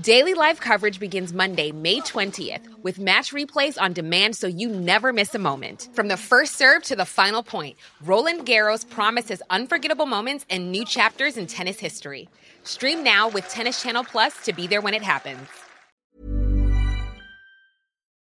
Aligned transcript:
Daily 0.00 0.32
live 0.32 0.58
coverage 0.58 0.98
begins 0.98 1.34
Monday, 1.34 1.70
May 1.70 2.00
20th, 2.00 2.62
with 2.82 2.98
match 2.98 3.30
replays 3.34 3.76
on 3.78 3.92
demand 3.92 4.34
so 4.34 4.46
you 4.46 4.70
never 4.70 5.12
miss 5.12 5.34
a 5.34 5.38
moment. 5.38 5.90
From 5.92 6.08
the 6.08 6.16
first 6.16 6.56
serve 6.56 6.82
to 6.84 6.96
the 6.96 7.04
final 7.04 7.42
point, 7.42 7.76
Roland 8.02 8.46
Garros 8.46 8.88
promises 8.88 9.42
unforgettable 9.50 10.06
moments 10.06 10.46
and 10.48 10.72
new 10.72 10.86
chapters 10.86 11.36
in 11.36 11.46
tennis 11.46 11.78
history. 11.78 12.30
Stream 12.64 13.04
now 13.04 13.28
with 13.28 13.46
Tennis 13.50 13.82
Channel 13.82 14.04
Plus 14.04 14.32
to 14.44 14.54
be 14.54 14.66
there 14.66 14.80
when 14.80 14.94
it 14.94 15.02
happens. 15.02 15.46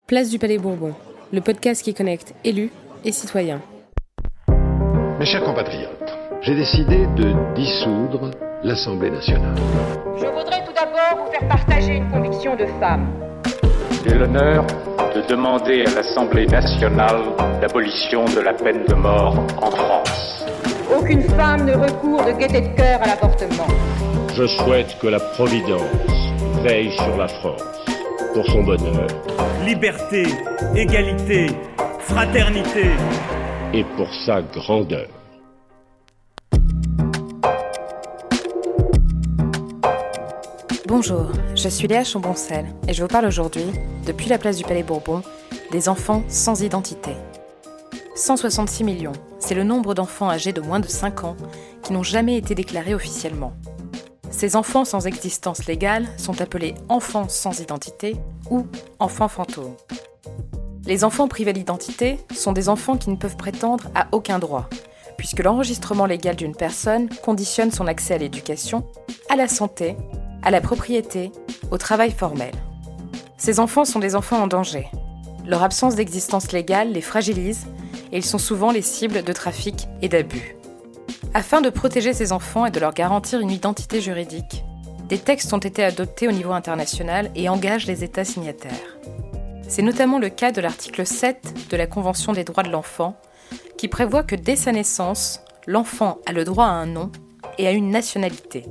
Place 0.06 0.30
du 0.30 0.38
Palais 0.38 0.58
Bourbon, 0.58 0.94
le 1.32 1.40
podcast 1.40 1.82
qui 1.82 1.94
connecte 1.94 2.32
élus 2.44 2.70
et 3.04 3.10
citoyens. 3.10 3.60
Mes 5.18 5.26
chers 5.26 5.42
compatriotes, 5.42 6.12
j'ai 6.42 6.54
décidé 6.54 7.06
de 7.16 7.34
dissoudre 7.56 8.30
l'Assemblée 8.62 9.10
nationale. 9.10 9.56
Je 10.16 10.26
voudrais 10.26 10.64
tout 10.64 10.65
d'abord 10.65 10.65
vous 11.26 11.32
faire 11.32 11.48
partager 11.48 11.96
une 11.96 12.08
conviction 12.10 12.56
de 12.56 12.66
femme. 12.80 13.06
J'ai 14.04 14.14
l'honneur 14.14 14.64
de 15.14 15.22
demander 15.28 15.84
à 15.86 15.94
l'Assemblée 15.94 16.46
nationale 16.46 17.22
l'abolition 17.60 18.24
de 18.26 18.40
la 18.40 18.52
peine 18.52 18.84
de 18.86 18.94
mort 18.94 19.38
en 19.60 19.70
France. 19.70 20.46
Aucune 20.96 21.22
femme 21.22 21.64
ne 21.64 21.74
recourt 21.74 22.24
de 22.24 22.32
gaieté 22.32 22.60
de 22.60 22.76
cœur 22.76 23.02
à 23.02 23.06
l'avortement. 23.06 23.66
Je 24.34 24.46
souhaite 24.46 24.96
que 25.00 25.08
la 25.08 25.20
Providence 25.20 25.80
veille 26.62 26.92
sur 26.92 27.16
la 27.16 27.28
France 27.28 27.62
pour 28.34 28.46
son 28.46 28.62
bonheur. 28.62 29.06
Liberté, 29.64 30.24
égalité, 30.74 31.46
fraternité. 32.00 32.90
Et 33.72 33.84
pour 33.96 34.08
sa 34.26 34.42
grandeur. 34.42 35.06
Bonjour, 40.88 41.32
je 41.56 41.68
suis 41.68 41.88
Léa 41.88 42.04
Chamboncel 42.04 42.64
et 42.86 42.92
je 42.92 43.02
vous 43.02 43.08
parle 43.08 43.26
aujourd'hui, 43.26 43.64
depuis 44.06 44.28
la 44.28 44.38
place 44.38 44.56
du 44.56 44.62
Palais 44.62 44.84
Bourbon, 44.84 45.20
des 45.72 45.88
enfants 45.88 46.22
sans 46.28 46.62
identité. 46.62 47.10
166 48.14 48.84
millions, 48.84 49.10
c'est 49.40 49.56
le 49.56 49.64
nombre 49.64 49.94
d'enfants 49.94 50.30
âgés 50.30 50.52
de 50.52 50.60
moins 50.60 50.78
de 50.78 50.86
5 50.86 51.24
ans 51.24 51.36
qui 51.82 51.92
n'ont 51.92 52.04
jamais 52.04 52.36
été 52.36 52.54
déclarés 52.54 52.94
officiellement. 52.94 53.52
Ces 54.30 54.54
enfants 54.54 54.84
sans 54.84 55.08
existence 55.08 55.66
légale 55.66 56.06
sont 56.18 56.40
appelés 56.40 56.76
enfants 56.88 57.28
sans 57.28 57.58
identité 57.58 58.14
ou 58.48 58.64
enfants 59.00 59.26
fantômes. 59.26 59.74
Les 60.84 61.02
enfants 61.02 61.26
privés 61.26 61.52
d'identité 61.52 62.20
sont 62.32 62.52
des 62.52 62.68
enfants 62.68 62.96
qui 62.96 63.10
ne 63.10 63.16
peuvent 63.16 63.36
prétendre 63.36 63.88
à 63.96 64.06
aucun 64.12 64.38
droit, 64.38 64.68
puisque 65.16 65.42
l'enregistrement 65.42 66.06
légal 66.06 66.36
d'une 66.36 66.54
personne 66.54 67.08
conditionne 67.24 67.72
son 67.72 67.88
accès 67.88 68.14
à 68.14 68.18
l'éducation, 68.18 68.86
à 69.28 69.34
la 69.34 69.48
santé 69.48 69.96
à 70.46 70.52
la 70.52 70.60
propriété, 70.60 71.32
au 71.72 71.76
travail 71.76 72.12
formel. 72.12 72.52
Ces 73.36 73.58
enfants 73.58 73.84
sont 73.84 73.98
des 73.98 74.14
enfants 74.14 74.40
en 74.40 74.46
danger. 74.46 74.88
Leur 75.44 75.64
absence 75.64 75.96
d'existence 75.96 76.52
légale 76.52 76.92
les 76.92 77.00
fragilise 77.00 77.66
et 78.12 78.18
ils 78.18 78.24
sont 78.24 78.38
souvent 78.38 78.70
les 78.70 78.80
cibles 78.80 79.24
de 79.24 79.32
trafic 79.32 79.88
et 80.02 80.08
d'abus. 80.08 80.54
Afin 81.34 81.60
de 81.60 81.68
protéger 81.68 82.12
ces 82.12 82.30
enfants 82.30 82.64
et 82.64 82.70
de 82.70 82.78
leur 82.78 82.94
garantir 82.94 83.40
une 83.40 83.50
identité 83.50 84.00
juridique, 84.00 84.64
des 85.08 85.18
textes 85.18 85.52
ont 85.52 85.58
été 85.58 85.82
adoptés 85.82 86.28
au 86.28 86.32
niveau 86.32 86.52
international 86.52 87.32
et 87.34 87.48
engagent 87.48 87.88
les 87.88 88.04
États 88.04 88.24
signataires. 88.24 88.98
C'est 89.66 89.82
notamment 89.82 90.20
le 90.20 90.28
cas 90.28 90.52
de 90.52 90.60
l'article 90.60 91.04
7 91.04 91.70
de 91.70 91.76
la 91.76 91.88
Convention 91.88 92.32
des 92.32 92.44
droits 92.44 92.62
de 92.62 92.70
l'enfant, 92.70 93.16
qui 93.76 93.88
prévoit 93.88 94.22
que 94.22 94.36
dès 94.36 94.54
sa 94.54 94.70
naissance, 94.70 95.40
l'enfant 95.66 96.18
a 96.24 96.30
le 96.30 96.44
droit 96.44 96.66
à 96.66 96.70
un 96.70 96.86
nom 96.86 97.10
et 97.58 97.66
à 97.66 97.72
une 97.72 97.90
nationalité. 97.90 98.64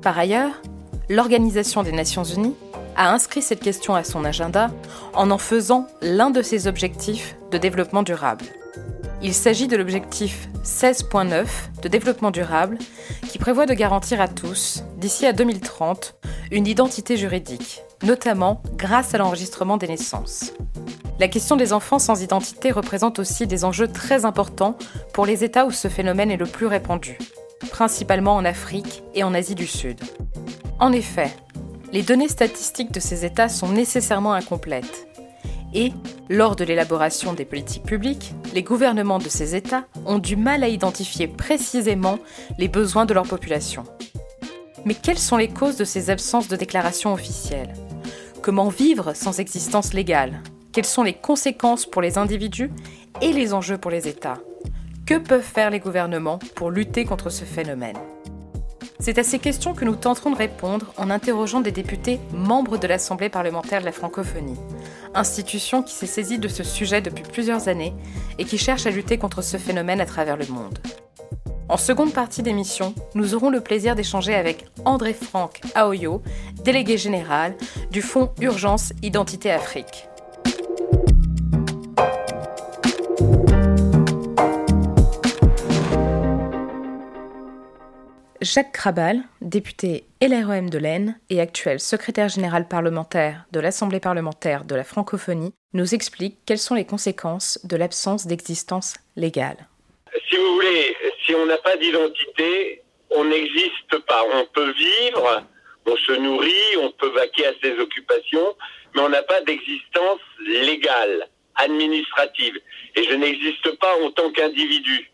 Par 0.00 0.18
ailleurs, 0.18 0.62
l'Organisation 1.08 1.82
des 1.82 1.92
Nations 1.92 2.24
Unies 2.24 2.54
a 2.96 3.12
inscrit 3.12 3.42
cette 3.42 3.60
question 3.60 3.94
à 3.94 4.04
son 4.04 4.24
agenda 4.24 4.70
en 5.14 5.30
en 5.30 5.38
faisant 5.38 5.86
l'un 6.02 6.30
de 6.30 6.42
ses 6.42 6.66
objectifs 6.66 7.36
de 7.50 7.58
développement 7.58 8.02
durable. 8.02 8.44
Il 9.22 9.34
s'agit 9.34 9.68
de 9.68 9.76
l'objectif 9.76 10.48
16.9 10.64 11.46
de 11.82 11.88
développement 11.88 12.30
durable 12.30 12.78
qui 13.28 13.38
prévoit 13.38 13.66
de 13.66 13.74
garantir 13.74 14.20
à 14.20 14.28
tous, 14.28 14.82
d'ici 14.98 15.26
à 15.26 15.32
2030, 15.32 16.16
une 16.50 16.66
identité 16.66 17.16
juridique, 17.16 17.82
notamment 18.02 18.62
grâce 18.76 19.14
à 19.14 19.18
l'enregistrement 19.18 19.76
des 19.76 19.88
naissances. 19.88 20.52
La 21.18 21.28
question 21.28 21.56
des 21.56 21.72
enfants 21.72 21.98
sans 21.98 22.22
identité 22.22 22.70
représente 22.70 23.18
aussi 23.18 23.46
des 23.46 23.64
enjeux 23.64 23.88
très 23.88 24.26
importants 24.26 24.76
pour 25.14 25.24
les 25.24 25.44
États 25.44 25.64
où 25.64 25.70
ce 25.70 25.88
phénomène 25.88 26.30
est 26.30 26.36
le 26.36 26.46
plus 26.46 26.66
répandu, 26.66 27.16
principalement 27.70 28.36
en 28.36 28.44
Afrique 28.44 29.02
et 29.14 29.24
en 29.24 29.32
Asie 29.32 29.54
du 29.54 29.66
Sud. 29.66 29.98
En 30.78 30.92
effet, 30.92 31.34
les 31.92 32.02
données 32.02 32.28
statistiques 32.28 32.92
de 32.92 33.00
ces 33.00 33.24
États 33.24 33.48
sont 33.48 33.68
nécessairement 33.68 34.34
incomplètes. 34.34 35.08
Et, 35.72 35.92
lors 36.28 36.54
de 36.54 36.64
l'élaboration 36.64 37.32
des 37.32 37.46
politiques 37.46 37.84
publiques, 37.84 38.34
les 38.52 38.62
gouvernements 38.62 39.18
de 39.18 39.28
ces 39.28 39.54
États 39.54 39.84
ont 40.04 40.18
du 40.18 40.36
mal 40.36 40.62
à 40.62 40.68
identifier 40.68 41.28
précisément 41.28 42.18
les 42.58 42.68
besoins 42.68 43.06
de 43.06 43.14
leur 43.14 43.26
population. 43.26 43.84
Mais 44.84 44.94
quelles 44.94 45.18
sont 45.18 45.38
les 45.38 45.48
causes 45.48 45.76
de 45.76 45.84
ces 45.84 46.10
absences 46.10 46.48
de 46.48 46.56
déclaration 46.56 47.12
officielle 47.12 47.72
Comment 48.42 48.68
vivre 48.68 49.14
sans 49.14 49.40
existence 49.40 49.94
légale? 49.94 50.42
Quelles 50.72 50.84
sont 50.84 51.02
les 51.02 51.14
conséquences 51.14 51.86
pour 51.86 52.02
les 52.02 52.18
individus 52.18 52.70
et 53.22 53.32
les 53.32 53.54
enjeux 53.54 53.78
pour 53.78 53.90
les 53.90 54.08
États? 54.08 54.38
Que 55.06 55.18
peuvent 55.18 55.40
faire 55.42 55.70
les 55.70 55.80
gouvernements 55.80 56.38
pour 56.54 56.70
lutter 56.70 57.04
contre 57.04 57.30
ce 57.30 57.44
phénomène? 57.44 57.96
C'est 58.98 59.18
à 59.18 59.24
ces 59.24 59.38
questions 59.38 59.74
que 59.74 59.84
nous 59.84 59.96
tenterons 59.96 60.30
de 60.30 60.36
répondre 60.36 60.92
en 60.96 61.10
interrogeant 61.10 61.60
des 61.60 61.72
députés 61.72 62.20
membres 62.32 62.78
de 62.78 62.86
l'Assemblée 62.86 63.28
parlementaire 63.28 63.80
de 63.80 63.86
la 63.86 63.92
francophonie, 63.92 64.58
institution 65.14 65.82
qui 65.82 65.94
s'est 65.94 66.06
saisie 66.06 66.38
de 66.38 66.48
ce 66.48 66.64
sujet 66.64 67.00
depuis 67.00 67.24
plusieurs 67.24 67.68
années 67.68 67.94
et 68.38 68.44
qui 68.44 68.58
cherche 68.58 68.86
à 68.86 68.90
lutter 68.90 69.18
contre 69.18 69.42
ce 69.42 69.56
phénomène 69.56 70.00
à 70.00 70.06
travers 70.06 70.36
le 70.36 70.46
monde. 70.46 70.78
En 71.68 71.76
seconde 71.76 72.12
partie 72.12 72.42
d'émission, 72.42 72.94
nous 73.14 73.34
aurons 73.34 73.50
le 73.50 73.60
plaisir 73.60 73.96
d'échanger 73.96 74.34
avec 74.34 74.66
André 74.84 75.12
Franck 75.12 75.60
Aoyo, 75.74 76.22
délégué 76.62 76.96
général 76.96 77.56
du 77.90 78.02
Fonds 78.02 78.30
Urgence 78.40 78.92
Identité 79.02 79.50
Afrique. 79.50 80.08
Jacques 88.46 88.70
Krabal, 88.70 89.22
député 89.40 90.04
LREM 90.22 90.70
de 90.70 90.78
l'Aisne 90.78 91.18
et 91.30 91.40
actuel 91.40 91.80
secrétaire 91.80 92.28
général 92.28 92.68
parlementaire 92.68 93.44
de 93.50 93.58
l'Assemblée 93.58 93.98
parlementaire 93.98 94.64
de 94.64 94.76
la 94.76 94.84
francophonie, 94.84 95.52
nous 95.72 95.94
explique 95.94 96.36
quelles 96.46 96.60
sont 96.60 96.76
les 96.76 96.86
conséquences 96.86 97.58
de 97.64 97.76
l'absence 97.76 98.28
d'existence 98.28 98.94
légale. 99.16 99.66
Si 100.30 100.36
vous 100.36 100.54
voulez, 100.54 100.96
si 101.24 101.34
on 101.34 101.44
n'a 101.46 101.56
pas 101.56 101.76
d'identité, 101.76 102.82
on 103.10 103.24
n'existe 103.24 103.98
pas. 104.06 104.22
On 104.32 104.46
peut 104.54 104.72
vivre, 104.74 105.42
on 105.84 105.96
se 105.96 106.12
nourrit, 106.12 106.76
on 106.78 106.92
peut 106.92 107.10
vaquer 107.10 107.46
à 107.46 107.52
ses 107.60 107.76
occupations, 107.80 108.54
mais 108.94 109.00
on 109.00 109.08
n'a 109.08 109.24
pas 109.24 109.40
d'existence 109.40 110.20
légale, 110.46 111.28
administrative. 111.56 112.60
Et 112.94 113.02
je 113.02 113.14
n'existe 113.14 113.76
pas 113.80 113.96
en 114.04 114.12
tant 114.12 114.30
qu'individu. 114.30 115.10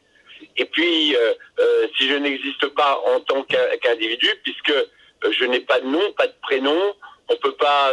Et 0.56 0.64
puis, 0.66 1.16
euh, 1.16 1.34
euh, 1.60 1.86
si 1.96 2.08
je 2.08 2.14
n'existe 2.14 2.66
pas 2.68 3.00
en 3.06 3.20
tant 3.20 3.42
qu'individu, 3.44 4.28
puisque 4.42 4.70
euh, 4.70 5.32
je 5.32 5.44
n'ai 5.44 5.60
pas 5.60 5.80
de 5.80 5.86
nom, 5.86 6.12
pas 6.12 6.26
de 6.26 6.34
prénom, 6.42 6.94
on 7.28 7.32
ne 7.34 7.38
peut 7.38 7.54
pas 7.54 7.92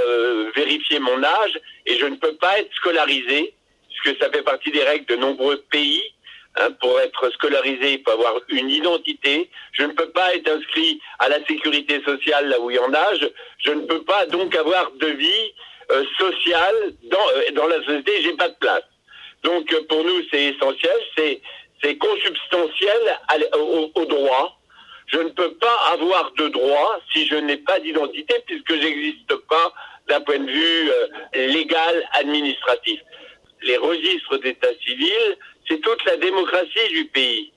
vérifier 0.55 0.99
mon 0.99 1.23
âge 1.23 1.59
et 1.85 1.97
je 1.97 2.05
ne 2.05 2.15
peux 2.15 2.35
pas 2.35 2.59
être 2.59 2.73
scolarisé, 2.73 3.53
puisque 3.87 4.19
ça 4.21 4.29
fait 4.29 4.41
partie 4.41 4.71
des 4.71 4.83
règles 4.83 5.05
de 5.05 5.15
nombreux 5.15 5.57
pays. 5.71 6.03
Hein, 6.57 6.71
pour 6.81 6.99
être 6.99 7.29
scolarisé, 7.33 7.93
il 7.93 8.03
faut 8.03 8.11
avoir 8.11 8.41
une 8.49 8.69
identité. 8.71 9.49
Je 9.73 9.83
ne 9.83 9.93
peux 9.93 10.09
pas 10.09 10.33
être 10.33 10.49
inscrit 10.49 10.99
à 11.19 11.29
la 11.29 11.45
sécurité 11.45 12.01
sociale 12.03 12.49
là 12.49 12.59
où 12.59 12.71
il 12.71 12.77
y 12.77 12.79
en 12.79 12.91
a. 12.91 13.13
Je, 13.59 13.71
ne 13.71 13.81
peux 13.81 14.01
pas 14.01 14.25
donc 14.25 14.55
avoir 14.55 14.91
de 14.93 15.07
vie 15.07 15.53
sociale 16.17 16.93
dans, 17.03 17.53
dans 17.53 17.67
la 17.67 17.77
société. 17.83 18.23
J'ai 18.23 18.33
pas 18.33 18.49
de 18.49 18.55
place. 18.55 18.83
Donc 19.43 19.73
pour 19.87 20.03
nous, 20.03 20.21
c'est 20.31 20.45
essentiel. 20.45 20.97
C'est 21.15 21.41
c'est 21.81 21.97
consubstantiel 21.97 23.19
au, 23.95 24.05
droit. 24.05 24.59
Je 25.07 25.19
ne 25.19 25.29
peux 25.29 25.53
pas 25.55 25.77
avoir 25.91 26.31
de 26.33 26.49
droit 26.49 26.99
si 27.11 27.27
je 27.27 27.35
n'ai 27.35 27.57
pas 27.57 27.79
d'identité 27.79 28.35
puisque 28.45 28.73
j'existe 28.79 29.35
pas 29.47 29.73
d'un 30.07 30.21
point 30.21 30.39
de 30.39 30.51
vue 30.51 30.91
euh, 30.91 31.07
légal, 31.47 32.03
administratif. 32.13 32.99
Les 33.61 33.77
registres 33.77 34.37
d'état 34.37 34.73
civil, 34.85 35.37
c'est 35.67 35.81
toute 35.81 36.03
la 36.05 36.17
démocratie 36.17 36.87
du 36.89 37.05
pays. 37.05 37.51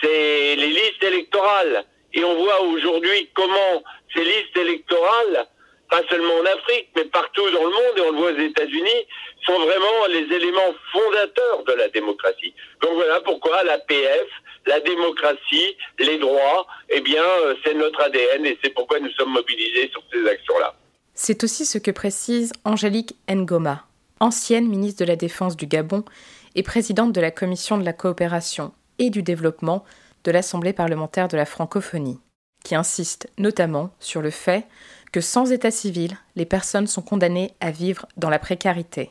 c'est 0.00 0.56
les 0.56 0.68
listes 0.68 1.02
électorales. 1.02 1.84
Et 2.14 2.24
on 2.24 2.34
voit 2.34 2.62
aujourd'hui 2.62 3.30
comment 3.34 3.82
ces 4.14 4.24
listes 4.24 4.56
électorales, 4.56 5.46
pas 5.92 6.00
seulement 6.08 6.36
en 6.40 6.46
Afrique, 6.46 6.88
mais 6.96 7.04
partout 7.04 7.50
dans 7.50 7.64
le 7.64 7.70
monde, 7.70 7.98
et 7.98 8.00
on 8.00 8.12
le 8.12 8.18
voit 8.18 8.32
aux 8.32 8.38
États-Unis, 8.38 9.00
sont 9.44 9.58
vraiment 9.60 10.06
les 10.08 10.24
éléments 10.34 10.74
fondateurs 10.90 11.64
de 11.66 11.72
la 11.74 11.88
démocratie. 11.90 12.54
Donc 12.80 12.94
voilà 12.94 13.20
pourquoi 13.20 13.62
la 13.64 13.76
PF, 13.76 14.26
la 14.64 14.80
démocratie, 14.80 15.76
les 15.98 16.16
droits, 16.16 16.66
eh 16.88 17.02
bien, 17.02 17.22
euh, 17.22 17.54
c'est 17.62 17.74
notre 17.74 18.00
ADN 18.00 18.46
et 18.46 18.58
c'est 18.64 18.70
pourquoi 18.70 19.00
nous 19.00 19.10
sommes 19.10 19.32
mobilisés 19.32 19.90
sur 19.90 20.02
ces 20.10 20.26
actions-là. 20.26 20.74
C'est 21.12 21.44
aussi 21.44 21.66
ce 21.66 21.76
que 21.76 21.90
précise 21.90 22.54
Angélique 22.64 23.14
Ngoma, 23.30 23.84
ancienne 24.18 24.68
ministre 24.68 25.04
de 25.04 25.08
la 25.08 25.16
Défense 25.16 25.58
du 25.58 25.66
Gabon 25.66 26.06
et 26.54 26.62
présidente 26.62 27.12
de 27.12 27.20
la 27.20 27.30
Commission 27.30 27.76
de 27.76 27.84
la 27.84 27.92
coopération 27.92 28.72
et 28.98 29.10
du 29.10 29.22
développement 29.22 29.84
de 30.24 30.30
l'Assemblée 30.30 30.72
parlementaire 30.72 31.28
de 31.28 31.36
la 31.36 31.44
francophonie, 31.44 32.18
qui 32.64 32.74
insiste 32.74 33.28
notamment 33.36 33.90
sur 34.00 34.22
le 34.22 34.30
fait 34.30 34.64
que 35.12 35.20
sans 35.20 35.52
état 35.52 35.70
civil, 35.70 36.16
les 36.36 36.46
personnes 36.46 36.86
sont 36.86 37.02
condamnées 37.02 37.52
à 37.60 37.70
vivre 37.70 38.06
dans 38.16 38.30
la 38.30 38.38
précarité. 38.38 39.10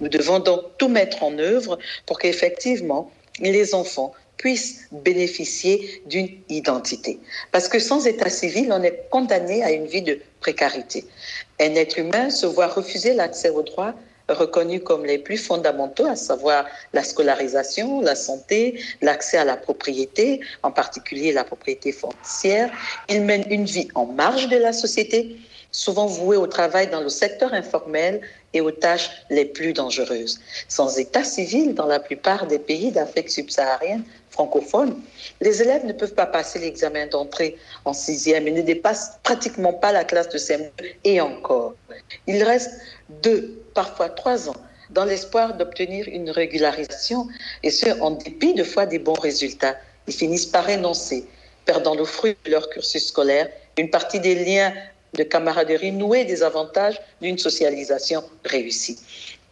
Nous 0.00 0.08
devons 0.08 0.40
donc 0.40 0.62
tout 0.78 0.88
mettre 0.88 1.22
en 1.22 1.38
œuvre 1.38 1.78
pour 2.06 2.18
qu'effectivement 2.18 3.10
les 3.40 3.74
enfants 3.74 4.12
puissent 4.36 4.88
bénéficier 4.90 6.02
d'une 6.06 6.28
identité. 6.48 7.20
Parce 7.52 7.68
que 7.68 7.78
sans 7.78 8.06
état 8.06 8.30
civil, 8.30 8.72
on 8.72 8.82
est 8.82 9.08
condamné 9.10 9.62
à 9.62 9.70
une 9.70 9.86
vie 9.86 10.02
de 10.02 10.18
précarité. 10.40 11.04
Un 11.60 11.74
être 11.74 11.98
humain 11.98 12.30
se 12.30 12.46
voit 12.46 12.66
refuser 12.66 13.14
l'accès 13.14 13.50
aux 13.50 13.62
droits 13.62 13.94
reconnus 14.28 14.82
comme 14.84 15.04
les 15.04 15.18
plus 15.18 15.36
fondamentaux, 15.36 16.06
à 16.06 16.16
savoir 16.16 16.66
la 16.92 17.04
scolarisation, 17.04 18.00
la 18.00 18.14
santé, 18.14 18.80
l'accès 19.02 19.38
à 19.38 19.44
la 19.44 19.56
propriété, 19.56 20.40
en 20.62 20.70
particulier 20.70 21.32
la 21.32 21.44
propriété 21.44 21.92
foncière. 21.92 22.70
Il 23.08 23.22
mène 23.22 23.44
une 23.50 23.64
vie 23.64 23.88
en 23.94 24.06
marge 24.06 24.48
de 24.48 24.56
la 24.56 24.72
société, 24.72 25.36
souvent 25.70 26.06
vouée 26.06 26.36
au 26.36 26.46
travail 26.46 26.88
dans 26.88 27.00
le 27.00 27.08
secteur 27.08 27.52
informel 27.52 28.20
et 28.52 28.60
aux 28.60 28.70
tâches 28.70 29.10
les 29.28 29.44
plus 29.44 29.72
dangereuses. 29.72 30.40
Sans 30.68 30.98
état 30.98 31.24
civil 31.24 31.74
dans 31.74 31.86
la 31.86 31.98
plupart 31.98 32.46
des 32.46 32.60
pays 32.60 32.92
d'Afrique 32.92 33.30
subsaharienne 33.30 34.04
francophone, 34.30 35.00
les 35.40 35.62
élèves 35.62 35.84
ne 35.84 35.92
peuvent 35.92 36.14
pas 36.14 36.26
passer 36.26 36.60
l'examen 36.60 37.06
d'entrée 37.06 37.56
en 37.84 37.92
sixième 37.92 38.46
et 38.48 38.52
ne 38.52 38.62
dépassent 38.62 39.18
pratiquement 39.22 39.72
pas 39.72 39.92
la 39.92 40.04
classe 40.04 40.28
de 40.28 40.38
CM2 40.38 40.94
et 41.04 41.20
encore. 41.20 41.74
Il 42.26 42.42
reste 42.42 42.70
deux, 43.22 43.63
parfois 43.74 44.08
trois 44.08 44.48
ans 44.48 44.56
dans 44.90 45.04
l'espoir 45.04 45.56
d'obtenir 45.56 46.06
une 46.08 46.30
régularisation 46.30 47.28
et 47.62 47.70
ce, 47.70 48.00
en 48.00 48.12
dépit 48.12 48.54
de 48.54 48.64
fois 48.64 48.86
des 48.86 48.98
bons 48.98 49.14
résultats. 49.14 49.76
Ils 50.06 50.14
finissent 50.14 50.46
par 50.46 50.66
renoncer, 50.66 51.26
perdant 51.64 51.94
le 51.94 52.04
fruit 52.04 52.36
de 52.44 52.50
leur 52.50 52.68
cursus 52.70 53.08
scolaire, 53.08 53.48
une 53.78 53.90
partie 53.90 54.20
des 54.20 54.44
liens 54.44 54.72
de 55.14 55.22
camaraderie 55.22 55.92
nouée 55.92 56.24
des 56.24 56.42
avantages 56.42 57.00
d'une 57.22 57.38
socialisation 57.38 58.22
réussie. 58.44 58.98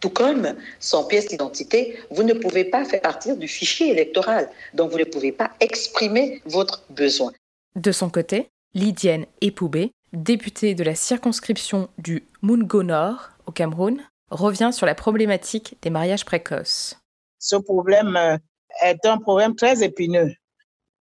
Tout 0.01 0.11
comme, 0.11 0.55
sans 0.81 1.05
pièce 1.05 1.29
d'identité, 1.29 1.97
vous 2.11 2.25
ne 2.25 2.35
pouvez 2.35 2.65
pas 2.65 2.85
faire 2.85 3.01
partir 3.01 3.37
du 3.37 3.47
fichier 3.47 3.91
électoral, 3.91 4.49
donc 4.75 4.91
vous 4.91 4.99
ne 4.99 5.05
pouvez 5.05 5.31
pas 5.31 5.53
exprimer 5.61 6.43
votre 6.45 6.83
besoin. 6.91 7.33
De 7.77 7.93
son 7.93 8.11
côté, 8.11 8.49
Lydienne 8.75 9.27
Epoubé, 9.41 9.93
députée 10.13 10.75
de 10.75 10.83
la 10.83 10.95
circonscription 10.95 11.89
du 11.99 12.25
Mungo 12.43 12.83
Nord 12.83 13.31
au 13.47 13.53
Cameroun, 13.53 14.03
revient 14.33 14.71
sur 14.73 14.87
la 14.87 14.95
problématique 14.95 15.77
des 15.83 15.91
mariages 15.91 16.25
précoces. 16.25 16.97
Ce 17.39 17.57
problème 17.57 18.17
euh, 18.17 18.37
est 18.83 19.05
un 19.07 19.19
problème 19.19 19.55
très 19.55 19.83
épineux. 19.83 20.33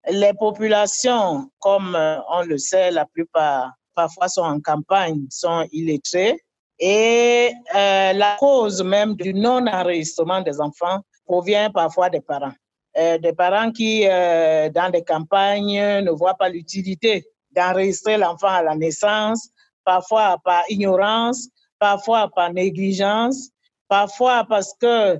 Les 0.10 0.34
populations, 0.34 1.50
comme 1.60 1.96
euh, 1.96 2.18
on 2.31 2.44
le 2.44 2.58
sait, 2.58 2.92
la 2.92 3.06
plupart 3.06 3.74
parfois 3.96 4.28
sont 4.28 4.42
en 4.42 4.60
campagne, 4.60 5.26
sont 5.30 5.68
illettrés. 5.72 6.40
Et 6.80 7.52
euh, 7.76 8.14
la 8.14 8.38
cause 8.40 8.81
même 8.81 9.16
du 9.16 9.34
non-enregistrement 9.34 10.42
des 10.42 10.60
enfants 10.62 11.02
provient 11.26 11.70
parfois 11.70 12.10
des 12.10 12.22
parents. 12.22 12.54
Des 12.96 13.34
parents 13.34 13.72
qui, 13.72 14.04
dans 14.04 14.92
des 14.92 15.04
campagnes, 15.04 15.80
ne 16.02 16.12
voient 16.12 16.34
pas 16.34 16.50
l'utilité 16.50 17.24
d'enregistrer 17.52 18.18
l'enfant 18.18 18.50
à 18.50 18.64
la 18.64 18.76
naissance, 18.76 19.50
parfois 19.86 20.38
par 20.44 20.64
ignorance, 20.70 21.48
parfois 21.80 22.30
par 22.30 22.54
négligence, 22.54 23.50
parfois 23.88 24.46
parce 24.48 24.74
que 24.80 25.20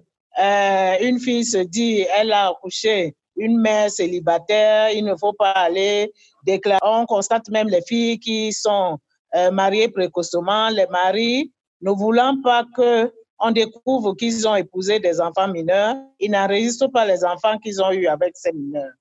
une 1.02 1.20
fille 1.20 1.44
se 1.44 1.58
dit, 1.58 2.06
elle 2.16 2.32
a 2.32 2.50
accouché 2.50 3.16
une 3.40 3.60
mère 3.60 3.90
célibataire, 3.90 4.92
il 4.92 5.06
ne 5.06 5.16
faut 5.16 5.34
pas 5.34 5.52
aller 5.52 6.12
déclarer. 6.44 6.80
On 6.84 7.06
constate 7.06 7.50
même 7.50 7.68
les 7.68 7.82
filles 7.82 8.20
qui 8.20 8.54
sont 8.54 9.00
euh, 9.36 9.52
mariées 9.52 9.88
précocement, 9.90 10.70
les 10.70 10.88
maris, 10.88 11.52
ne 11.82 11.92
voulant 11.92 12.40
pas 12.42 12.66
que 12.76 13.12
on 13.40 13.52
découvre 13.52 14.16
qu'ils 14.16 14.48
ont 14.48 14.56
épousé 14.56 15.00
des 15.00 15.22
enfants 15.22 15.48
mineurs, 15.48 15.96
ils 16.20 16.30
n'enregistrent 16.30 16.92
pas 16.92 17.06
les 17.06 17.24
enfants 17.24 17.58
qu'ils 17.58 17.82
ont 17.82 17.92
eus 17.92 18.08
avec 18.08 18.36
ces 18.36 18.52
mineurs. 18.52 18.92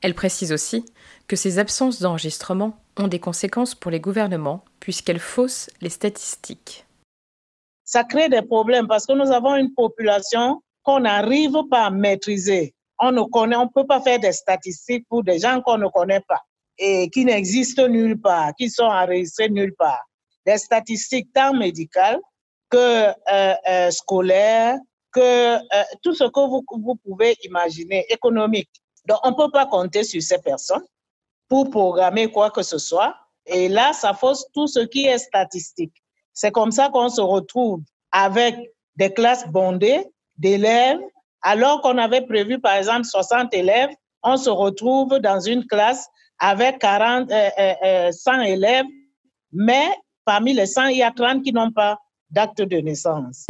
Elle 0.00 0.14
précise 0.14 0.52
aussi 0.52 0.84
que 1.26 1.34
ces 1.34 1.58
absences 1.58 2.00
d'enregistrement 2.00 2.76
ont 2.96 3.08
des 3.08 3.18
conséquences 3.18 3.74
pour 3.74 3.90
les 3.90 3.98
gouvernements 3.98 4.64
puisqu'elles 4.78 5.18
faussent 5.18 5.70
les 5.80 5.90
statistiques. 5.90 6.86
Ça 7.92 8.04
crée 8.04 8.28
des 8.28 8.42
problèmes 8.42 8.86
parce 8.86 9.04
que 9.06 9.12
nous 9.12 9.30
avons 9.30 9.54
une 9.56 9.74
population 9.74 10.62
qu'on 10.82 11.00
n'arrive 11.00 11.56
pas 11.70 11.86
à 11.86 11.90
maîtriser 11.90 12.74
on 13.02 13.10
ne 13.10 13.22
connaît, 13.22 13.56
on 13.56 13.68
peut 13.68 13.86
pas 13.86 14.00
faire 14.00 14.20
des 14.20 14.32
statistiques 14.32 15.06
pour 15.08 15.24
des 15.24 15.40
gens 15.40 15.60
qu'on 15.60 15.76
ne 15.76 15.88
connaît 15.88 16.20
pas 16.20 16.40
et 16.78 17.10
qui 17.10 17.24
n'existent 17.24 17.88
nulle 17.88 18.20
part, 18.20 18.54
qui 18.54 18.70
sont 18.70 18.84
enregistrés 18.84 19.48
nulle 19.48 19.74
part. 19.74 20.02
Des 20.46 20.56
statistiques 20.56 21.28
tant 21.34 21.52
médicales 21.52 22.20
que 22.70 23.08
euh, 23.08 23.54
euh, 23.68 23.90
scolaires, 23.90 24.78
que 25.12 25.56
euh, 25.56 25.84
tout 26.02 26.14
ce 26.14 26.24
que 26.24 26.48
vous, 26.48 26.64
vous 26.70 26.94
pouvez 27.04 27.36
imaginer, 27.44 28.06
économique. 28.08 28.70
Donc, 29.06 29.18
on 29.24 29.30
ne 29.30 29.36
peut 29.36 29.50
pas 29.50 29.66
compter 29.66 30.04
sur 30.04 30.22
ces 30.22 30.38
personnes 30.38 30.84
pour 31.48 31.70
programmer 31.70 32.30
quoi 32.30 32.50
que 32.50 32.62
ce 32.62 32.78
soit. 32.78 33.14
Et 33.46 33.68
là, 33.68 33.92
ça 33.92 34.14
fausse 34.14 34.46
tout 34.54 34.68
ce 34.68 34.80
qui 34.80 35.06
est 35.06 35.18
statistique. 35.18 36.01
C'est 36.34 36.50
comme 36.50 36.72
ça 36.72 36.88
qu'on 36.88 37.08
se 37.08 37.20
retrouve 37.20 37.80
avec 38.10 38.56
des 38.96 39.12
classes 39.12 39.46
bondées 39.48 40.04
d'élèves 40.36 41.00
alors 41.42 41.80
qu'on 41.80 41.98
avait 41.98 42.22
prévu, 42.22 42.60
par 42.60 42.74
exemple, 42.74 43.04
60 43.04 43.52
élèves, 43.52 43.90
on 44.22 44.36
se 44.36 44.48
retrouve 44.48 45.18
dans 45.18 45.40
une 45.40 45.66
classe 45.66 46.06
avec 46.38 46.78
40, 46.78 47.28
100 47.28 47.34
euh, 47.34 47.50
euh, 47.58 48.10
euh, 48.28 48.42
élèves, 48.42 48.84
mais 49.52 49.86
parmi 50.24 50.54
les 50.54 50.66
100, 50.66 50.86
il 50.86 50.98
y 50.98 51.02
a 51.02 51.10
30 51.10 51.42
qui 51.42 51.52
n'ont 51.52 51.72
pas 51.72 51.98
d'acte 52.30 52.62
de 52.62 52.78
naissance. 52.78 53.46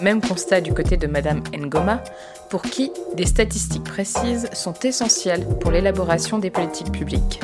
Même 0.00 0.20
constat 0.20 0.60
du 0.60 0.72
côté 0.72 0.96
de 0.96 1.08
Madame 1.08 1.42
Ngoma, 1.52 2.02
pour 2.50 2.62
qui 2.62 2.92
des 3.14 3.26
statistiques 3.26 3.84
précises 3.84 4.48
sont 4.52 4.74
essentielles 4.84 5.44
pour 5.60 5.72
l'élaboration 5.72 6.38
des 6.38 6.50
politiques 6.50 6.92
publiques. 6.92 7.40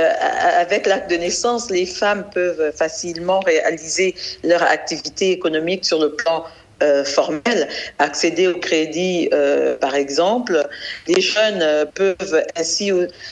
Avec 0.00 0.86
l'acte 0.86 1.10
de 1.10 1.16
naissance, 1.16 1.70
les 1.70 1.86
femmes 1.86 2.24
peuvent 2.32 2.72
facilement 2.76 3.40
réaliser 3.40 4.14
leur 4.44 4.62
activité 4.62 5.32
économique 5.32 5.84
sur 5.84 6.00
le 6.00 6.12
plan 6.14 6.44
euh, 6.82 7.04
accéder 7.98 8.48
au 8.48 8.58
crédit, 8.58 9.28
euh, 9.32 9.76
par 9.76 9.94
exemple. 9.94 10.66
Les 11.06 11.20
jeunes 11.20 11.60
euh, 11.62 11.84
peuvent 11.84 12.42
ainsi 12.56 12.90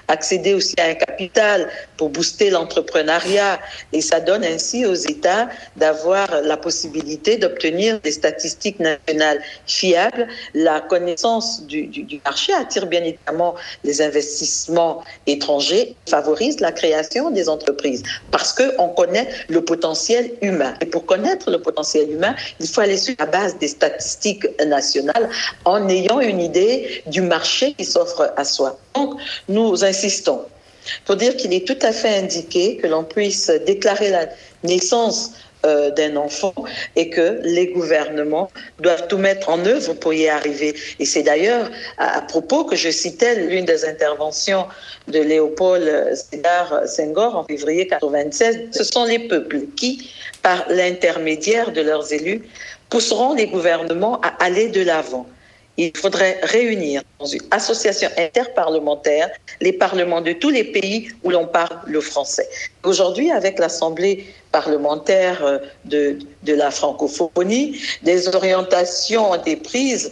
accéder 0.09 0.55
aussi 0.55 0.75
à 0.79 0.87
un 0.87 0.95
capital 0.95 1.69
pour 1.97 2.11
booster 2.11 2.51
l'entrepreneuriat 2.51 3.59
et 3.93 4.01
ça 4.01 4.21
donne 4.21 4.45
ainsi 4.45 4.85
aux 4.85 4.95
États 4.95 5.49
d'avoir 5.77 6.43
la 6.43 6.57
possibilité 6.57 7.37
d'obtenir 7.39 8.01
des 8.01 8.13
statistiques 8.13 8.81
nationales 8.81 9.41
fiables. 9.67 10.29
La 10.55 10.81
connaissance 10.81 11.65
du, 11.67 11.87
du, 11.87 12.03
du, 12.03 12.21
marché 12.25 12.53
attire 12.53 12.87
bien 12.87 13.03
évidemment 13.03 13.55
les 13.85 14.03
investissements 14.03 15.03
étrangers, 15.27 15.97
favorise 16.09 16.61
la 16.61 16.73
création 16.73 17.31
des 17.31 17.49
entreprises 17.49 18.03
parce 18.31 18.53
qu'on 18.53 18.89
connaît 18.89 19.29
le 19.49 19.65
potentiel 19.65 20.33
humain. 20.43 20.75
Et 20.81 20.87
pour 20.87 21.07
connaître 21.07 21.51
le 21.51 21.61
potentiel 21.61 22.11
humain, 22.11 22.35
il 22.61 22.69
faut 22.69 22.81
aller 22.81 22.99
sur 22.99 23.15
la 23.19 23.27
base 23.27 23.38
des 23.61 23.69
statistiques 23.69 24.47
nationales 24.67 25.29
en 25.65 25.89
ayant 25.89 26.21
une 26.21 26.41
idée 26.41 27.03
du 27.07 27.23
marché 27.23 27.75
qui 27.75 27.85
s'offre 27.85 28.33
à 28.37 28.45
soi. 28.45 28.79
Donc, 28.95 29.21
nous 29.49 29.85
insistons 29.85 30.41
pour 31.05 31.17
dire 31.17 31.37
qu'il 31.37 31.53
est 31.53 31.67
tout 31.67 31.79
à 31.83 31.93
fait 31.93 32.17
indiqué 32.17 32.77
que 32.77 32.87
l'on 32.87 33.05
puisse 33.05 33.51
déclarer 33.67 34.11
la 34.11 34.27
naissance 34.65 35.33
euh, 35.67 35.91
d'un 35.91 36.15
enfant 36.15 36.55
et 36.95 37.11
que 37.11 37.41
les 37.43 37.73
gouvernements 37.73 38.49
doivent 38.79 39.09
tout 39.09 39.19
mettre 39.19 39.49
en 39.49 39.67
œuvre 39.67 39.93
pour 39.95 40.15
y 40.15 40.29
arriver. 40.29 40.77
Et 41.01 41.05
c'est 41.05 41.25
d'ailleurs 41.25 41.69
à, 41.99 42.21
propos 42.23 42.65
que 42.65 42.77
je 42.77 42.91
citais 42.91 43.35
l'une 43.35 43.65
des 43.65 43.85
interventions 43.85 44.67
de 45.09 45.19
Léopold 45.19 46.15
Sédar 46.15 46.87
Senghor 46.87 47.35
en 47.35 47.45
février 47.45 47.87
1996. 47.87 48.69
Ce 48.71 48.85
sont 48.85 49.05
les 49.05 49.19
peuples 49.19 49.63
qui, 49.77 50.09
par 50.43 50.65
l'intermédiaire 50.69 51.73
de 51.73 51.81
leurs 51.81 52.13
élus, 52.13 52.49
pousseront 52.89 53.35
les 53.35 53.47
gouvernements 53.47 54.21
à 54.21 54.29
aller 54.45 54.69
de 54.69 54.83
l'avant. 54.83 55.27
il 55.81 55.97
faudrait 55.97 56.41
réunir 56.43 57.03
dans 57.21 57.27
une 57.27 57.43
association 57.53 58.11
interparlementaire 58.19 59.31
les 59.61 59.73
parlements 59.73 60.21
de 60.21 60.33
tous 60.33 60.51
les 60.51 60.65
pays 60.65 61.09
où 61.23 61.31
l'on 61.31 61.47
parle 61.47 61.79
le 61.87 62.01
français. 62.01 62.49
Aujourd'hui, 62.83 63.31
avec 63.31 63.61
l'Assemblée 63.61 64.27
parlementaire 64.51 65.45
euh, 65.45 65.59
de, 65.85 66.19
de 66.43 66.55
la 66.55 66.73
francophonie, 66.73 67.81
des 68.03 68.27
orientations 68.35 69.31
ont 69.31 69.37
été 69.37 69.55
prises 69.57 70.11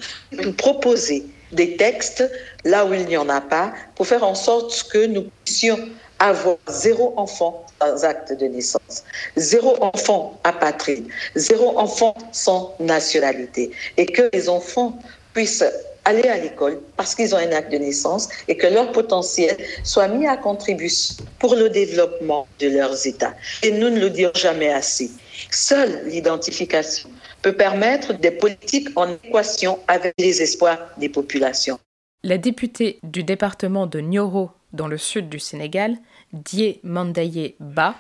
proposer 0.56 1.26
des 1.50 1.76
textes 1.76 2.23
là 2.64 2.85
où 2.87 2.95
il 2.95 3.06
n'y 3.06 3.16
en 3.16 3.28
a 3.28 3.40
pas, 3.40 3.73
pour 3.97 4.06
faire 4.06 4.23
en 4.25 4.37
sorte 4.37 4.87
que 4.92 5.04
nous 5.06 5.26
puissions 5.45 5.78
avoir 6.21 6.56
zéro 6.68 7.12
enfant 7.16 7.65
sans 7.80 8.04
acte 8.04 8.33
de 8.33 8.47
naissance, 8.47 9.04
zéro 9.37 9.76
enfant 9.80 10.38
apatride, 10.45 11.06
zéro 11.35 11.78
enfant 11.78 12.14
sans 12.33 12.75
nationalité, 12.80 13.71
et 13.97 14.06
que 14.06 14.28
les 14.33 14.49
enfants 14.49 14.99
puissent 15.35 15.64
aller 16.06 16.28
à 16.28 16.38
l'école 16.38 16.80
parce 16.97 17.14
qu'ils 17.14 17.35
ont 17.35 17.38
un 17.38 17.52
acte 17.52 17.71
de 17.73 17.78
naissance 17.78 18.28
et 18.49 18.56
que 18.56 18.66
leur 18.68 18.92
potentiel 18.92 19.56
soit 19.83 20.09
mis 20.09 20.26
à 20.26 20.37
contribution 20.37 21.16
pour 21.38 21.54
le 21.56 21.68
développement 21.68 22.47
de 22.61 22.68
leurs 22.68 23.06
États. 23.06 23.35
Et 23.62 23.73
nous 23.73 23.90
ne 23.90 23.99
le 24.00 24.11
dirons 24.11 24.33
jamais 24.35 24.71
assez. 24.71 25.11
Seule 25.50 26.02
l'identification 26.06 27.11
peut 27.42 27.52
permettre 27.52 28.14
des 28.14 28.30
politiques 28.30 28.88
en 28.97 29.12
équation 29.25 29.78
avec 29.88 30.14
les 30.18 30.40
espoirs 30.42 30.78
des 30.97 31.09
populations. 31.09 31.78
La 32.23 32.38
députée 32.38 32.99
du 33.02 33.23
département 33.23 33.87
de 33.87 34.00
Nioro, 34.00 34.50
dans 34.73 34.88
le 34.88 34.99
sud 34.99 35.28
du 35.28 35.38
Sénégal, 35.38 35.97
Die 36.45 36.81
Mandaye 36.83 37.57
Ba, 37.61 37.95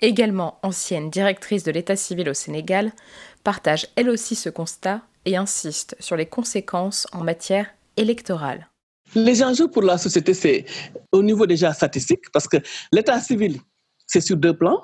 également 0.00 0.58
ancienne 0.62 1.10
directrice 1.10 1.64
de 1.64 1.70
l'état 1.70 1.96
civil 1.96 2.28
au 2.28 2.34
Sénégal, 2.34 2.92
partage 3.44 3.86
elle 3.96 4.10
aussi 4.10 4.34
ce 4.34 4.50
constat 4.50 5.02
et 5.24 5.36
insiste 5.36 5.96
sur 5.98 6.16
les 6.16 6.26
conséquences 6.26 7.06
en 7.12 7.24
matière 7.24 7.66
électorale. 7.96 8.68
Les 9.14 9.42
enjeux 9.42 9.68
pour 9.70 9.82
la 9.82 9.96
société, 9.96 10.34
c'est 10.34 10.66
au 11.12 11.22
niveau 11.22 11.46
déjà 11.46 11.72
statistique, 11.72 12.30
parce 12.32 12.46
que 12.46 12.58
l'état 12.92 13.20
civil, 13.20 13.58
c'est 14.06 14.20
sur 14.20 14.36
deux 14.36 14.56
plans. 14.56 14.82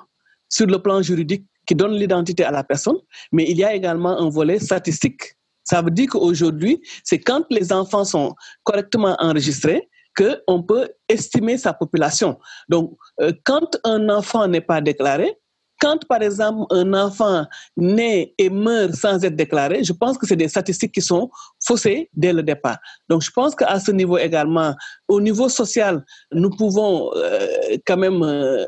Sur 0.48 0.66
le 0.66 0.78
plan 0.78 1.02
juridique, 1.02 1.46
qui 1.66 1.74
donne 1.74 1.94
l'identité 1.94 2.44
à 2.44 2.50
la 2.50 2.62
personne, 2.62 2.96
mais 3.32 3.44
il 3.48 3.56
y 3.56 3.64
a 3.64 3.74
également 3.74 4.20
un 4.20 4.28
volet 4.28 4.58
statistique. 4.58 5.36
Ça 5.64 5.80
veut 5.82 5.90
dire 5.90 6.10
qu'aujourd'hui, 6.10 6.80
c'est 7.02 7.18
quand 7.18 7.44
les 7.50 7.72
enfants 7.72 8.04
sont 8.04 8.34
correctement 8.62 9.16
enregistrés 9.18 9.88
qu'on 10.16 10.62
peut 10.62 10.88
estimer 11.08 11.58
sa 11.58 11.72
population. 11.72 12.38
Donc, 12.68 12.96
euh, 13.20 13.32
quand 13.44 13.76
un 13.84 14.08
enfant 14.08 14.46
n'est 14.46 14.60
pas 14.60 14.80
déclaré, 14.80 15.36
quand 15.80 16.06
par 16.06 16.22
exemple 16.22 16.64
un 16.70 16.94
enfant 16.94 17.44
naît 17.76 18.32
et 18.38 18.48
meurt 18.48 18.94
sans 18.94 19.22
être 19.22 19.36
déclaré, 19.36 19.84
je 19.84 19.92
pense 19.92 20.16
que 20.16 20.26
c'est 20.26 20.36
des 20.36 20.48
statistiques 20.48 20.92
qui 20.92 21.02
sont 21.02 21.30
faussées 21.66 22.08
dès 22.14 22.32
le 22.32 22.42
départ. 22.42 22.78
Donc 23.08 23.22
je 23.22 23.30
pense 23.30 23.54
qu'à 23.54 23.78
ce 23.80 23.90
niveau 23.90 24.16
également, 24.16 24.74
au 25.08 25.20
niveau 25.20 25.48
social, 25.48 26.04
nous 26.32 26.50
pouvons 26.50 27.10
euh, 27.16 27.46
quand 27.86 27.96
même 27.96 28.22
euh, 28.22 28.64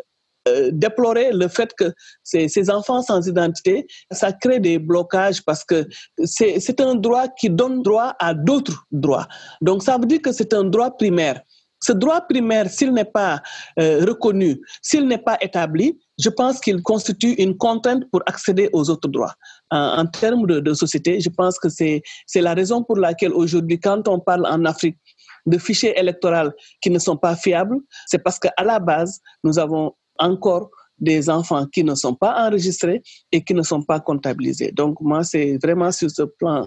euh, 0.46 0.70
déplorer 0.72 1.32
le 1.32 1.48
fait 1.48 1.72
que 1.76 1.92
ces, 2.22 2.70
enfants 2.70 3.02
sans 3.02 3.26
identité, 3.26 3.86
ça 4.10 4.32
crée 4.32 4.60
des 4.60 4.78
blocages 4.78 5.42
parce 5.42 5.64
que 5.64 5.86
c'est 6.24 6.80
un 6.80 6.94
droit 6.94 7.26
qui 7.38 7.50
donne 7.50 7.82
droit 7.82 8.14
à 8.18 8.34
d'autres 8.34 8.84
droits. 8.90 9.26
Donc 9.60 9.82
ça 9.82 9.98
veut 9.98 10.06
dire 10.06 10.22
que 10.22 10.32
c'est 10.32 10.52
un 10.54 10.64
droit 10.64 10.90
primaire. 10.90 11.40
Ce 11.82 11.92
droit 11.92 12.20
primaire, 12.22 12.68
s'il 12.70 12.92
n'est 12.92 13.04
pas 13.04 13.42
euh, 13.78 14.04
reconnu, 14.06 14.60
s'il 14.82 15.06
n'est 15.06 15.18
pas 15.18 15.36
établi, 15.40 15.98
je 16.18 16.30
pense 16.30 16.58
qu'il 16.58 16.82
constitue 16.82 17.34
une 17.34 17.56
contrainte 17.56 18.04
pour 18.10 18.22
accéder 18.26 18.70
aux 18.72 18.88
autres 18.88 19.08
droits. 19.08 19.34
En, 19.70 19.98
en 19.98 20.06
termes 20.06 20.46
de, 20.46 20.60
de, 20.60 20.74
société, 20.74 21.20
je 21.20 21.28
pense 21.28 21.58
que 21.58 21.68
c'est 21.68 22.02
la 22.34 22.54
raison 22.54 22.82
pour 22.82 22.96
laquelle 22.96 23.32
aujourd'hui, 23.32 23.78
quand 23.78 24.08
on 24.08 24.18
parle 24.20 24.46
en 24.46 24.64
Afrique 24.64 24.96
de 25.44 25.58
fichiers 25.58 25.98
électoraux 25.98 26.50
qui 26.80 26.90
ne 26.90 26.98
sont 26.98 27.16
pas 27.16 27.36
fiables, 27.36 27.76
c'est 28.06 28.18
parce 28.18 28.38
qu'à 28.38 28.52
la 28.64 28.78
base, 28.78 29.20
nous 29.44 29.58
avons 29.58 29.92
encore 30.18 30.70
des 30.99 31.28
enfants 31.28 31.66
qui 31.66 31.85
ne 31.85 31.94
sont 31.94 32.14
pas 32.14 32.46
enregistrés 32.46 33.02
et 33.32 33.44
qui 33.44 33.54
ne 33.54 33.62
sont 33.62 33.82
pas 33.82 34.00
comptabilisés. 34.00 34.73
Donc 34.73 35.00
moi, 35.00 35.25
c'est 35.25 35.58
vraiment 35.62 35.92
sur 35.92 36.11
ce 36.11 36.23
plan 36.23 36.66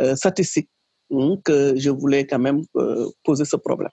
euh, 0.00 0.16
statistique 0.16 0.68
hein, 1.12 1.36
que 1.44 1.74
je 1.76 1.90
voulais 1.90 2.26
quand 2.26 2.38
même 2.38 2.62
euh, 2.76 3.06
poser 3.24 3.44
ce 3.44 3.56
problème. 3.56 3.90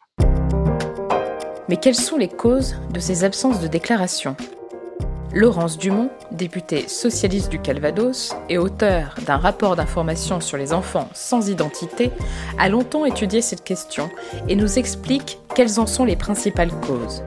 Mais 1.69 1.77
quelles 1.77 1.95
sont 1.95 2.17
les 2.17 2.27
causes 2.27 2.75
de 2.93 3.00
ces 3.00 3.24
absences 3.24 3.59
de 3.59 3.67
déclaration? 3.67 4.35
Laurence 5.33 5.77
Dumont, 5.77 6.09
députée 6.31 6.88
socialiste 6.88 7.50
du 7.50 7.59
Calvados 7.59 8.33
et 8.47 8.57
auteur 8.57 9.15
d'un 9.25 9.35
rapport 9.35 9.75
d'information 9.75 10.39
sur 10.39 10.57
les 10.57 10.71
enfants 10.71 11.09
sans 11.13 11.50
identité, 11.50 12.12
a 12.57 12.69
longtemps 12.69 13.05
étudié 13.05 13.41
cette 13.41 13.63
question 13.63 14.09
et 14.47 14.55
nous 14.55 14.79
explique 14.79 15.39
quelles 15.53 15.77
en 15.79 15.88
sont 15.88 16.05
les 16.05 16.15
principales 16.15 16.71
causes. 16.88 17.21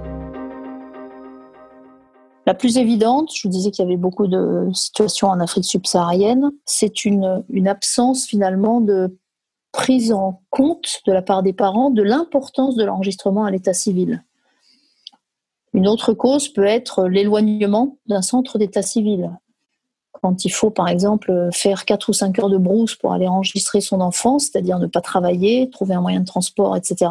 La 2.48 2.54
plus 2.54 2.78
évidente, 2.78 3.30
je 3.34 3.46
vous 3.46 3.52
disais 3.52 3.70
qu'il 3.70 3.84
y 3.84 3.86
avait 3.86 3.98
beaucoup 3.98 4.26
de 4.26 4.70
situations 4.72 5.28
en 5.28 5.38
Afrique 5.38 5.66
subsaharienne, 5.66 6.50
c'est 6.64 7.04
une, 7.04 7.44
absence 7.66 8.24
finalement 8.24 8.80
de 8.80 9.18
prise 9.70 10.12
en 10.12 10.40
compte 10.48 11.02
de 11.06 11.12
la 11.12 11.20
part 11.20 11.42
des 11.42 11.52
parents 11.52 11.90
de 11.90 12.02
l'importance 12.02 12.74
de 12.74 12.84
l'enregistrement 12.84 13.44
à 13.44 13.50
l'état 13.50 13.74
civil. 13.74 14.24
Une 15.74 15.86
autre 15.86 16.14
cause 16.14 16.48
peut 16.48 16.64
être 16.64 17.06
l'éloignement 17.06 17.98
d'un 18.06 18.22
centre 18.22 18.56
d'état 18.56 18.80
civil. 18.80 19.30
Quand 20.12 20.46
il 20.46 20.50
faut, 20.50 20.70
par 20.70 20.88
exemple, 20.88 21.50
faire 21.52 21.84
4 21.84 22.08
ou 22.08 22.12
5 22.14 22.38
heures 22.38 22.48
de 22.48 22.56
brousse 22.56 22.94
pour 22.94 23.12
aller 23.12 23.28
enregistrer 23.28 23.82
son 23.82 24.00
enfant, 24.00 24.38
c'est-à-dire 24.38 24.78
ne 24.78 24.86
pas 24.86 25.02
travailler, 25.02 25.68
trouver 25.68 25.92
un 25.92 26.00
moyen 26.00 26.20
de 26.20 26.24
transport, 26.24 26.78
etc., 26.78 27.10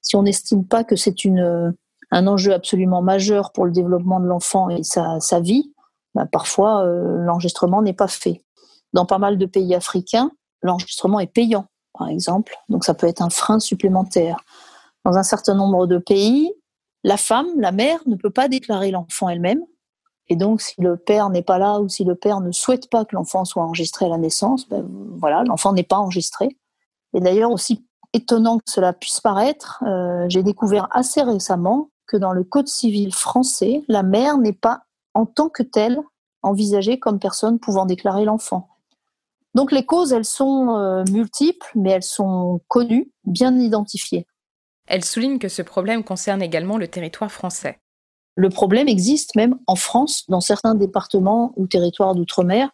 si 0.00 0.16
on 0.16 0.22
n'estime 0.22 0.66
pas 0.66 0.84
que 0.84 0.96
c'est 0.96 1.26
une, 1.26 1.74
un 2.10 2.26
enjeu 2.26 2.52
absolument 2.52 3.02
majeur 3.02 3.52
pour 3.52 3.64
le 3.64 3.72
développement 3.72 4.20
de 4.20 4.26
l'enfant 4.26 4.68
et 4.70 4.82
sa, 4.82 5.40
vie, 5.40 5.72
bah, 6.14 6.26
parfois 6.26 6.84
euh, 6.84 7.18
l'enregistrement 7.24 7.82
n'est 7.82 7.92
pas 7.92 8.08
fait. 8.08 8.42
Dans 8.92 9.06
pas 9.06 9.18
mal 9.18 9.38
de 9.38 9.46
pays 9.46 9.74
africains, 9.74 10.30
l'enregistrement 10.62 11.20
est 11.20 11.26
payant, 11.26 11.66
par 11.98 12.08
exemple, 12.08 12.56
donc 12.68 12.84
ça 12.84 12.94
peut 12.94 13.06
être 13.06 13.22
un 13.22 13.30
frein 13.30 13.58
supplémentaire. 13.58 14.38
Dans 15.04 15.16
un 15.16 15.22
certain 15.22 15.54
nombre 15.54 15.86
de 15.86 15.98
pays, 15.98 16.52
la 17.02 17.16
femme, 17.16 17.48
la 17.58 17.72
mère, 17.72 18.00
ne 18.06 18.16
peut 18.16 18.30
pas 18.30 18.48
déclarer 18.48 18.90
l'enfant 18.90 19.28
elle-même. 19.28 19.62
Et 20.28 20.36
donc, 20.36 20.62
si 20.62 20.74
le 20.80 20.96
père 20.96 21.28
n'est 21.28 21.42
pas 21.42 21.58
là 21.58 21.80
ou 21.80 21.88
si 21.88 22.04
le 22.04 22.14
père 22.14 22.40
ne 22.40 22.50
souhaite 22.50 22.88
pas 22.88 23.04
que 23.04 23.14
l'enfant 23.14 23.44
soit 23.44 23.62
enregistré 23.62 24.06
à 24.06 24.08
la 24.08 24.16
naissance, 24.16 24.66
ben, 24.68 24.86
voilà, 25.18 25.44
l'enfant 25.44 25.74
n'est 25.74 25.82
pas 25.82 25.98
enregistré. 25.98 26.56
Et 27.12 27.20
d'ailleurs, 27.20 27.50
aussi 27.50 27.84
étonnant 28.14 28.58
que 28.58 28.64
cela 28.70 28.94
puisse 28.94 29.20
paraître, 29.20 29.82
euh, 29.86 30.24
j'ai 30.28 30.42
découvert 30.42 30.88
assez 30.92 31.20
récemment 31.20 31.90
que 32.14 32.18
dans 32.18 32.32
le 32.32 32.44
Code 32.44 32.68
civil 32.68 33.12
français, 33.12 33.82
la 33.88 34.04
mère 34.04 34.38
n'est 34.38 34.52
pas 34.52 34.84
en 35.14 35.26
tant 35.26 35.48
que 35.48 35.64
telle 35.64 35.98
envisagée 36.42 37.00
comme 37.00 37.18
personne 37.18 37.58
pouvant 37.58 37.86
déclarer 37.86 38.24
l'enfant. 38.24 38.68
Donc 39.54 39.72
les 39.72 39.84
causes, 39.84 40.12
elles 40.12 40.24
sont 40.24 40.76
euh, 40.76 41.02
multiples, 41.10 41.66
mais 41.74 41.90
elles 41.90 42.04
sont 42.04 42.60
connues, 42.68 43.10
bien 43.24 43.58
identifiées. 43.58 44.28
Elle 44.86 45.04
souligne 45.04 45.40
que 45.40 45.48
ce 45.48 45.62
problème 45.62 46.04
concerne 46.04 46.40
également 46.40 46.78
le 46.78 46.86
territoire 46.86 47.32
français. 47.32 47.80
Le 48.36 48.48
problème 48.48 48.86
existe 48.86 49.34
même 49.34 49.58
en 49.66 49.74
France, 49.74 50.24
dans 50.28 50.40
certains 50.40 50.76
départements 50.76 51.52
ou 51.56 51.66
territoires 51.66 52.14
d'outre-mer. 52.14 52.70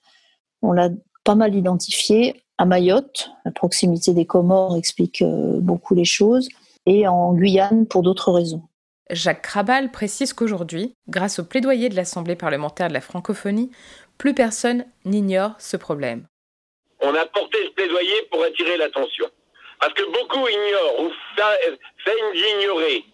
On 0.61 0.73
l'a 0.73 0.91
pas 1.25 1.35
mal 1.35 1.55
identifié 1.55 2.43
à 2.59 2.67
Mayotte, 2.67 3.31
la 3.47 3.53
proximité 3.53 4.13
des 4.13 4.27
Comores 4.27 4.77
explique 4.77 5.23
euh, 5.23 5.61
beaucoup 5.61 5.95
les 5.95 6.05
choses, 6.05 6.51
et 6.85 7.09
en 7.09 7.33
Guyane 7.33 7.87
pour 7.87 8.03
d'autres 8.03 8.33
raisons. 8.33 8.65
Jacques 9.11 9.43
Krabal 9.43 9.91
précise 9.91 10.33
qu'aujourd'hui, 10.33 10.95
grâce 11.09 11.39
au 11.39 11.45
plaidoyer 11.45 11.89
de 11.89 11.97
l'Assemblée 11.97 12.37
parlementaire 12.37 12.89
de 12.89 12.95
la 12.95 13.01
francophonie, 13.01 13.71
plus 14.19 14.35
personne 14.35 14.85
n'ignore 15.05 15.55
ce 15.59 15.77
problème. 15.77 16.27
On 17.01 17.15
a 17.15 17.27
porté 17.27 17.59
ce 17.65 17.71
plaidoyer 17.71 18.23
pour 18.31 18.43
attirer 18.45 18.77
l'attention. 18.77 19.27
Parce 19.81 19.95
que 19.95 20.05
beaucoup 20.05 20.47
ignorent 20.47 21.01
ou 21.01 21.11
feignent 22.05 22.33
d'ignorer 22.35 23.05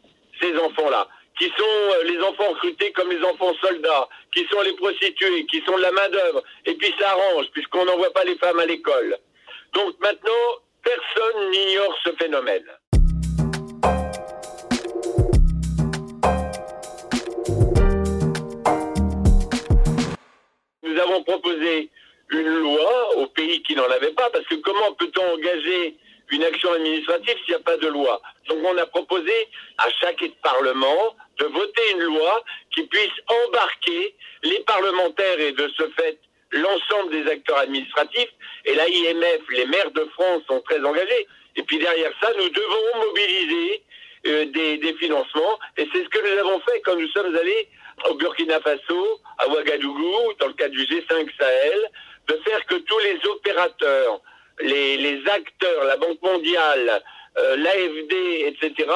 ces 0.41 0.57
enfants-là, 0.59 1.09
qui 1.39 1.47
sont 1.47 1.63
euh, 1.63 2.03
les 2.05 2.19
enfants 2.19 2.51
recrutés 2.51 2.93
comme 2.93 3.11
les 3.11 3.23
enfants 3.23 3.55
soldats, 3.61 4.09
qui 4.35 4.47
sont 4.51 4.61
les 4.63 4.73
prostituées, 4.75 5.47
qui 5.47 5.63
sont 5.65 5.77
de 5.77 5.83
la 5.83 5.93
main-d'œuvre, 5.93 6.43
et 6.65 6.75
puis 6.75 6.93
ça 6.99 7.11
arrange, 7.11 7.47
puisqu'on 7.53 7.85
n'envoie 7.85 8.13
pas 8.13 8.25
les 8.25 8.37
femmes 8.37 8.59
à 8.59 8.67
l'école. 8.67 9.17
Donc 9.73 9.95
maintenant, 10.01 10.33
personne 10.83 11.51
n'ignore 11.51 11.97
ce 12.05 12.11
phénomène. 12.13 12.67
Nous 20.97 21.03
avons 21.03 21.23
proposé 21.25 21.91
une 22.31 22.59
loi 22.59 23.17
aux 23.17 23.27
pays 23.29 23.63
qui 23.63 23.75
n'en 23.77 23.89
avaient 23.91 24.13
pas, 24.13 24.31
parce 24.31 24.47
que 24.47 24.55
comment 24.57 24.93
peut-on 24.95 25.35
engager 25.35 25.95
une 26.31 26.43
action 26.43 26.73
administrative 26.73 27.37
s'il 27.45 27.55
n'y 27.55 27.61
a 27.61 27.61
pas 27.61 27.77
de 27.77 27.89
loi? 27.89 28.21
Donc 28.49 28.59
on 28.65 28.77
a 28.79 28.87
proposé 28.87 29.33
à 29.79 29.89
chaque 30.01 30.25
Parlement 30.43 31.15
de 31.39 31.45
voter 31.45 31.83
une 31.93 32.03
loi 32.05 32.43
qui 32.75 32.83
puisse 32.85 33.13
embarquer 33.47 34.15
les 34.43 34.61
parlementaires 34.61 35.39
et 35.39 35.53
de 35.53 35.71
ce 35.77 35.89
fait 35.91 36.19
l'ensemble 36.51 37.11
des 37.11 37.31
acteurs 37.31 37.59
administratifs. 37.59 38.31
Et 38.65 38.75
l'AIMF, 38.75 39.43
les 39.51 39.67
maires 39.67 39.91
de 39.91 40.05
France 40.15 40.43
sont 40.49 40.61
très 40.63 40.83
engagés. 40.83 41.27
Et 41.57 41.63
puis 41.63 41.79
derrière 41.79 42.13
ça, 42.23 42.31
nous 42.39 42.49
devons 42.49 43.07
mobiliser 43.07 43.83
euh, 44.27 44.45
des, 44.47 44.79
des, 44.79 44.95
financements. 44.95 45.59
Et 45.77 45.87
c'est 45.93 46.05
ce 46.05 46.09
que 46.09 46.19
nous 46.19 46.39
avons 46.41 46.61
fait 46.61 46.81
quand 46.81 46.97
nous 46.97 47.09
sommes 47.09 47.35
allés 47.37 47.69
au 48.05 48.15
Burkina 48.15 48.61
Faso, 48.61 49.21
à 49.39 49.49
Ouagadougou, 49.49 50.33
dans 50.39 50.49
le 50.49 50.53
cadre 50.55 50.75
du 50.75 50.85
G5 50.85 51.29
Sahel, 51.39 51.91
de 52.29 52.35
faire 52.45 52.65
que 52.67 52.75
tous 52.77 52.99
les 53.01 53.19
opérateurs, 53.31 54.21
les, 54.61 55.23
acteurs, 55.29 55.85
la 55.85 55.97
Banque 55.97 56.21
mondiale, 56.23 57.03
euh, 57.39 57.57
l'AFD, 57.57 58.15
etc., 58.47 58.91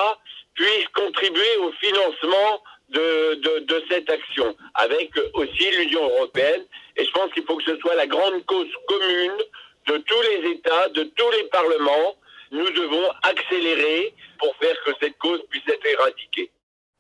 puissent 0.55 0.89
contribuer 0.95 1.57
au 1.59 1.73
financement 1.73 2.63
de 2.89 3.85
cette 3.89 4.11
action, 4.11 4.57
avec 4.75 5.11
aussi 5.35 5.71
l'Union 5.71 6.05
européenne. 6.05 6.65
Et 6.97 7.05
je 7.05 7.11
pense 7.13 7.33
qu'il 7.33 7.45
faut 7.45 7.57
que 7.57 7.65
ce 7.65 7.77
soit 7.79 7.95
la 7.95 8.07
grande 8.07 8.45
cause 8.47 8.69
commune 8.89 9.39
de 9.87 9.97
tous 9.99 10.23
les 10.23 10.51
États, 10.51 10.89
de 10.91 11.05
tous 11.05 11.31
les 11.31 11.45
parlements. 11.45 12.17
Nous 12.51 12.69
devons 12.71 13.09
accélérer 13.23 14.13
pour 14.39 14.55
faire 14.57 14.77
que 14.85 14.91
cette 15.01 15.17
cause 15.19 15.41
puisse 15.51 15.67
être 15.69 15.87
éradiquée. 15.87 16.51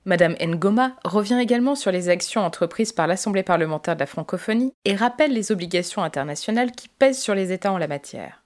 Madame 0.07 0.35
Ngoma 0.41 0.93
revient 1.05 1.39
également 1.41 1.75
sur 1.75 1.93
les 1.93 2.09
actions 2.09 2.41
entreprises 2.41 2.93
par 2.93 3.07
l'Assemblée 3.07 3.43
parlementaire 3.43 3.97
de 3.97 4.01
la 4.01 4.07
francophonie 4.07 4.73
et 4.87 4.95
rappelle 4.95 5.33
les 5.33 5.53
obligations 5.53 6.03
internationales 6.03 6.73
qui 6.73 6.89
pèsent 6.89 7.21
sur 7.21 7.35
les 7.35 7.53
États 7.53 7.73
en 7.73 7.79
la 7.79 7.87
matière. 7.87 8.43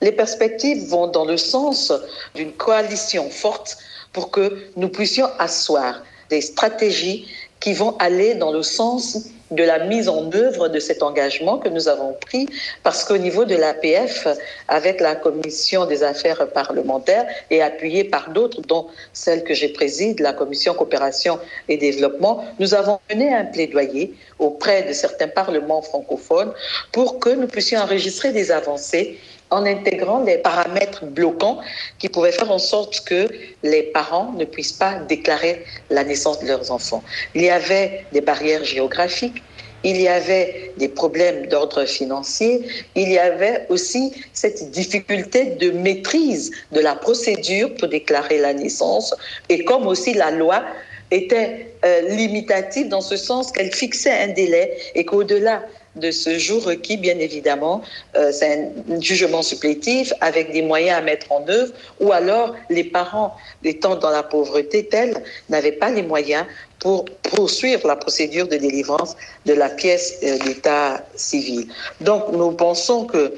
Les 0.00 0.12
perspectives 0.12 0.88
vont 0.88 1.08
dans 1.08 1.26
le 1.26 1.36
sens 1.36 1.92
d'une 2.34 2.52
coalition 2.52 3.28
forte 3.28 3.78
pour 4.12 4.30
que 4.30 4.70
nous 4.76 4.88
puissions 4.88 5.28
asseoir 5.38 6.02
des 6.30 6.40
stratégies 6.40 7.26
qui 7.60 7.74
vont 7.74 7.96
aller 7.98 8.34
dans 8.34 8.52
le 8.52 8.62
sens 8.62 9.28
de 9.50 9.64
la 9.64 9.78
mise 9.84 10.08
en 10.08 10.30
œuvre 10.34 10.68
de 10.68 10.78
cet 10.78 11.02
engagement 11.02 11.58
que 11.58 11.68
nous 11.68 11.88
avons 11.88 12.12
pris, 12.26 12.48
parce 12.82 13.04
qu'au 13.04 13.16
niveau 13.16 13.44
de 13.44 13.56
l'APF, 13.56 14.28
avec 14.68 15.00
la 15.00 15.14
Commission 15.14 15.86
des 15.86 16.02
affaires 16.02 16.48
parlementaires 16.50 17.26
et 17.50 17.62
appuyée 17.62 18.04
par 18.04 18.30
d'autres, 18.30 18.60
dont 18.62 18.86
celle 19.12 19.44
que 19.44 19.54
j'ai 19.54 19.68
préside, 19.68 20.20
la 20.20 20.32
Commission 20.32 20.74
coopération 20.74 21.38
et 21.68 21.76
développement, 21.76 22.44
nous 22.58 22.74
avons 22.74 22.98
mené 23.10 23.32
un 23.34 23.44
plaidoyer 23.44 24.14
auprès 24.38 24.82
de 24.82 24.92
certains 24.92 25.28
parlements 25.28 25.82
francophones 25.82 26.52
pour 26.92 27.18
que 27.18 27.30
nous 27.30 27.46
puissions 27.46 27.80
enregistrer 27.80 28.32
des 28.32 28.50
avancées 28.50 29.18
en 29.50 29.64
intégrant 29.64 30.22
les 30.24 30.38
paramètres 30.38 31.04
bloquants 31.04 31.58
qui 31.98 32.08
pouvaient 32.08 32.32
faire 32.32 32.50
en 32.50 32.58
sorte 32.58 33.00
que 33.04 33.28
les 33.62 33.82
parents 33.82 34.32
ne 34.32 34.44
puissent 34.44 34.72
pas 34.72 34.94
déclarer 35.08 35.64
la 35.90 36.04
naissance 36.04 36.40
de 36.40 36.46
leurs 36.46 36.70
enfants. 36.70 37.02
Il 37.34 37.42
y 37.42 37.50
avait 37.50 38.04
des 38.12 38.20
barrières 38.20 38.64
géographiques, 38.64 39.42
il 39.84 40.00
y 40.00 40.08
avait 40.08 40.72
des 40.76 40.88
problèmes 40.88 41.46
d'ordre 41.46 41.84
financier, 41.84 42.66
il 42.94 43.10
y 43.10 43.18
avait 43.18 43.66
aussi 43.68 44.12
cette 44.32 44.70
difficulté 44.70 45.56
de 45.56 45.70
maîtrise 45.70 46.50
de 46.72 46.80
la 46.80 46.94
procédure 46.94 47.72
pour 47.74 47.88
déclarer 47.88 48.38
la 48.38 48.54
naissance, 48.54 49.14
et 49.48 49.64
comme 49.64 49.86
aussi 49.86 50.14
la 50.14 50.30
loi 50.30 50.64
était 51.10 51.72
euh, 51.84 52.02
limitative 52.08 52.88
dans 52.88 53.00
ce 53.00 53.16
sens 53.16 53.52
qu'elle 53.52 53.72
fixait 53.72 54.10
un 54.10 54.28
délai 54.28 54.76
et 54.94 55.04
qu'au-delà 55.04 55.62
de 55.98 56.10
ce 56.10 56.38
jour 56.38 56.64
requis, 56.64 56.96
bien 56.96 57.18
évidemment, 57.18 57.82
euh, 58.16 58.32
c'est 58.32 58.70
un 58.90 59.00
jugement 59.00 59.42
supplétif 59.42 60.12
avec 60.20 60.52
des 60.52 60.62
moyens 60.62 60.98
à 60.98 61.02
mettre 61.02 61.30
en 61.30 61.46
œuvre, 61.48 61.72
ou 62.00 62.12
alors 62.12 62.54
les 62.70 62.84
parents, 62.84 63.36
étant 63.64 63.96
dans 63.96 64.10
la 64.10 64.22
pauvreté 64.22 64.86
telle, 64.86 65.22
n'avaient 65.48 65.72
pas 65.72 65.90
les 65.90 66.02
moyens 66.02 66.44
pour 66.78 67.04
poursuivre 67.22 67.86
la 67.86 67.96
procédure 67.96 68.46
de 68.48 68.56
délivrance 68.56 69.16
de 69.46 69.54
la 69.54 69.68
pièce 69.68 70.18
euh, 70.22 70.38
d'état 70.38 71.04
civil. 71.14 71.68
Donc, 72.00 72.32
nous 72.32 72.52
pensons 72.52 73.04
que 73.04 73.34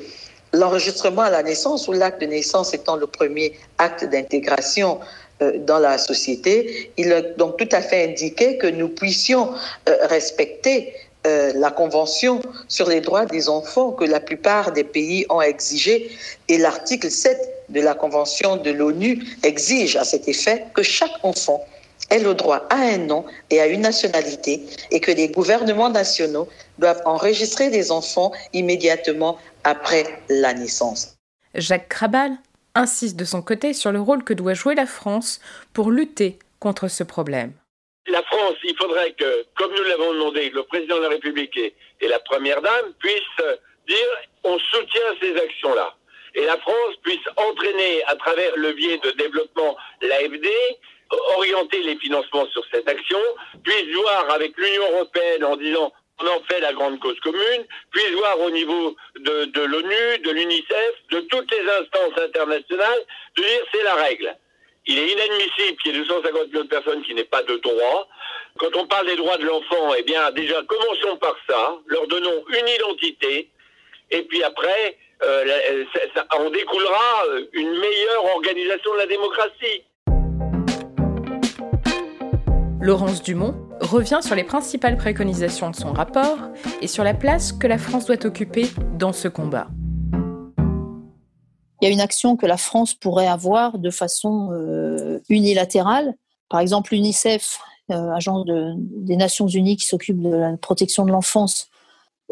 l'enregistrement 0.52 1.23
à 1.23 1.31
la 1.31 1.43
naissance 1.43 1.88
ou 1.88 1.93
l'acte 1.93 2.21
de 2.21 2.26
naissance 2.26 2.75
étant 2.75 2.97
le 2.97 3.07
premier 3.07 3.55
acte 3.79 4.05
d'intégration 4.05 5.00
euh, 5.43 5.59
dans 5.59 5.79
la 5.79 5.97
société, 5.97 6.93
il 6.97 7.12
est 7.12 7.38
donc 7.38 7.57
tout 7.57 7.69
à 7.73 7.81
fait 7.81 8.11
indiqué 8.11 8.59
que 8.59 8.67
nous 8.67 8.88
puissions 8.88 9.50
respecter 10.09 10.92
euh, 11.26 11.52
la 11.54 11.70
Convention 11.70 12.40
sur 12.68 12.88
les 12.88 13.00
droits 13.00 13.26
des 13.26 13.48
enfants 13.48 13.92
que 13.92 14.04
la 14.04 14.20
plupart 14.20 14.72
des 14.72 14.85
pays 14.85 15.26
ont 15.28 15.42
exigé 15.42 16.11
et 16.48 16.56
l'article 16.56 17.11
7 17.11 17.38
de 17.68 17.80
la 17.80 17.94
Convention 17.94 18.56
de 18.56 18.70
l'ONU 18.70 19.22
exige 19.42 19.96
à 19.96 20.04
cet 20.04 20.28
effet 20.28 20.64
que 20.74 20.83
chaque 20.83 21.12
enfant 21.22 21.64
ait 22.09 22.20
le 22.20 22.35
droit 22.35 22.66
à 22.70 22.76
un 22.76 22.98
nom 22.98 23.24
et 23.50 23.61
à 23.61 23.66
une 23.66 23.83
nationalité 23.83 24.64
et 24.90 25.00
que 25.00 25.11
les 25.11 25.28
gouvernements 25.28 25.90
nationaux 25.90 26.48
doivent 26.78 27.02
enregistrer 27.04 27.70
des 27.70 27.92
enfants 27.92 28.33
immédiatement 28.52 29.37
après 29.64 30.06
la 30.28 30.54
naissance. 30.54 31.16
Jacques 31.54 31.88
Krabal 31.88 32.33
insiste 32.74 33.16
de 33.16 33.24
son 33.24 33.42
côté 33.42 33.74
sur 33.74 33.92
le 33.92 34.00
rôle 34.00 34.24
que 34.24 34.33
doit 34.33 34.54
jouer 34.54 34.74
la 34.74 34.87
France 34.87 35.40
pour 35.72 35.90
lutter 35.90 36.38
contre 36.61 36.88
ce 36.88 37.04
problème 37.04 37.52
la 38.11 38.23
France, 38.25 38.57
il 38.64 38.77
faudrait 38.77 39.12
que, 39.12 39.44
comme 39.57 39.73
nous 39.75 39.85
l'avons 39.85 40.12
demandé, 40.12 40.51
le 40.51 40.62
président 40.64 40.99
de 40.99 41.03
la 41.03 41.09
République 41.11 41.57
et, 41.57 41.75
la 42.09 42.18
première 42.20 42.61
dame 42.61 42.92
puissent 42.99 43.46
dire 43.87 44.09
on 44.44 44.59
soutient 44.59 45.14
ces 45.20 45.37
actions-là. 45.37 45.94
Et 46.35 46.44
la 46.44 46.57
France 46.59 46.96
puisse 47.03 47.27
entraîner 47.37 48.05
à 48.05 48.16
travers 48.16 48.57
le 48.57 48.73
biais 48.73 48.99
de 48.99 49.11
développement 49.12 49.77
l'AFD, 50.01 50.49
orienter 51.37 51.83
les 51.83 51.96
financements 51.96 52.46
sur 52.46 52.64
cette 52.73 52.88
action, 52.88 53.18
puisse 53.64 53.94
voir 53.94 54.31
avec 54.31 54.57
l'Union 54.57 54.92
européenne 54.92 55.44
en 55.44 55.57
disant 55.57 55.92
on 56.23 56.27
en 56.27 56.42
fait 56.49 56.61
la 56.61 56.73
grande 56.73 57.01
cause 57.01 57.18
commune, 57.20 57.64
puisse 57.90 58.12
voir 58.12 58.38
au 58.40 58.51
niveau 58.51 58.94
de, 59.16 59.46
de 59.46 59.61
l'ONU, 59.62 60.18
de 60.23 60.31
l'UNICEF, 60.31 60.92
de 61.11 61.20
toutes 61.20 61.51
les 61.51 61.68
instances 61.70 62.18
internationales, 62.18 63.01
de 63.37 63.42
dire 63.42 63.62
c'est 63.73 63.83
la 63.83 63.94
règle. 63.94 64.37
Il 64.87 64.99
est 64.99 65.12
inadmissible 65.12 65.77
qu'il 65.83 65.93
y 65.93 65.97
ait 65.97 66.05
250 66.05 66.49
millions 66.49 66.62
de 66.62 66.69
personnes 66.69 67.03
qui 67.03 67.14
n'aient 67.14 67.25
pas 67.25 67.43
de 67.43 67.57
droits. 67.57 68.09
Quand 68.59 68.75
on 68.77 68.87
parle 68.87 69.07
des 69.07 69.16
droits 69.16 69.37
de 69.37 69.45
l'enfant, 69.45 69.95
eh 69.97 70.03
bien, 70.03 70.31
déjà, 70.33 70.62
commençons 70.66 71.16
par 71.19 71.37
ça. 71.49 71.79
Leur 71.87 72.07
donnons 72.07 72.45
une 72.49 72.69
identité. 72.69 73.51
Et 74.11 74.23
puis 74.23 74.43
après, 74.43 74.97
euh, 75.23 75.85
ça, 76.14 76.27
on 76.38 76.51
découlera 76.51 77.25
une 77.53 77.71
meilleure 77.71 78.25
organisation 78.35 78.93
de 78.95 78.99
la 78.99 79.07
démocratie. 79.07 79.85
Laurence 82.81 83.23
Dumont 83.23 83.55
revient 83.81 84.21
sur 84.23 84.35
les 84.35 84.45
principales 84.45 84.97
préconisations 84.97 85.71
de 85.71 85.77
son 85.77 85.93
rapport 85.93 86.38
et 86.81 86.87
sur 86.87 87.05
la 87.05 87.12
place 87.12 87.53
que 87.53 87.66
la 87.66 87.77
France 87.77 88.07
doit 88.07 88.25
occuper 88.25 88.64
dans 88.99 89.12
ce 89.12 89.29
combat 89.29 89.69
il 91.81 91.87
y 91.87 91.88
a 91.88 91.93
une 91.93 92.01
action 92.01 92.37
que 92.37 92.47
la 92.47 92.57
France 92.57 92.95
pourrait 92.95 93.27
avoir 93.27 93.79
de 93.79 93.90
façon 93.90 94.51
euh, 94.53 95.21
unilatérale. 95.29 96.14
Par 96.49 96.61
exemple, 96.61 96.93
l'UNICEF, 96.93 97.59
euh, 97.90 98.75
des 98.77 99.16
Nations 99.16 99.47
Unies 99.47 99.77
qui 99.77 99.87
s'occupe 99.87 100.21
de 100.21 100.31
la 100.31 100.57
protection 100.57 101.05
de 101.05 101.11
l'enfance, 101.11 101.69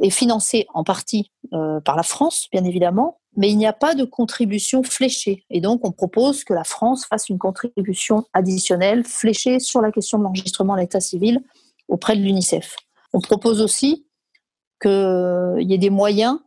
est 0.03 0.11
financée 0.11 0.67
en 0.75 0.85
partie 0.85 1.33
euh, 1.53 1.81
par 1.81 1.97
la 1.97 2.03
France, 2.03 2.49
bien 2.53 2.65
évidemment, 2.65 3.19
mais 3.37 3.51
il 3.51 3.57
n'y 3.57 3.67
a 3.67 3.73
pas 3.73 3.95
de 3.95 4.05
contribution 4.05 4.83
fléchée. 4.83 5.45
Et 5.51 5.61
donc, 5.61 5.85
on 5.85 5.93
propose 5.93 6.45
que 6.45 6.53
la 6.53 6.65
France 6.65 7.07
fasse 7.07 7.29
une 7.29 7.39
contribution 7.39 8.25
additionnelle 8.33 9.05
fléchée 9.05 9.61
sur 9.61 9.81
la 9.81 9.91
question 9.91 10.19
de 10.19 10.25
l'enregistrement 10.25 10.75
à 10.75 10.81
l'état 10.81 11.01
civil 11.01 11.41
auprès 11.89 12.17
de 12.17 12.23
l'UNICEF. 12.23 12.77
On 13.13 13.21
propose 13.21 13.61
aussi 13.61 14.07
qu'il 14.81 15.67
y 15.67 15.75
ait 15.75 15.79
des 15.79 15.91
moyens 15.91 16.39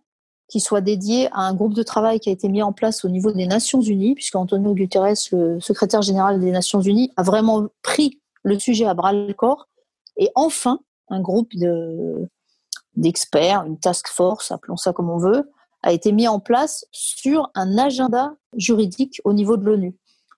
qui 0.52 0.60
soit 0.60 0.82
dédié 0.82 1.30
à 1.32 1.40
un 1.48 1.54
groupe 1.54 1.74
de 1.74 1.82
travail 1.82 2.20
qui 2.20 2.28
a 2.28 2.34
été 2.34 2.50
mis 2.50 2.62
en 2.62 2.74
place 2.74 3.06
au 3.06 3.10
niveau 3.10 3.32
des 3.32 3.48
Nations 3.48 3.80
Unies, 3.80 4.16
puisque 4.16 4.36
Antonio 4.36 4.76
Guterres, 4.76 5.16
le 5.32 5.62
secrétaire 5.62 6.02
général 6.02 6.42
des 6.42 6.52
Nations 6.52 6.82
Unies, 6.82 7.10
a 7.16 7.24
vraiment 7.24 7.70
pris 7.82 8.20
le 8.44 8.60
sujet 8.60 8.86
à 8.86 8.94
bras 8.94 9.14
le 9.14 9.34
corps. 9.34 9.70
Et 10.18 10.30
enfin, 10.36 10.80
un 11.08 11.22
groupe 11.22 11.54
d'experts, 12.98 13.64
une 13.66 13.80
task 13.80 14.10
force, 14.10 14.52
appelons 14.52 14.76
ça 14.76 14.92
comme 14.92 15.10
on 15.10 15.18
veut, 15.18 15.50
a 15.84 15.94
été 15.94 16.12
mis 16.12 16.28
en 16.28 16.42
place 16.42 16.86
sur 16.92 17.50
un 17.56 17.78
agenda 17.78 18.36
juridique 18.58 19.22
au 19.24 19.32
niveau 19.32 19.56
de 19.56 19.64
l'ONU. 19.64 19.96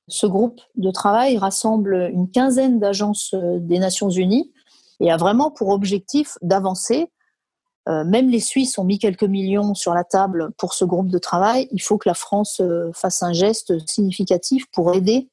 Ce 0.09 0.27
groupe 0.27 0.61
de 0.75 0.91
travail 0.91 1.39
rassemble 1.39 2.11
une 2.13 2.29
quinzaine 2.29 2.79
d'agences 2.79 3.33
des 3.33 3.79
Nations 3.79 4.11
Unies 4.11 4.51
et 4.99 5.11
a 5.11 5.17
vraiment 5.17 5.49
pour 5.49 5.69
objectif 5.69 6.37
d'avancer 6.43 7.09
euh, 7.89 8.03
même 8.05 8.29
les 8.29 8.39
Suisses 8.39 8.77
ont 8.77 8.85
mis 8.85 8.97
quelques 8.97 9.23
millions 9.23 9.73
sur 9.73 9.93
la 9.93 10.03
table 10.03 10.51
pour 10.57 10.73
ce 10.73 10.85
groupe 10.85 11.09
de 11.09 11.17
travail. 11.17 11.67
Il 11.71 11.81
faut 11.81 11.97
que 11.97 12.07
la 12.07 12.13
France 12.13 12.61
euh, 12.61 12.91
fasse 12.93 13.23
un 13.23 13.33
geste 13.33 13.73
significatif 13.87 14.65
pour 14.71 14.93
aider 14.93 15.29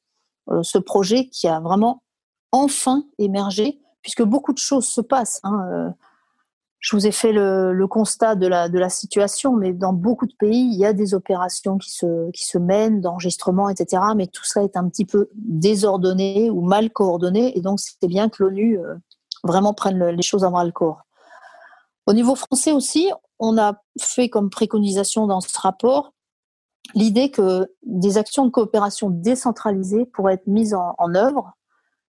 euh, 0.49 0.61
ce 0.63 0.77
projet 0.77 1.27
qui 1.27 1.47
a 1.47 1.59
vraiment 1.61 2.03
enfin 2.51 3.05
émergé, 3.17 3.79
puisque 4.01 4.23
beaucoup 4.23 4.51
de 4.51 4.57
choses 4.57 4.85
se 4.85 4.99
passent. 4.99 5.39
Hein. 5.43 5.93
Je 6.79 6.95
vous 6.95 7.07
ai 7.07 7.11
fait 7.11 7.31
le, 7.31 7.85
constat 7.87 8.35
de 8.35 8.47
la, 8.47 8.89
situation, 8.89 9.55
mais 9.55 9.71
dans 9.71 9.93
beaucoup 9.93 10.25
de 10.25 10.33
pays, 10.37 10.67
il 10.73 10.77
y 10.77 10.85
a 10.85 10.91
des 10.91 11.13
opérations 11.13 11.77
qui 11.77 11.91
se, 11.91 12.29
qui 12.31 12.43
se 12.43 12.57
mènent, 12.57 12.99
d'enregistrement, 12.99 13.69
etc. 13.69 14.01
Mais 14.17 14.27
tout 14.27 14.43
ça 14.43 14.63
est 14.63 14.75
un 14.75 14.89
petit 14.89 15.05
peu 15.05 15.29
désordonné 15.35 16.49
ou 16.49 16.61
mal 16.61 16.89
coordonné, 16.89 17.57
et 17.57 17.61
donc 17.61 17.79
c'est 17.79 18.07
bien 18.07 18.27
que 18.27 18.43
l'ONU 18.43 18.79
vraiment 19.43 19.73
prenne 19.73 20.03
les 20.07 20.23
choses 20.23 20.43
à 20.43 20.49
bras 20.49 20.65
le 20.65 20.71
corps. 20.71 21.05
Au 22.07 22.13
niveau 22.13 22.35
français 22.35 22.71
aussi, 22.71 23.11
on 23.39 23.57
a 23.57 23.81
fait 23.99 24.29
comme 24.29 24.49
préconisation 24.49 25.27
dans 25.27 25.41
ce 25.41 25.57
rapport 25.59 26.13
l'idée 26.95 27.31
que 27.31 27.71
des 27.83 28.17
actions 28.17 28.45
de 28.45 28.51
coopération 28.51 29.09
décentralisées 29.09 30.05
pourraient 30.05 30.35
être 30.35 30.47
mises 30.47 30.73
en, 30.73 31.15
œuvre. 31.15 31.53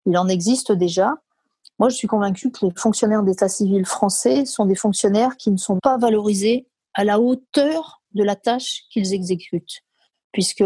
Il 0.05 0.17
en 0.17 0.27
existe 0.27 0.71
déjà. 0.71 1.15
Moi, 1.79 1.89
je 1.89 1.95
suis 1.95 2.07
convaincue 2.07 2.51
que 2.51 2.65
les 2.65 2.71
fonctionnaires 2.75 3.23
d'état 3.23 3.49
civil 3.49 3.85
français 3.85 4.45
sont 4.45 4.65
des 4.65 4.75
fonctionnaires 4.75 5.37
qui 5.37 5.51
ne 5.51 5.57
sont 5.57 5.79
pas 5.81 5.97
valorisés 5.97 6.67
à 6.93 7.03
la 7.03 7.19
hauteur 7.19 8.01
de 8.13 8.23
la 8.23 8.35
tâche 8.35 8.83
qu'ils 8.89 9.13
exécutent, 9.13 9.83
puisque 10.31 10.63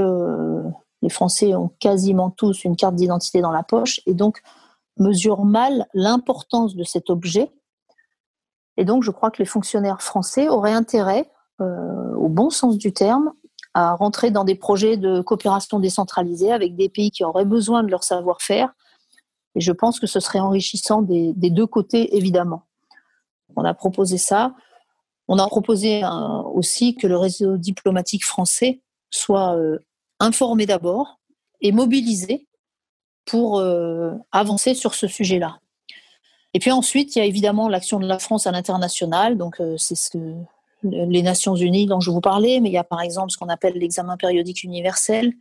les 1.02 1.10
Français 1.10 1.56
ont 1.56 1.72
quasiment 1.80 2.30
tous 2.30 2.64
une 2.64 2.76
carte 2.76 2.96
d'identité 2.96 3.42
dans 3.42 3.52
la 3.52 3.64
poche 3.64 4.00
et 4.06 4.14
donc 4.14 4.42
mesurent 4.98 5.46
mal 5.46 5.88
l'importance 5.94 6.76
de 6.76 6.84
cet 6.84 7.10
objet. 7.10 7.52
Et 8.82 8.84
donc, 8.84 9.04
je 9.04 9.12
crois 9.12 9.30
que 9.30 9.38
les 9.38 9.46
fonctionnaires 9.46 10.02
français 10.02 10.50
auraient 10.50 10.74
intérêt, 10.74 11.30
euh, 11.62 12.16
au 12.16 12.30
bon 12.30 12.50
sens 12.50 12.80
du 12.80 12.92
terme, 12.92 13.32
à 13.76 13.94
rentrer 13.94 14.32
dans 14.32 14.44
des 14.44 14.56
projets 14.56 14.98
de 14.98 15.22
coopération 15.22 15.78
décentralisée 15.78 16.52
avec 16.52 16.76
des 16.76 16.90
pays 16.90 17.12
qui 17.12 17.24
auraient 17.24 17.46
besoin 17.46 17.84
de 17.84 17.92
leur 17.92 18.04
savoir-faire. 18.04 18.74
Et 19.54 19.62
je 19.62 19.72
pense 19.72 20.00
que 20.00 20.08
ce 20.08 20.20
serait 20.20 20.40
enrichissant 20.40 21.04
des, 21.04 21.32
deux 21.36 21.68
côtés, 21.68 22.18
évidemment. 22.18 22.64
On 23.56 23.64
a 23.66 23.76
proposé 23.76 24.18
ça. 24.18 24.56
On 25.28 25.38
a 25.38 25.46
proposé 25.46 26.02
un, 26.02 26.42
aussi 26.52 26.96
que 26.96 27.06
le 27.06 27.18
réseau 27.18 27.58
diplomatique 27.58 28.26
français 28.26 28.82
soit 29.12 29.56
euh, 29.58 29.78
informé 30.20 30.66
d'abord 30.66 31.20
et 31.62 31.72
mobilisé 31.72 32.48
pour 33.26 33.60
euh, 33.60 34.14
avancer 34.32 34.74
sur 34.74 34.96
ce 34.96 35.06
sujet-là. 35.06 35.60
Et 36.54 36.60
puis 36.60 36.72
ensuite, 36.72 37.16
il 37.16 37.20
y 37.20 37.22
a 37.22 37.26
évidemment 37.26 37.70
l'action 37.70 38.00
de 38.00 38.08
la 38.08 38.20
France 38.20 38.48
à 38.48 38.52
l'international. 38.52 39.38
Donc, 39.38 39.60
euh, 39.60 39.76
c'est 39.78 39.96
ce 39.96 40.10
que 40.10 40.20
les 40.84 41.22
Nations 41.22 41.56
Unies 41.56 41.86
dont 41.86 42.00
je 42.00 42.10
vous 42.10 42.22
parlais, 42.22 42.60
mais 42.60 42.70
il 42.70 42.74
y 42.74 42.78
a 42.78 42.84
par 42.84 43.02
exemple 43.02 43.32
ce 43.32 43.38
qu'on 43.38 43.50
appelle 43.50 43.76
l'examen 43.76 44.18
périodique 44.18 44.64
universel, 44.64 45.34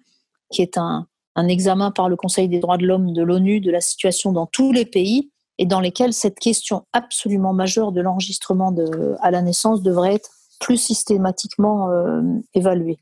qui 0.51 0.62
est 0.62 0.77
un, 0.77 1.07
examen 1.49 1.90
par 1.90 2.11
le 2.11 2.16
Conseil 2.16 2.49
des 2.51 2.61
droits 2.61 2.77
de 2.77 2.87
l'homme 2.87 3.14
de 3.14 3.23
l'ONU 3.23 3.61
de 3.61 3.70
la 3.70 3.81
situation 3.81 4.31
dans 4.31 4.44
tous 4.44 4.73
les 4.73 4.85
pays 4.85 5.31
et 5.57 5.64
dans 5.64 5.81
lesquels 5.81 6.12
cette 6.12 6.38
question 6.38 6.85
absolument 6.92 7.55
majeure 7.55 7.92
de 7.92 8.03
l'enregistrement 8.03 8.75
à 9.23 9.31
la 9.31 9.40
naissance 9.40 9.83
devrait 9.83 10.16
être 10.16 10.29
plus 10.59 10.77
systématiquement 10.77 11.88
euh, 11.88 12.20
évaluée. 12.53 12.99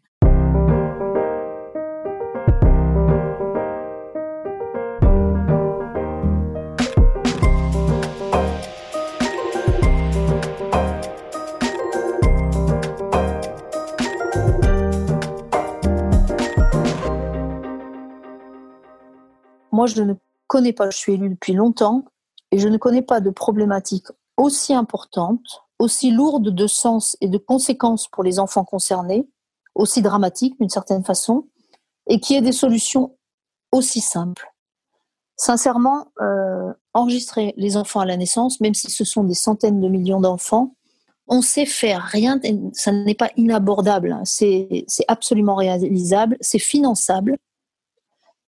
Je 19.89 20.03
ne 20.03 20.15
connais 20.47 20.73
pas, 20.73 20.89
je 20.91 20.97
suis 20.97 21.15
élue 21.15 21.31
depuis 21.31 21.53
longtemps, 21.53 22.05
et 22.51 22.59
je 22.59 22.69
ne 22.69 22.77
connais 22.77 23.03
pas 23.03 23.21
de 23.21 23.31
problématique 23.31 24.07
aussi 24.37 24.73
importante, 24.73 25.65
aussi 25.79 26.11
lourde 26.11 26.51
de 26.51 26.67
sens 26.67 27.17
et 27.21 27.29
de 27.29 27.39
conséquences 27.39 28.09
pour 28.09 28.23
les 28.23 28.39
enfants 28.39 28.65
concernés, 28.65 29.29
aussi 29.75 30.03
dramatique 30.03 30.59
d'une 30.59 30.69
certaine 30.69 31.05
façon, 31.05 31.49
et 32.07 32.21
qui 32.21 32.35
ait 32.35 32.43
des 32.43 32.53
solutions 32.53 33.17
aussi 33.73 34.01
simples. 34.01 34.53
Sincèrement, 35.37 36.09
euh, 36.21 36.73
enregistrer 36.95 37.55
les 37.57 37.77
enfants 37.77 38.01
à 38.01 38.07
la 38.07 38.17
naissance, 38.17 38.61
même 38.61 38.75
si 38.75 38.91
ce 38.91 39.05
sont 39.05 39.25
des 39.25 39.35
centaines 39.35 39.81
de 39.81 39.89
millions 39.89 40.21
d'enfants, 40.21 40.75
on 41.29 41.43
sait 41.43 41.67
faire 41.67 42.03
rien, 42.03 42.41
ça 42.73 42.91
n'est 42.91 43.15
pas 43.15 43.31
inabordable, 43.37 44.13
hein. 44.13 44.23
c'est 44.25 44.87
absolument 45.09 45.57
réalisable, 45.57 46.39
c'est 46.41 46.59
finançable. 46.59 47.37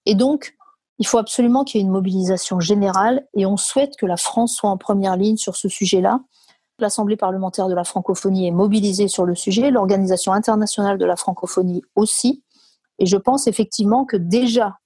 Et 0.06 0.14
donc, 0.14 0.56
il 1.00 1.08
faut 1.08 1.18
absolument 1.18 1.64
qu'il 1.64 1.80
y 1.80 1.84
ait 1.84 1.86
une 1.86 1.92
mobilisation 1.92 2.60
générale 2.60 3.28
et 3.34 3.46
on 3.46 3.58
souhaite 3.58 3.98
que 3.98 4.06
la 4.06 4.18
France 4.18 4.56
soit 4.56 4.70
en 4.70 4.78
première 4.78 5.18
ligne 5.18 5.38
sur 5.38 5.56
ce 5.56 5.68
sujet-là. 5.68 6.22
L'Assemblée 6.80 7.18
parlementaire 7.18 7.68
de 7.68 7.74
la 7.74 7.84
francophonie 7.84 8.48
est 8.48 8.52
mobilisée 8.52 9.08
sur 9.08 9.26
le 9.26 9.36
sujet, 9.36 9.72
l'Organisation 9.72 10.34
internationale 10.34 10.98
de 10.98 11.06
la 11.06 11.16
francophonie 11.16 11.82
aussi. 11.96 12.44
Et 13.00 13.06
je 13.06 13.18
pense 13.18 13.48
effectivement 13.48 14.06
que 14.06 14.18
déjà, 14.18 14.78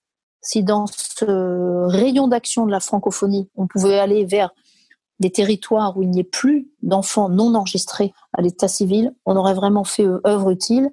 si 0.42 0.64
dans 0.64 0.86
ce 0.88 1.88
rayon 1.88 2.28
d'action 2.28 2.66
de 2.66 2.72
la 2.72 2.80
francophonie, 2.80 3.50
on 3.56 3.68
pouvait 3.68 4.00
aller 4.00 4.26
vers 4.26 4.52
des 5.20 5.32
territoires 5.32 5.98
où 5.98 6.04
il 6.04 6.10
n'y 6.10 6.22
ait 6.22 6.24
plus 6.24 6.70
d'enfants 6.82 7.30
non 7.30 7.54
enregistrés 7.54 8.14
à 8.34 8.42
l'état 8.42 8.68
civil, 8.68 9.14
on 9.26 9.36
aurait 9.36 9.54
vraiment 9.54 9.84
fait 9.84 10.06
euh, 10.06 10.22
œuvre 10.26 10.50
utile. 10.50 10.90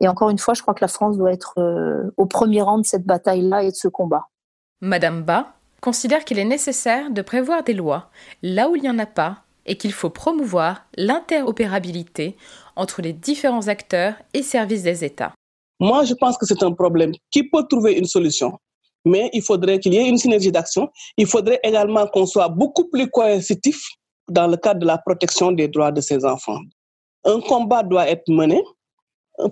Et 0.00 0.08
encore 0.08 0.30
une 0.30 0.38
fois, 0.38 0.54
je 0.54 0.62
crois 0.62 0.74
que 0.74 0.80
la 0.80 0.88
France 0.88 1.18
doit 1.18 1.32
être 1.32 1.54
euh, 1.58 2.10
au 2.16 2.26
premier 2.26 2.62
rang 2.62 2.78
de 2.78 2.86
cette 2.86 3.04
bataille-là 3.04 3.64
et 3.64 3.70
de 3.70 3.76
ce 3.76 3.88
combat. 3.88 4.28
Madame 4.80 5.22
Ba 5.22 5.54
considère 5.80 6.24
qu'il 6.24 6.38
est 6.38 6.44
nécessaire 6.44 7.10
de 7.10 7.22
prévoir 7.22 7.64
des 7.64 7.74
lois 7.74 8.10
là 8.42 8.68
où 8.68 8.76
il 8.76 8.82
n'y 8.82 8.90
en 8.90 8.98
a 9.00 9.06
pas 9.06 9.38
et 9.66 9.76
qu'il 9.76 9.92
faut 9.92 10.10
promouvoir 10.10 10.86
l'interopérabilité 10.96 12.36
entre 12.76 13.02
les 13.02 13.12
différents 13.12 13.66
acteurs 13.66 14.14
et 14.34 14.42
services 14.42 14.84
des 14.84 15.04
États. 15.04 15.32
Moi, 15.80 16.04
je 16.04 16.14
pense 16.14 16.38
que 16.38 16.46
c'est 16.46 16.62
un 16.62 16.72
problème 16.72 17.12
qui 17.30 17.42
peut 17.42 17.64
trouver 17.68 17.94
une 17.94 18.04
solution, 18.04 18.58
mais 19.04 19.30
il 19.32 19.42
faudrait 19.42 19.80
qu'il 19.80 19.94
y 19.94 19.96
ait 19.96 20.08
une 20.08 20.16
synergie 20.16 20.52
d'action. 20.52 20.88
Il 21.16 21.26
faudrait 21.26 21.60
également 21.64 22.06
qu'on 22.06 22.26
soit 22.26 22.48
beaucoup 22.48 22.88
plus 22.88 23.10
coercitif 23.10 23.82
dans 24.28 24.46
le 24.46 24.56
cadre 24.56 24.80
de 24.80 24.86
la 24.86 24.98
protection 24.98 25.50
des 25.50 25.66
droits 25.66 25.92
de 25.92 26.00
ces 26.00 26.24
enfants. 26.24 26.60
Un 27.24 27.40
combat 27.40 27.82
doit 27.82 28.08
être 28.08 28.28
mené 28.28 28.62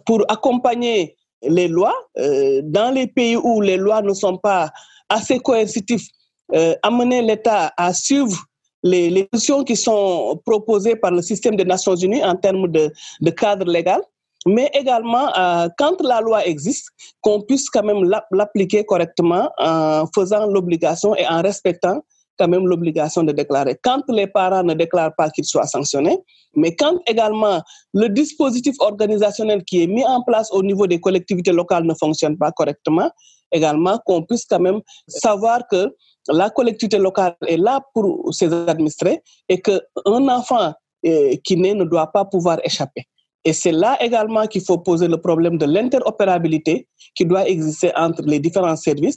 pour 0.05 0.25
accompagner 0.29 1.17
les 1.43 1.69
lois 1.69 1.95
euh, 2.19 2.61
dans 2.65 2.95
les 2.95 3.07
pays 3.07 3.37
où 3.37 3.61
les 3.61 3.77
lois 3.77 4.03
ne 4.03 4.15
sont 4.15 4.39
pas 4.39 4.71
assez 5.09 5.39
coercitif, 5.39 6.07
euh, 6.55 6.75
amener 6.83 7.23
l'État 7.23 7.73
à 7.77 7.93
suivre 7.93 8.37
les, 8.83 9.11
les 9.11 9.25
positions 9.25 9.65
qui 9.65 9.77
sont 9.77 10.41
proposées 10.45 10.97
par 10.97 11.11
le 11.11 11.23
système 11.23 11.57
des 11.57 11.65
Nations 11.65 11.97
Unies 11.97 12.25
en 12.25 12.37
termes 12.37 12.69
de, 12.69 12.93
de 13.21 13.31
cadre 13.31 13.67
légal, 13.67 14.01
mais 14.47 14.71
également, 14.75 15.37
euh, 15.37 15.69
quand 15.77 16.01
la 16.03 16.21
loi 16.21 16.47
existe, 16.47 16.89
qu'on 17.21 17.43
puisse 17.43 17.69
quand 17.69 17.83
même 17.83 18.09
l'appliquer 18.31 18.85
correctement 18.85 19.51
en 19.59 20.07
faisant 20.15 20.47
l'obligation 20.47 21.17
et 21.17 21.27
en 21.27 21.43
respectant 21.43 22.01
quand 22.39 22.49
même 22.49 22.67
l'obligation 22.67 23.23
de 23.23 23.33
déclarer. 23.33 23.77
Quand 23.83 24.03
les 24.09 24.27
parents 24.27 24.63
ne 24.63 24.75
déclarent 24.75 25.15
pas 25.17 25.31
qu'ils 25.31 25.47
soient 25.47 25.67
sanctionnés, 25.67 26.19
mais 26.55 26.77
quand 26.77 27.01
également 27.07 27.63
le 27.95 28.09
dispositif 28.09 28.77
organisationnel 28.79 29.65
qui 29.65 29.83
est 29.83 29.87
mis 29.87 30.05
en 30.05 30.23
place 30.23 30.51
au 30.53 30.63
niveau 30.63 30.87
des 30.87 31.01
collectivités 31.01 31.53
locales 31.53 31.85
ne 31.85 31.95
fonctionne 31.95 32.37
pas 32.37 32.53
correctement, 32.53 33.11
également 33.53 33.99
qu'on 34.07 34.23
puisse 34.23 34.45
quand 34.45 34.61
même 34.61 34.81
savoir 35.09 35.67
que 35.71 35.95
la 36.29 36.51
collectivité 36.51 36.99
locale 36.99 37.37
est 37.47 37.57
là 37.57 37.81
pour 37.95 38.35
ses 38.35 38.53
administrés 38.53 39.23
et 39.49 39.61
qu'un 39.61 40.29
enfant 40.29 40.73
euh, 41.07 41.35
qui 41.45 41.57
naît 41.57 41.75
ne 41.75 41.85
doit 41.85 42.11
pas 42.13 42.25
pouvoir 42.25 42.59
échapper. 42.65 43.05
Et 43.45 43.53
c'est 43.53 43.73
là 43.73 43.97
également 44.01 44.47
qu'il 44.49 44.63
faut 44.63 44.79
poser 44.79 45.07
le 45.07 45.19
problème 45.19 45.57
de 45.57 45.67
l'interopérabilité 45.67 46.89
qui 47.15 47.25
doit 47.25 47.49
exister 47.49 47.93
entre 47.97 48.23
les 48.23 48.41
différents 48.41 48.75
services, 48.75 49.17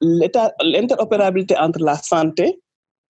l'interopérabilité 0.00 1.54
entre 1.58 1.80
la 1.80 1.96
santé 1.96 2.60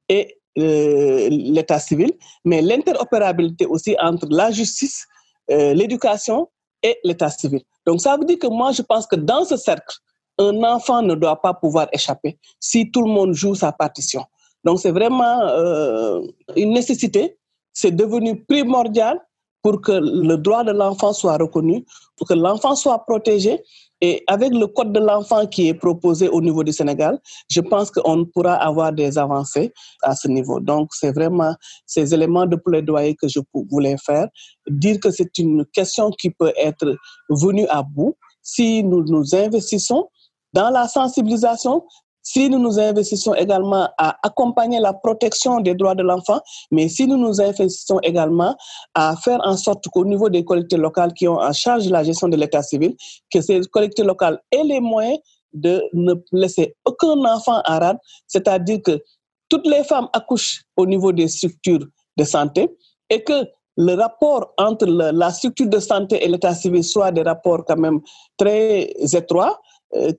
et 0.09 0.37
euh, 0.59 1.29
l'état 1.31 1.79
civil, 1.79 2.11
mais 2.45 2.61
l'interopérabilité 2.61 3.67
aussi 3.67 3.95
entre 4.01 4.27
la 4.31 4.51
justice, 4.51 5.07
euh, 5.53 5.75
l'éducation 5.75 6.49
et 6.83 6.99
l'état 7.05 7.31
civil. 7.31 7.61
Donc 7.87 8.01
ça 8.01 8.17
veut 8.17 8.25
dire 8.25 8.39
que 8.41 8.49
moi, 8.49 8.73
je 8.73 8.83
pense 8.83 9.07
que 9.07 9.15
dans 9.15 9.45
ce 9.45 9.57
cercle, 9.57 9.97
un 10.39 10.63
enfant 10.65 11.03
ne 11.03 11.15
doit 11.15 11.41
pas 11.41 11.55
pouvoir 11.55 11.89
échapper 11.93 12.39
si 12.61 12.91
tout 12.91 13.03
le 13.03 13.11
monde 13.11 13.33
joue 13.35 13.55
sa 13.55 13.73
partition. 13.73 14.25
Donc 14.65 14.81
c'est 14.81 14.91
vraiment 14.93 15.41
euh, 15.43 16.21
une 16.57 16.73
nécessité, 16.73 17.39
c'est 17.73 17.93
devenu 17.95 18.45
primordial 18.45 19.21
pour 19.63 19.81
que 19.81 19.93
le 19.93 20.37
droit 20.37 20.65
de 20.65 20.73
l'enfant 20.73 21.13
soit 21.13 21.37
reconnu, 21.37 21.85
pour 22.17 22.27
que 22.27 22.35
l'enfant 22.35 22.75
soit 22.75 23.05
protégé. 23.05 23.63
Et 24.01 24.23
avec 24.29 24.55
le 24.55 24.69
code 24.69 24.93
de 24.93 25.01
l'enfant 25.01 25.45
qui 25.47 25.67
est 25.69 25.75
proposé 25.75 26.29
au 26.29 26.41
niveau 26.41 26.63
du 26.63 26.73
Sénégal, 26.73 27.19
je 27.51 27.61
pense 27.61 27.91
qu'on 27.91 28.25
pourra 28.27 28.55
avoir 28.55 28.93
des 28.93 29.19
avancées 29.19 29.73
à 30.05 30.15
ce 30.15 30.29
niveau. 30.29 30.61
Donc, 30.61 30.95
c'est 30.95 31.11
vraiment 31.11 31.57
ces 31.85 32.15
éléments 32.15 32.47
de 32.47 32.55
plaidoyer 32.55 33.17
que 33.17 33.27
je 33.27 33.41
voulais 33.69 33.97
faire. 33.99 34.29
Dire 34.69 35.01
que 35.01 35.11
c'est 35.11 35.37
une 35.39 35.67
question 35.67 36.11
qui 36.11 36.31
peut 36.31 36.53
être 36.57 36.97
venue 37.29 37.67
à 37.67 37.83
bout 37.83 38.17
si 38.41 38.85
nous 38.85 39.03
nous 39.05 39.35
investissons 39.35 40.09
dans 40.53 40.71
la 40.71 40.89
sensibilisation, 40.89 41.85
si 42.23 42.51
nous 42.51 42.59
nous 42.59 42.79
investissons 42.79 43.35
également 43.35 43.89
à 43.97 44.19
accompagner 44.23 44.81
la 44.81 44.93
protection 44.93 45.61
des 45.61 45.75
droits 45.75 45.95
de 45.95 46.03
l'enfant, 46.03 46.41
mais 46.71 46.89
si 46.89 47.07
nous 47.07 47.17
nous 47.17 47.41
investissons 47.41 48.01
également 48.01 48.55
à 48.95 49.17
faire 49.17 49.41
en 49.45 49.57
sorte 49.57 49.89
qu'au 49.89 50.05
niveau 50.05 50.29
des 50.29 50.45
collectivités 50.45 50.83
locales 50.83 51.15
qui 51.15 51.27
ont 51.27 51.41
en 51.41 51.53
charge 51.53 51.89
la 51.89 52.05
gestion 52.05 52.29
de 52.29 52.37
l'état 52.37 52.63
civil, 52.63 52.95
que 53.33 53.41
ces 53.41 53.61
collectivités 53.73 54.07
locales 54.07 54.39
aient 54.53 54.65
les 54.65 54.81
moyens 54.81 55.19
de 55.55 55.83
ne 55.95 56.13
laisser 56.33 56.77
aucun 56.85 57.25
enfant 57.25 57.63
en 57.67 57.79
rade, 57.79 57.99
c'est-à-dire 58.27 58.81
que 58.85 59.01
toutes 59.49 59.67
les 59.67 59.83
femmes 59.85 60.09
accouchent 60.13 60.65
au 60.77 60.85
niveau 60.85 61.13
des 61.13 61.29
structures 61.29 61.87
de 62.17 62.25
santé 62.25 62.69
et 63.09 63.25
que 63.25 63.47
le 63.79 63.95
rapport 63.95 64.53
entre 64.59 64.87
la 64.87 65.31
structure 65.31 65.69
de 65.69 65.79
santé 65.79 66.23
et 66.23 66.29
l'état 66.29 66.55
civil 66.55 66.83
soit 66.83 67.13
des 67.13 67.23
rapports 67.23 67.65
quand 67.65 67.79
même 67.79 68.01
très 68.37 68.93
étroits, 69.15 69.61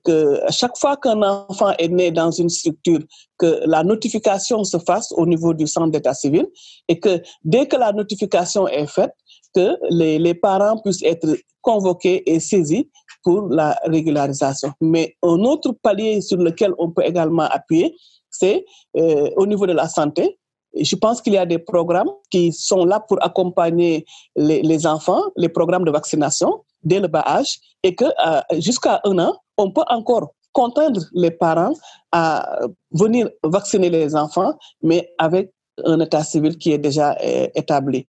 que 0.04 0.40
chaque 0.50 0.76
fois 0.76 0.96
qu'un 0.96 1.22
enfant 1.22 1.72
est 1.78 1.88
né 1.88 2.10
dans 2.10 2.30
une 2.30 2.48
structure, 2.48 3.00
que 3.38 3.60
la 3.66 3.84
notification 3.84 4.64
se 4.64 4.78
fasse 4.78 5.12
au 5.12 5.26
niveau 5.26 5.54
du 5.54 5.66
centre 5.66 5.90
d'état 5.90 6.14
civil 6.14 6.46
et 6.88 6.98
que 6.98 7.22
dès 7.44 7.66
que 7.66 7.76
la 7.76 7.92
notification 7.92 8.66
est 8.66 8.86
faite, 8.86 9.12
que 9.54 9.76
les, 9.90 10.18
les 10.18 10.34
parents 10.34 10.78
puissent 10.78 11.02
être 11.02 11.36
convoqués 11.60 12.22
et 12.30 12.40
saisis 12.40 12.88
pour 13.22 13.48
la 13.48 13.78
régularisation. 13.84 14.72
Mais 14.80 15.16
un 15.22 15.40
autre 15.44 15.72
palier 15.82 16.20
sur 16.20 16.38
lequel 16.38 16.72
on 16.78 16.90
peut 16.90 17.04
également 17.04 17.42
appuyer, 17.42 17.94
c'est 18.30 18.64
euh, 18.96 19.30
au 19.36 19.46
niveau 19.46 19.66
de 19.66 19.72
la 19.72 19.88
santé. 19.88 20.38
Je 20.74 20.94
pense 20.96 21.20
qu'il 21.20 21.32
y 21.32 21.38
a 21.38 21.46
des 21.46 21.58
programmes 21.58 22.10
qui 22.30 22.52
sont 22.52 22.84
là 22.84 23.00
pour 23.00 23.22
accompagner 23.24 24.04
les, 24.36 24.62
les 24.62 24.86
enfants, 24.86 25.22
les 25.36 25.48
programmes 25.48 25.84
de 25.84 25.90
vaccination 25.90 26.64
dès 26.82 27.00
le 27.00 27.08
bas 27.08 27.24
âge, 27.26 27.58
et 27.82 27.94
que 27.94 28.04
euh, 28.04 28.40
jusqu'à 28.58 29.00
un 29.04 29.18
an, 29.18 29.36
on 29.60 29.70
peut 29.70 29.84
encore 29.88 30.34
contraindre 30.52 31.02
les 31.12 31.30
parents 31.30 31.74
à 32.12 32.58
venir 32.92 33.28
vacciner 33.44 33.90
les 33.90 34.16
enfants, 34.16 34.54
mais 34.82 35.12
avec 35.18 35.52
un 35.84 36.00
état 36.00 36.24
civil 36.24 36.56
qui 36.56 36.72
est 36.72 36.78
déjà 36.78 37.16
euh, 37.22 37.46
établi. 37.54 38.08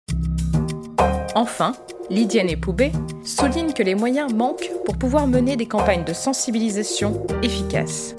Enfin, 1.34 1.72
Lydiane 2.10 2.48
et 2.48 2.56
Poubé 2.56 2.92
soulignent 3.24 3.72
que 3.72 3.82
les 3.82 3.94
moyens 3.94 4.32
manquent 4.32 4.70
pour 4.84 4.96
pouvoir 4.96 5.26
mener 5.26 5.56
des 5.56 5.66
campagnes 5.66 6.04
de 6.04 6.12
sensibilisation 6.12 7.26
efficaces. 7.42 8.14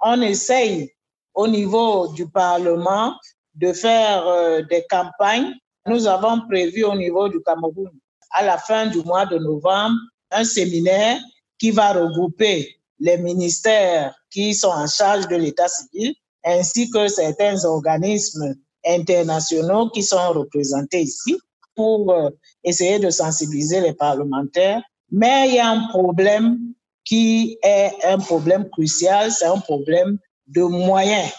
On 0.00 0.20
essaye 0.22 0.90
au 1.34 1.46
niveau 1.46 2.08
du 2.08 2.28
Parlement 2.28 3.14
de 3.54 3.72
faire 3.72 4.26
euh, 4.26 4.62
des 4.70 4.84
campagnes. 4.88 5.52
Nous 5.86 6.06
avons 6.06 6.40
prévu 6.48 6.84
au 6.84 6.96
niveau 6.96 7.28
du 7.28 7.40
Cameroun, 7.42 7.90
à 8.30 8.44
la 8.44 8.58
fin 8.58 8.86
du 8.86 9.02
mois 9.02 9.26
de 9.26 9.38
novembre, 9.38 9.96
un 10.30 10.44
séminaire 10.44 11.18
qui 11.58 11.70
va 11.70 11.92
regrouper 11.92 12.76
les 12.98 13.18
ministères 13.18 14.14
qui 14.30 14.54
sont 14.54 14.68
en 14.68 14.86
charge 14.86 15.28
de 15.28 15.36
l'état 15.36 15.68
civil 15.68 16.14
ainsi 16.44 16.88
que 16.90 17.08
certains 17.08 17.64
organismes 17.64 18.54
internationaux 18.86 19.90
qui 19.90 20.02
sont 20.02 20.28
représentés 20.30 21.02
ici 21.02 21.36
pour 21.74 22.10
euh, 22.10 22.30
essayer 22.64 22.98
de 22.98 23.10
sensibiliser 23.10 23.80
les 23.80 23.92
parlementaires. 23.92 24.80
Mais 25.10 25.48
il 25.48 25.54
y 25.56 25.58
a 25.58 25.68
un 25.68 25.88
problème 25.88 26.58
qui 27.04 27.58
est 27.62 27.92
un 28.04 28.18
problème 28.18 28.68
crucial, 28.70 29.30
c'est 29.30 29.46
un 29.46 29.58
problème 29.58 30.18
de 30.48 30.62
moyens, 30.62 31.30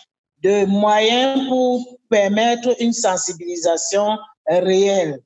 de 0.44 0.66
moyens 0.66 1.48
pour 1.48 2.00
permettre 2.10 2.76
une 2.80 2.94
sensibilisation 2.94 4.18
réelle. 4.48 5.20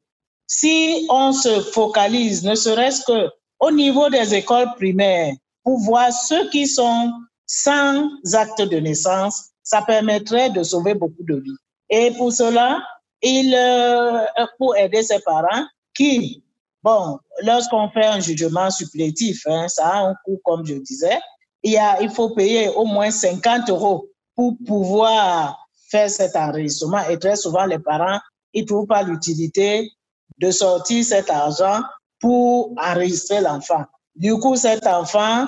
Si 0.47 1.05
on 1.09 1.31
se 1.31 1.61
focalise, 1.61 2.43
ne 2.43 2.55
serait-ce 2.55 3.03
que 3.05 3.29
au 3.61 3.71
niveau 3.71 4.09
des 4.09 4.33
écoles 4.33 4.73
primaires, 4.75 5.33
pour 5.63 5.79
voir 5.79 6.11
ceux 6.11 6.49
qui 6.49 6.67
sont 6.67 7.11
sans 7.45 8.09
acte 8.33 8.61
de 8.61 8.77
naissance, 8.77 9.49
ça 9.63 9.83
permettrait 9.83 10.49
de 10.49 10.63
sauver 10.63 10.95
beaucoup 10.95 11.23
de 11.23 11.35
vies. 11.35 11.57
Et 11.89 12.11
pour 12.17 12.33
cela, 12.33 12.81
il, 13.21 13.53
euh, 13.55 14.25
pour 14.57 14.75
aider 14.75 15.03
ses 15.03 15.19
parents 15.19 15.65
qui, 15.93 16.43
bon, 16.83 17.19
lorsqu'on 17.43 17.89
fait 17.89 18.05
un 18.05 18.19
jugement 18.19 18.71
supplétif, 18.71 19.43
hein, 19.45 19.67
ça 19.67 19.87
a 19.87 20.07
un 20.07 20.15
coût, 20.25 20.41
comme 20.43 20.65
je 20.65 20.75
disais, 20.75 21.19
il, 21.61 21.73
y 21.73 21.77
a, 21.77 22.01
il 22.01 22.09
faut 22.09 22.31
payer 22.31 22.69
au 22.69 22.85
moins 22.85 23.11
50 23.11 23.69
euros 23.69 24.07
pour 24.35 24.55
pouvoir 24.65 25.67
faire 25.89 26.09
cet 26.09 26.35
enregistrement. 26.35 27.07
Et 27.09 27.19
très 27.19 27.35
souvent, 27.35 27.65
les 27.65 27.77
parents, 27.77 28.19
ils 28.53 28.63
ne 28.63 28.67
trouvent 28.67 28.87
pas 28.87 29.03
l'utilité 29.03 29.91
de 30.39 30.49
sortir 30.49 31.03
cet 31.05 31.29
argent 31.29 31.81
pour 32.21 32.73
enregistrer 32.77 33.41
l'enfant. 33.41 33.83
Du 34.15 34.37
coup, 34.37 34.55
cet 34.55 34.85
enfant 34.87 35.47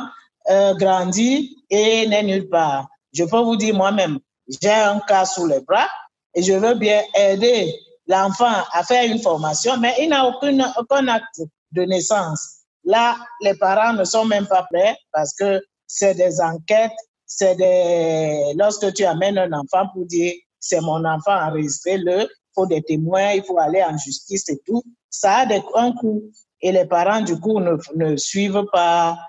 euh, 0.50 0.74
grandit 0.74 1.64
et 1.70 2.08
n'est 2.08 2.24
nulle 2.24 2.50
part. 2.50 2.88
Je 3.14 3.24
peux 3.24 3.40
vous 3.40 3.56
dire 3.56 3.76
moi-même, 3.76 4.20
j'ai 4.48 4.72
un 4.72 5.00
cas 5.02 5.26
sous 5.26 5.46
les 5.46 5.62
bras 5.62 5.88
et 6.36 6.42
je 6.42 6.54
veux 6.54 6.74
bien 6.74 7.02
aider 7.16 7.74
l'enfant 8.08 8.52
à 8.72 8.84
faire 8.84 9.10
une 9.10 9.20
formation, 9.20 9.78
mais 9.78 9.94
il 10.00 10.10
n'a 10.10 10.26
aucun, 10.26 10.74
aucun 10.78 11.08
acte 11.08 11.42
de 11.72 11.84
naissance. 11.84 12.64
Là, 12.84 13.16
les 13.42 13.56
parents 13.56 13.94
ne 13.94 14.04
sont 14.04 14.26
même 14.26 14.48
pas 14.48 14.64
prêts 14.64 14.98
parce 15.12 15.34
que 15.34 15.62
c'est 15.88 16.16
des 16.16 16.42
enquêtes, 16.42 16.92
c'est 17.26 17.56
des... 17.56 18.54
Lorsque 18.58 18.94
tu 18.94 19.06
amènes 19.06 19.38
un 19.38 19.54
enfant 19.54 19.88
pour 19.94 20.06
dire 20.06 20.34
c'est 20.60 20.82
mon 20.82 21.04
enfant, 21.06 21.36
enregistrez-le, 21.48 22.22
il 22.22 22.54
faut 22.56 22.66
des 22.66 22.82
témoins, 22.82 23.32
il 23.34 23.44
faut 23.44 23.60
aller 23.60 23.84
en 23.84 23.98
justice 23.98 24.48
et 24.50 24.60
tout, 24.66 24.82
ça 25.10 25.38
a 25.38 25.46
des, 25.46 25.62
un 25.76 25.92
coût. 25.94 26.24
Et 26.64 26.72
les 26.72 26.86
parents, 26.86 27.22
du 27.22 27.38
coup, 27.40 27.60
ne, 27.60 28.16
suivent 28.16 28.66
pas, 28.72 29.20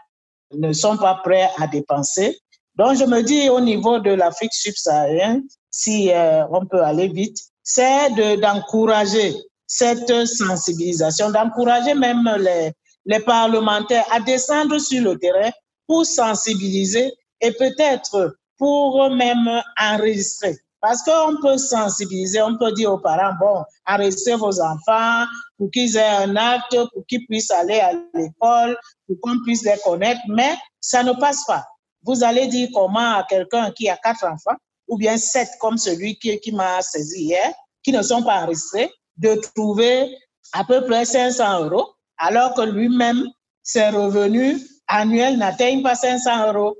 ne 0.52 0.72
sont 0.72 0.96
pas 0.96 1.20
prêts 1.22 1.50
à 1.60 1.66
dépenser. 1.66 2.38
Donc, 2.76 2.96
je 2.96 3.04
me 3.04 3.22
dis 3.22 3.50
au 3.50 3.60
niveau 3.60 3.98
de 3.98 4.12
l'Afrique 4.12 4.54
subsaharienne, 4.54 5.42
si 5.68 6.12
euh, 6.12 6.46
on 6.50 6.64
peut 6.64 6.82
aller 6.82 7.08
vite, 7.08 7.36
c'est 7.62 8.10
d'encourager 8.40 9.34
cette 9.66 10.26
sensibilisation, 10.26 11.30
d'encourager 11.30 11.94
même 11.94 12.28
les, 12.38 12.72
les 13.06 13.20
parlementaires 13.20 14.06
à 14.12 14.20
descendre 14.20 14.78
sur 14.78 15.02
le 15.02 15.18
terrain 15.18 15.50
pour 15.88 16.06
sensibiliser 16.06 17.12
et 17.40 17.50
peut-être 17.52 18.36
pour 18.58 19.10
même 19.10 19.62
enregistrer. 19.80 20.56
Parce 20.80 21.02
qu'on 21.02 21.40
peut 21.40 21.56
sensibiliser, 21.56 22.42
on 22.42 22.58
peut 22.58 22.72
dire 22.72 22.92
aux 22.92 22.98
parents, 22.98 23.34
bon, 23.40 23.64
enregistrez 23.88 24.36
vos 24.36 24.60
enfants 24.60 25.24
pour 25.58 25.70
qu'ils 25.70 25.96
aient 25.96 26.08
un 26.08 26.36
acte, 26.36 26.76
pour 26.92 27.06
qu'ils 27.06 27.26
puissent 27.26 27.50
aller 27.50 27.80
à 27.80 27.92
l'école, 28.14 28.76
pour 29.06 29.16
qu'on 29.20 29.42
puisse 29.44 29.64
les 29.64 29.76
connaître, 29.84 30.20
mais 30.28 30.54
ça 30.80 31.02
ne 31.02 31.12
passe 31.12 31.44
pas. 31.46 31.64
Vous 32.02 32.22
allez 32.22 32.46
dire 32.48 32.68
comment 32.74 33.16
à 33.18 33.26
quelqu'un 33.28 33.70
qui 33.70 33.88
a 33.88 33.96
quatre 33.96 34.24
enfants, 34.24 34.56
ou 34.88 34.98
bien 34.98 35.16
sept 35.16 35.48
comme 35.60 35.78
celui 35.78 36.18
qui, 36.18 36.38
qui 36.40 36.52
m'a 36.52 36.82
saisi 36.82 37.24
hier, 37.24 37.52
qui 37.82 37.92
ne 37.92 38.02
sont 38.02 38.22
pas 38.22 38.42
enregistrés, 38.42 38.90
de 39.16 39.40
trouver 39.54 40.14
à 40.52 40.64
peu 40.64 40.84
près 40.84 41.04
500 41.04 41.64
euros, 41.64 41.88
alors 42.18 42.54
que 42.54 42.62
lui-même, 42.62 43.24
ses 43.62 43.88
revenus 43.88 44.82
annuels 44.86 45.38
n'atteignent 45.38 45.82
pas 45.82 45.94
500 45.94 46.52
euros. 46.52 46.76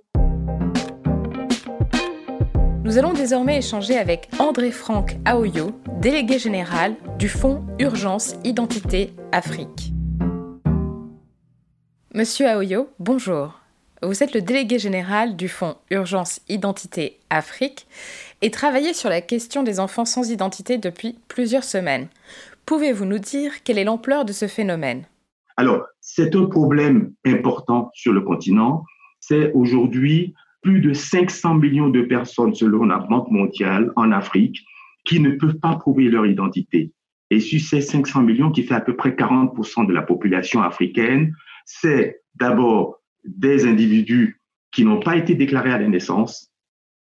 Nous 2.85 2.99
allons 2.99 3.15
désormais 3.15 3.57
échanger 3.57 3.97
avec 3.97 4.29
André-Franck 4.39 5.17
Aoyo, 5.25 5.71
délégué 6.03 6.39
général 6.39 6.97
du 7.19 7.31
Fonds 7.31 7.65
Urgence 7.79 8.37
Identité 8.45 9.15
Afrique. 9.33 9.95
Monsieur 12.13 12.47
Aoyo, 12.47 12.91
bonjour. 12.99 13.59
Vous 14.03 14.23
êtes 14.23 14.35
le 14.35 14.43
délégué 14.43 14.79
général 14.79 15.35
du 15.35 15.49
Fonds 15.49 15.77
Urgence 15.91 16.43
Identité 16.51 17.21
Afrique 17.31 17.87
et 18.43 18.51
travaillez 18.51 18.93
sur 18.93 19.09
la 19.09 19.23
question 19.23 19.63
des 19.63 19.81
enfants 19.81 20.05
sans 20.05 20.31
identité 20.31 20.77
depuis 20.77 21.19
plusieurs 21.29 21.65
semaines. 21.65 22.09
Pouvez-vous 22.67 23.07
nous 23.07 23.19
dire 23.19 23.63
quelle 23.65 23.79
est 23.79 23.85
l'ampleur 23.85 24.27
de 24.27 24.35
ce 24.35 24.47
phénomène? 24.47 25.05
Alors, 25.57 25.87
c'est 26.03 26.37
un 26.37 26.45
problème 26.45 27.15
important 27.25 27.89
sur 27.95 28.13
le 28.13 28.21
continent. 28.21 28.85
C'est 29.21 29.53
aujourd'hui 29.55 30.35
plus 30.65 30.81
de 30.81 30.93
500 30.93 31.55
millions 31.57 31.91
de 31.91 32.03
personnes, 32.03 32.55
selon 32.55 32.87
la 32.87 32.99
Banque 32.99 33.31
mondiale, 33.31 33.93
en 33.97 34.11
Afrique, 34.11 34.65
qui 35.05 35.21
ne 35.21 35.33
peuvent 35.33 35.59
pas 35.59 35.77
prouver 35.77 36.09
leur 36.09 36.27
identité. 36.27 36.93
Et 37.31 37.39
sur 37.39 37.61
ces 37.61 37.83
500 37.83 38.23
millions, 38.23 38.51
qui 38.51 38.65
fait 38.65 38.75
à 38.75 38.81
peu 38.81 38.97
près 38.97 39.11
40% 39.11 39.87
de 39.87 39.93
la 39.93 40.03
population 40.03 40.63
africaine, 40.63 41.35
c'est 41.67 42.23
d'abord 42.35 42.97
des 43.25 43.67
individus 43.67 44.41
qui 44.73 44.85
n'ont 44.85 45.01
pas 45.01 45.17
été 45.17 45.35
déclarés 45.35 45.73
à 45.73 45.79
la 45.79 45.89
naissance 45.89 46.51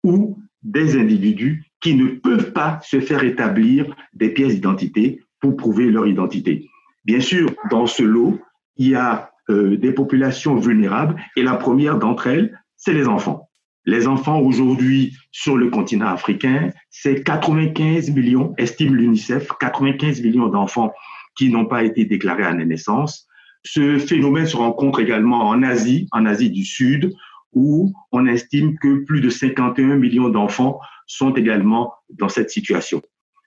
ou 0.02 0.38
des 0.62 0.96
individus 0.98 1.64
qui 1.80 1.94
ne 1.94 2.08
peuvent 2.08 2.52
pas 2.52 2.80
se 2.82 3.00
faire 3.00 3.22
établir 3.22 3.94
des 4.14 4.30
pièces 4.30 4.54
d'identité 4.54 5.22
pour 5.40 5.56
prouver 5.56 5.90
leur 5.90 6.06
identité. 6.06 6.68
Bien 7.04 7.20
sûr, 7.20 7.54
dans 7.70 7.86
ce 7.86 8.02
lot, 8.02 8.40
il 8.76 8.88
y 8.88 8.94
a 8.94 9.30
euh, 9.50 9.76
des 9.76 9.92
populations 9.92 10.56
vulnérables 10.56 11.16
et 11.36 11.42
la 11.42 11.54
première 11.54 11.98
d'entre 11.98 12.26
elles, 12.26 12.58
c'est 12.84 12.92
les 12.92 13.08
enfants. 13.08 13.48
Les 13.86 14.06
enfants 14.06 14.40
aujourd'hui 14.40 15.16
sur 15.32 15.56
le 15.56 15.70
continent 15.70 16.08
africain, 16.08 16.70
c'est 16.90 17.22
95 17.22 18.10
millions, 18.10 18.54
estime 18.58 18.94
l'UNICEF, 18.94 19.48
95 19.58 20.22
millions 20.22 20.48
d'enfants 20.48 20.92
qui 21.34 21.48
n'ont 21.50 21.64
pas 21.64 21.82
été 21.82 22.04
déclarés 22.04 22.44
à 22.44 22.52
la 22.52 22.64
naissance. 22.64 23.26
Ce 23.64 23.98
phénomène 23.98 24.46
se 24.46 24.56
rencontre 24.56 25.00
également 25.00 25.48
en 25.48 25.62
Asie, 25.62 26.08
en 26.12 26.26
Asie 26.26 26.50
du 26.50 26.64
Sud, 26.64 27.14
où 27.54 27.92
on 28.12 28.26
estime 28.26 28.76
que 28.78 29.04
plus 29.04 29.22
de 29.22 29.30
51 29.30 29.96
millions 29.96 30.28
d'enfants 30.28 30.78
sont 31.06 31.32
également 31.32 31.94
dans 32.10 32.28
cette 32.28 32.50
situation. 32.50 33.00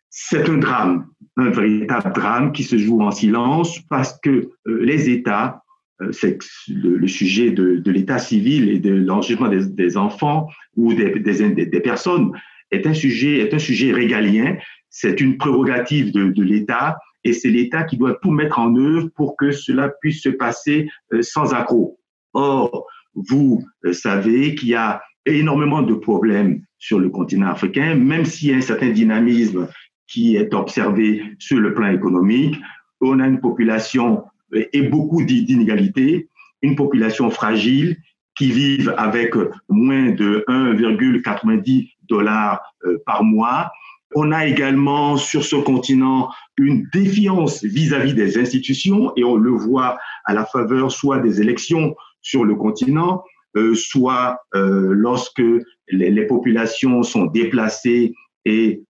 C'est 0.10 0.50
un 0.50 0.58
drame, 0.58 1.08
un 1.36 1.50
véritable 1.50 2.12
drame 2.14 2.52
qui 2.54 2.64
se 2.64 2.78
joue 2.78 3.02
en 3.02 3.12
silence 3.12 3.80
parce 3.90 4.18
que 4.20 4.30
euh, 4.30 4.80
les 4.82 5.10
États, 5.10 5.62
euh, 6.02 6.12
c'est 6.12 6.38
le, 6.68 7.08
sujet 7.08 7.52
de, 7.52 7.82
l'état 7.90 8.20
civil 8.20 8.70
et 8.70 8.80
de 8.80 8.94
l'enregistrement 8.94 9.50
des, 9.50 9.98
enfants 9.98 10.48
ou 10.76 10.94
des, 10.94 11.20
des, 11.20 11.80
personnes, 11.80 12.32
est 12.72 12.86
un 12.86 12.94
sujet, 12.94 13.40
est 13.40 13.54
un 13.54 13.60
sujet 13.60 13.92
régalien. 13.92 14.58
C'est 14.90 15.20
une 15.22 15.38
prérogative 15.38 16.12
de, 16.12 16.32
de 16.32 16.44
l'État 16.44 16.98
et 17.24 17.34
c'est 17.34 17.50
l'État 17.50 17.84
qui 17.84 17.98
doit 17.98 18.18
tout 18.22 18.32
mettre 18.32 18.60
en 18.60 18.76
œuvre 18.76 19.10
pour 19.16 19.36
que 19.36 19.52
cela 19.52 19.90
puisse 20.02 20.22
se 20.22 20.30
passer 20.30 20.88
euh, 21.14 21.22
sans 21.22 21.54
accroc. 21.54 21.98
Or, 22.34 22.86
vous 23.16 23.64
euh, 23.86 23.94
savez 23.94 24.56
qu'il 24.56 24.70
y 24.70 24.76
a 24.76 25.02
énormément 25.26 25.82
de 25.82 25.94
problèmes 25.94 26.62
sur 26.78 27.00
le 27.00 27.10
continent 27.10 27.50
africain, 27.50 27.96
même 27.96 28.26
s'il 28.26 28.52
y 28.52 28.54
a 28.54 28.58
un 28.58 28.62
certain 28.62 28.92
dynamisme 28.92 29.68
qui 30.08 30.38
est 30.38 30.54
observé 30.54 31.22
sur 31.40 31.60
le 31.60 31.74
plan 31.74 31.90
économique. 31.90 32.56
On 33.02 33.20
a 33.20 33.28
une 33.28 33.42
population 33.42 34.24
et 34.54 34.82
beaucoup 34.84 35.24
d'inégalités, 35.24 36.30
une 36.62 36.76
population 36.76 37.30
fragile 37.30 37.98
qui 38.38 38.52
vivent 38.52 38.94
avec 38.98 39.34
moins 39.68 40.12
de 40.12 40.44
1,90 40.48 41.92
dollars 42.08 42.62
euh, 42.86 42.98
par 43.06 43.24
mois. 43.24 43.72
On 44.16 44.32
a 44.32 44.46
également 44.46 45.18
sur 45.18 45.44
ce 45.44 45.56
continent 45.56 46.30
une 46.58 46.88
défiance 46.94 47.64
vis-à-vis 47.64 48.14
des 48.14 48.38
institutions 48.38 49.12
et 49.16 49.24
on 49.24 49.36
le 49.36 49.52
voit 49.52 49.98
à 50.24 50.34
la 50.34 50.46
faveur 50.46 50.92
soit 50.92 51.20
des 51.20 51.42
élections 51.42 51.96
sur 52.22 52.46
le 52.46 52.56
continent, 52.56 53.24
euh, 53.58 53.76
soit 53.76 54.40
euh, 54.56 54.94
lorsque 54.94 55.44
les, 55.90 56.10
les, 56.10 56.26
populations 56.26 57.04
sont 57.04 57.26
déplacées 57.26 58.14
et 58.46 58.84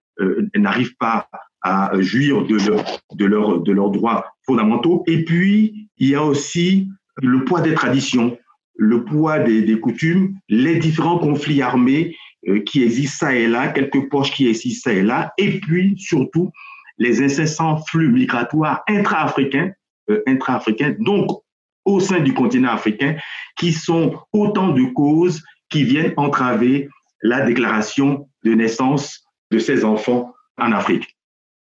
n'arrivent 0.56 0.96
pas 1.00 1.28
à 1.68 2.02
jouir 2.02 2.44
de, 2.44 2.58
de, 2.58 3.64
de 3.64 3.72
leurs 3.72 3.92
droits 3.92 4.26
fondamentaux. 4.46 5.04
Et 5.08 5.24
puis, 5.24 5.90
il 5.98 6.10
y 6.10 6.16
a 6.16 6.24
aussi 6.24 6.90
le 7.22 7.44
poids 7.46 7.62
des 7.62 7.74
traditions 7.74 8.38
le 8.78 9.04
poids 9.04 9.40
des, 9.40 9.80
coutumes, 9.80 10.38
les 10.48 10.78
différents 10.78 11.18
conflits 11.18 11.62
armés 11.62 12.16
euh, 12.48 12.62
qui 12.62 12.84
existent 12.84 13.26
ça 13.26 13.36
et 13.36 13.48
là, 13.48 13.68
quelques 13.70 14.08
poches 14.10 14.32
qui 14.32 14.48
existent 14.48 14.92
ça 14.92 14.96
et 14.96 15.02
là, 15.02 15.34
et 15.38 15.60
puis 15.60 15.96
surtout 15.98 16.52
les 17.00 17.22
incessants 17.22 17.84
flux 17.86 18.10
migratoires 18.10 18.84
euh, 18.90 20.22
intra-africains, 20.28 20.96
donc 21.00 21.30
au 21.86 22.00
sein 22.00 22.20
du 22.20 22.34
continent 22.34 22.72
africain, 22.72 23.16
qui 23.58 23.74
sont 23.74 24.20
autant 24.32 24.70
de 24.70 24.84
causes 24.94 25.44
qui 25.70 25.84
viennent 25.84 26.14
entraver 26.18 26.88
la 27.22 27.42
déclaration 27.42 28.30
de 28.44 28.54
naissance 28.54 29.24
de 29.52 29.60
ces 29.60 29.84
enfants 29.84 30.34
en 30.58 30.72
Afrique. 30.72 31.17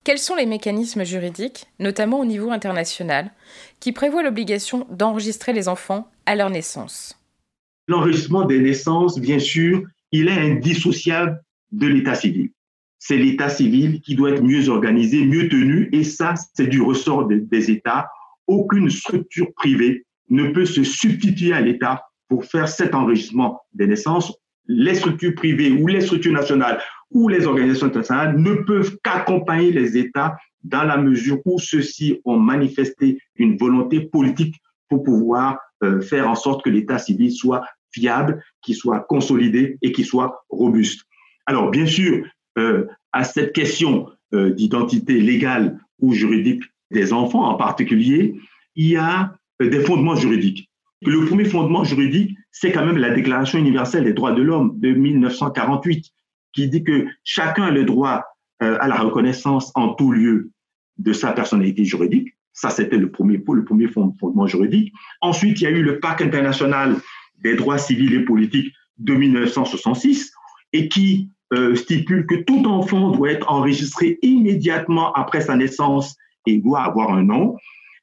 Quels 0.02 0.18
sont 0.18 0.34
les 0.34 0.46
mécanismes 0.46 1.04
juridiques, 1.04 1.66
notamment 1.78 2.20
au 2.20 2.24
niveau 2.24 2.50
international, 2.50 3.32
qui 3.80 3.92
prévoient 3.92 4.22
l'obligation 4.22 4.86
d'enregistrer 4.88 5.52
les 5.52 5.68
enfants 5.68 6.10
à 6.24 6.36
leur 6.36 6.48
naissance? 6.48 7.20
L'enregistrement 7.86 8.46
des 8.46 8.60
naissances, 8.60 9.18
bien 9.18 9.38
sûr, 9.38 9.82
il 10.10 10.28
est 10.28 10.52
indissociable 10.52 11.42
de 11.72 11.86
l'état 11.86 12.14
civil. 12.14 12.50
C'est 12.98 13.18
l'état 13.18 13.50
civil 13.50 14.00
qui 14.00 14.14
doit 14.14 14.30
être 14.30 14.42
mieux 14.42 14.70
organisé, 14.70 15.26
mieux 15.26 15.48
tenu, 15.50 15.90
et 15.92 16.02
ça, 16.02 16.32
c'est 16.54 16.66
du 16.66 16.80
ressort 16.80 17.26
des, 17.26 17.40
des 17.40 17.70
États. 17.70 18.08
Aucune 18.46 18.88
structure 18.88 19.52
privée 19.52 20.06
ne 20.30 20.48
peut 20.48 20.64
se 20.64 20.82
substituer 20.82 21.52
à 21.52 21.60
l'État 21.60 22.06
pour 22.26 22.46
faire 22.46 22.68
cet 22.68 22.94
enregistrement 22.94 23.60
des 23.74 23.86
naissances. 23.86 24.32
Les 24.66 24.94
structures 24.94 25.34
privées 25.34 25.72
ou 25.72 25.86
les 25.88 26.00
structures 26.00 26.32
nationales 26.32 26.80
où 27.10 27.28
les 27.28 27.46
organisations 27.46 27.86
internationales 27.86 28.38
ne 28.38 28.54
peuvent 28.54 28.96
qu'accompagner 29.02 29.72
les 29.72 29.98
États 29.98 30.36
dans 30.62 30.84
la 30.84 30.96
mesure 30.96 31.38
où 31.44 31.58
ceux-ci 31.58 32.20
ont 32.24 32.38
manifesté 32.38 33.18
une 33.36 33.56
volonté 33.56 34.00
politique 34.00 34.56
pour 34.88 35.02
pouvoir 35.02 35.58
euh, 35.82 36.00
faire 36.00 36.28
en 36.28 36.34
sorte 36.34 36.62
que 36.62 36.70
l'État 36.70 36.98
civil 36.98 37.32
soit 37.32 37.62
fiable, 37.92 38.42
qu'il 38.62 38.74
soit 38.74 39.00
consolidé 39.00 39.78
et 39.82 39.92
qu'il 39.92 40.04
soit 40.04 40.44
robuste. 40.48 41.02
Alors, 41.46 41.70
bien 41.70 41.86
sûr, 41.86 42.24
euh, 42.58 42.86
à 43.12 43.24
cette 43.24 43.52
question 43.52 44.08
euh, 44.34 44.50
d'identité 44.50 45.20
légale 45.20 45.80
ou 46.00 46.12
juridique 46.12 46.62
des 46.90 47.12
enfants 47.12 47.44
en 47.44 47.54
particulier, 47.54 48.36
il 48.76 48.88
y 48.88 48.96
a 48.96 49.34
des 49.60 49.80
fondements 49.80 50.16
juridiques. 50.16 50.70
Le 51.02 51.24
premier 51.26 51.44
fondement 51.44 51.84
juridique, 51.84 52.36
c'est 52.50 52.72
quand 52.72 52.84
même 52.84 52.98
la 52.98 53.10
Déclaration 53.10 53.58
universelle 53.58 54.04
des 54.04 54.12
droits 54.12 54.32
de 54.32 54.42
l'homme 54.42 54.78
de 54.78 54.92
1948 54.92 56.12
qui 56.52 56.68
dit 56.68 56.84
que 56.84 57.06
chacun 57.24 57.64
a 57.64 57.70
le 57.70 57.84
droit 57.84 58.24
euh, 58.62 58.76
à 58.80 58.88
la 58.88 58.96
reconnaissance 58.96 59.72
en 59.74 59.94
tout 59.94 60.12
lieu 60.12 60.50
de 60.98 61.12
sa 61.12 61.32
personnalité 61.32 61.84
juridique. 61.84 62.34
Ça, 62.52 62.70
c'était 62.70 62.98
le 62.98 63.10
premier, 63.10 63.42
le 63.52 63.64
premier 63.64 63.88
fondement 63.88 64.46
juridique. 64.46 64.92
Ensuite, 65.20 65.60
il 65.60 65.64
y 65.64 65.66
a 65.66 65.70
eu 65.70 65.82
le 65.82 66.00
Pacte 66.00 66.20
international 66.20 66.96
des 67.42 67.54
droits 67.56 67.78
civils 67.78 68.14
et 68.14 68.24
politiques 68.24 68.72
de 68.98 69.14
1966 69.14 70.32
et 70.72 70.88
qui 70.88 71.30
euh, 71.52 71.74
stipule 71.74 72.26
que 72.26 72.34
tout 72.34 72.64
enfant 72.66 73.10
doit 73.10 73.30
être 73.30 73.50
enregistré 73.50 74.18
immédiatement 74.22 75.12
après 75.14 75.40
sa 75.40 75.56
naissance 75.56 76.16
et 76.46 76.58
doit 76.58 76.82
avoir 76.82 77.12
un 77.12 77.22
nom. 77.22 77.56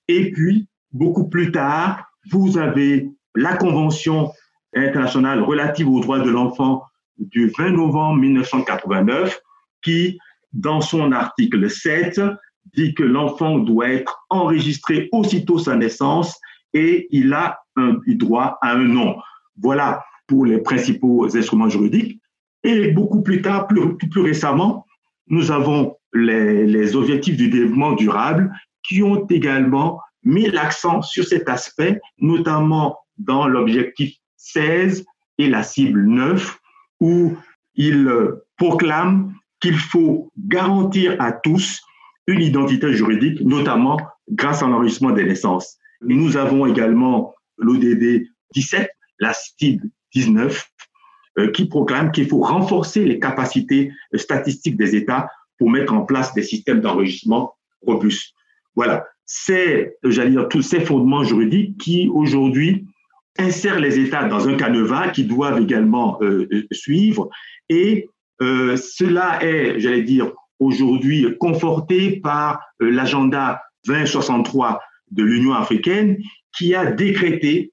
Et 0.08 0.32
puis, 0.32 0.68
beaucoup 0.92 1.30
plus 1.30 1.52
tard, 1.52 2.04
vous 2.32 2.58
avez 2.58 3.10
la 3.36 3.56
Convention 3.56 4.32
internationale 4.76 5.42
relative 5.42 5.88
aux 5.88 6.00
droits 6.00 6.20
de 6.20 6.30
l'enfant 6.30 6.84
du 7.18 7.52
20 7.58 7.72
novembre 7.72 8.20
1989 8.20 9.40
qui, 9.84 10.18
dans 10.54 10.82
son 10.82 11.12
article 11.12 11.70
7, 11.70 12.22
dit 12.76 12.94
que 12.94 13.04
l'enfant 13.04 13.60
doit 13.60 13.90
être 13.90 14.26
enregistré 14.30 15.10
aussitôt 15.12 15.58
sa 15.58 15.76
naissance 15.76 16.38
et 16.74 17.08
il 17.12 17.34
a 17.34 17.60
un 17.76 17.98
droit 18.08 18.58
à 18.62 18.74
un 18.74 18.88
nom. 18.88 19.18
Voilà 19.62 20.04
pour 20.28 20.46
les 20.46 20.60
principaux 20.60 21.26
instruments 21.36 21.70
juridiques. 21.70 22.22
Et 22.64 22.92
beaucoup 22.92 23.22
plus 23.22 23.42
tard, 23.42 23.68
plus, 23.68 23.98
plus 23.98 24.22
récemment, 24.22 24.86
nous 25.28 25.52
avons 25.52 25.96
les, 26.14 26.66
les 26.66 26.96
objectifs 26.96 27.38
du 27.38 27.50
développement 27.50 27.94
durable 27.94 28.54
qui 28.84 29.04
ont 29.04 29.26
également 29.28 30.02
mis 30.24 30.50
l'accent 30.50 31.02
sur 31.02 31.26
cet 31.26 31.48
aspect, 31.50 32.00
notamment 32.20 32.98
dans 33.18 33.48
l'objectif 33.48 34.16
16 34.38 35.06
et 35.38 35.48
la 35.48 35.64
cible 35.64 36.06
9, 36.06 36.60
où 37.00 37.36
il 37.76 38.08
euh, 38.08 38.46
proclame 38.58 39.34
qu'il 39.60 39.78
faut 39.78 40.32
garantir 40.38 41.16
à 41.20 41.32
tous 41.32 41.82
une 42.28 42.42
identité 42.42 42.94
juridique, 42.94 43.42
notamment 43.42 43.98
grâce 44.30 44.62
à 44.62 44.68
l'enregistrement 44.68 45.12
des 45.12 45.24
naissances. 45.24 45.78
Nous 46.02 46.38
avons 46.38 46.66
également 46.66 47.34
l'ODD 47.58 48.28
17, 48.54 48.90
la 49.20 49.34
cible 49.34 49.90
19, 50.14 50.70
euh, 51.40 51.52
qui 51.52 51.66
proclame 51.66 52.12
qu'il 52.12 52.28
faut 52.28 52.42
renforcer 52.42 53.06
les 53.06 53.20
capacités 53.20 53.92
statistiques 54.14 54.78
des 54.78 54.96
États 54.96 55.30
pour 55.58 55.70
mettre 55.70 55.94
en 55.94 56.02
place 56.02 56.34
des 56.34 56.44
systèmes 56.44 56.82
d'enregistrement 56.82 57.56
robustes. 57.82 58.34
Voilà, 58.76 59.06
c'est, 59.26 59.98
j'allais 60.04 60.32
dire, 60.32 60.48
tous 60.50 60.62
ces 60.62 60.82
fondements 60.82 61.24
juridiques 61.24 61.78
qui 61.78 62.10
aujourd'hui 62.14 62.88
insère 63.38 63.80
les 63.80 64.00
États 64.00 64.28
dans 64.28 64.48
un 64.48 64.56
canevas 64.56 65.10
qui 65.10 65.24
doivent 65.24 65.62
également 65.62 66.18
euh, 66.22 66.48
euh, 66.52 66.68
suivre. 66.72 67.30
Et 67.70 68.10
euh, 68.42 68.78
cela 68.78 69.44
est, 69.44 69.80
j'allais 69.80 70.04
dire, 70.04 70.32
aujourd'hui 70.60 71.28
conforté 71.40 72.20
par 72.20 72.60
l'agenda 72.80 73.62
2063 73.86 74.82
de 75.12 75.24
l'Union 75.24 75.54
africaine 75.54 76.18
qui 76.58 76.74
a 76.74 76.92
décrété 76.92 77.72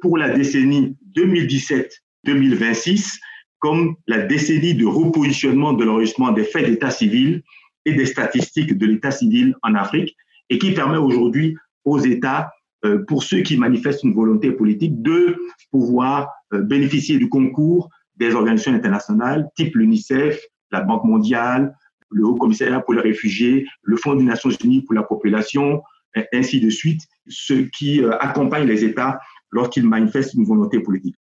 pour 0.00 0.16
la 0.16 0.30
décennie 0.30 0.96
2017-2026 1.14 3.18
comme 3.58 3.96
la 4.06 4.18
décennie 4.18 4.74
de 4.74 4.86
repositionnement 4.86 5.74
de 5.74 5.84
l'enregistrement 5.84 6.32
des 6.32 6.44
faits 6.44 6.64
d'état 6.64 6.90
civil 6.90 7.42
et 7.84 7.92
des 7.92 8.06
statistiques 8.06 8.78
de 8.78 8.86
l'état 8.86 9.10
civil 9.10 9.54
en 9.62 9.74
Afrique 9.74 10.16
et 10.48 10.58
qui 10.58 10.72
permet 10.72 10.98
aujourd'hui 10.98 11.56
aux 11.84 11.98
États 11.98 12.50
pour 13.06 13.22
ceux 13.22 13.40
qui 13.40 13.56
manifestent 13.56 14.04
une 14.04 14.14
volonté 14.14 14.52
politique 14.52 15.00
de 15.02 15.36
pouvoir 15.70 16.30
euh, 16.52 16.62
bénéficier 16.62 17.18
du 17.18 17.28
concours 17.28 17.90
des 18.16 18.34
organisations 18.34 18.72
internationales 18.72 19.48
type 19.56 19.74
l'UNICEF, 19.74 20.40
la 20.70 20.80
Banque 20.80 21.04
mondiale, 21.04 21.74
le 22.10 22.24
Haut 22.24 22.36
Commissariat 22.36 22.80
pour 22.80 22.94
les 22.94 23.00
réfugiés, 23.00 23.66
le 23.82 23.96
Fonds 23.96 24.14
des 24.14 24.24
Nations 24.24 24.50
Unies 24.50 24.82
pour 24.82 24.94
la 24.94 25.02
population, 25.02 25.82
ainsi 26.32 26.60
de 26.60 26.70
suite, 26.70 27.02
ceux 27.26 27.68
qui 27.76 28.02
euh, 28.02 28.16
accompagnent 28.18 28.66
les 28.66 28.84
États 28.84 29.18
lorsqu'ils 29.50 29.86
manifestent 29.86 30.34
une 30.34 30.44
volonté 30.44 30.80
politique. 30.80 31.16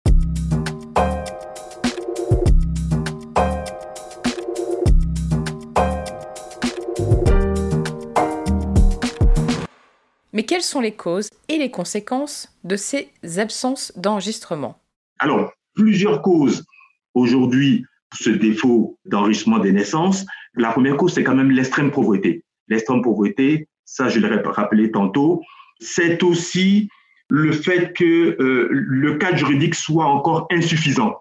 Mais 10.34 10.42
quelles 10.42 10.62
sont 10.62 10.80
les 10.80 10.92
causes 10.92 11.30
et 11.48 11.58
les 11.58 11.70
conséquences 11.70 12.52
de 12.64 12.74
ces 12.74 13.08
absences 13.38 13.92
d'enregistrement? 13.96 14.80
Alors, 15.20 15.52
plusieurs 15.74 16.22
causes 16.22 16.66
aujourd'hui 17.14 17.86
pour 18.10 18.18
ce 18.18 18.30
défaut 18.30 18.98
d'enregistrement 19.04 19.60
des 19.60 19.70
naissances. 19.70 20.26
La 20.54 20.72
première 20.72 20.96
cause, 20.96 21.14
c'est 21.14 21.22
quand 21.22 21.36
même 21.36 21.52
l'extrême 21.52 21.92
pauvreté. 21.92 22.44
L'extrême 22.66 23.00
pauvreté, 23.00 23.68
ça 23.84 24.08
je 24.08 24.18
l'ai 24.18 24.28
rappelé 24.28 24.90
tantôt, 24.90 25.40
c'est 25.78 26.22
aussi 26.24 26.88
le 27.28 27.52
fait 27.52 27.92
que 27.92 28.36
euh, 28.40 28.68
le 28.70 29.14
cadre 29.14 29.36
juridique 29.36 29.76
soit 29.76 30.06
encore 30.06 30.48
insuffisant. 30.50 31.14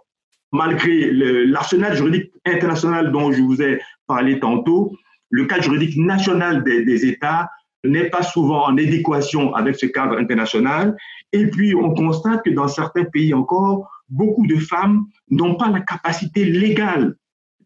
malgré 0.51 1.11
l'arsenal 1.11 1.95
juridique 1.95 2.31
international 2.45 3.11
dont 3.11 3.31
je 3.31 3.41
vous 3.41 3.61
ai 3.61 3.81
parlé 4.07 4.39
tantôt, 4.39 4.95
le 5.29 5.45
cadre 5.45 5.63
juridique 5.63 5.97
national 5.97 6.63
des, 6.63 6.83
des 6.85 7.05
États 7.05 7.49
n'est 7.83 8.09
pas 8.09 8.23
souvent 8.23 8.65
en 8.65 8.77
adéquation 8.77 9.53
avec 9.53 9.75
ce 9.75 9.85
cadre 9.85 10.17
international. 10.17 10.95
Et 11.31 11.47
puis, 11.47 11.75
on 11.75 11.93
constate 11.93 12.43
que 12.43 12.49
dans 12.49 12.67
certains 12.67 13.05
pays 13.05 13.33
encore, 13.33 13.89
beaucoup 14.09 14.47
de 14.47 14.55
femmes 14.55 15.05
n'ont 15.29 15.55
pas 15.55 15.69
la 15.69 15.81
capacité 15.81 16.45
légale 16.45 17.15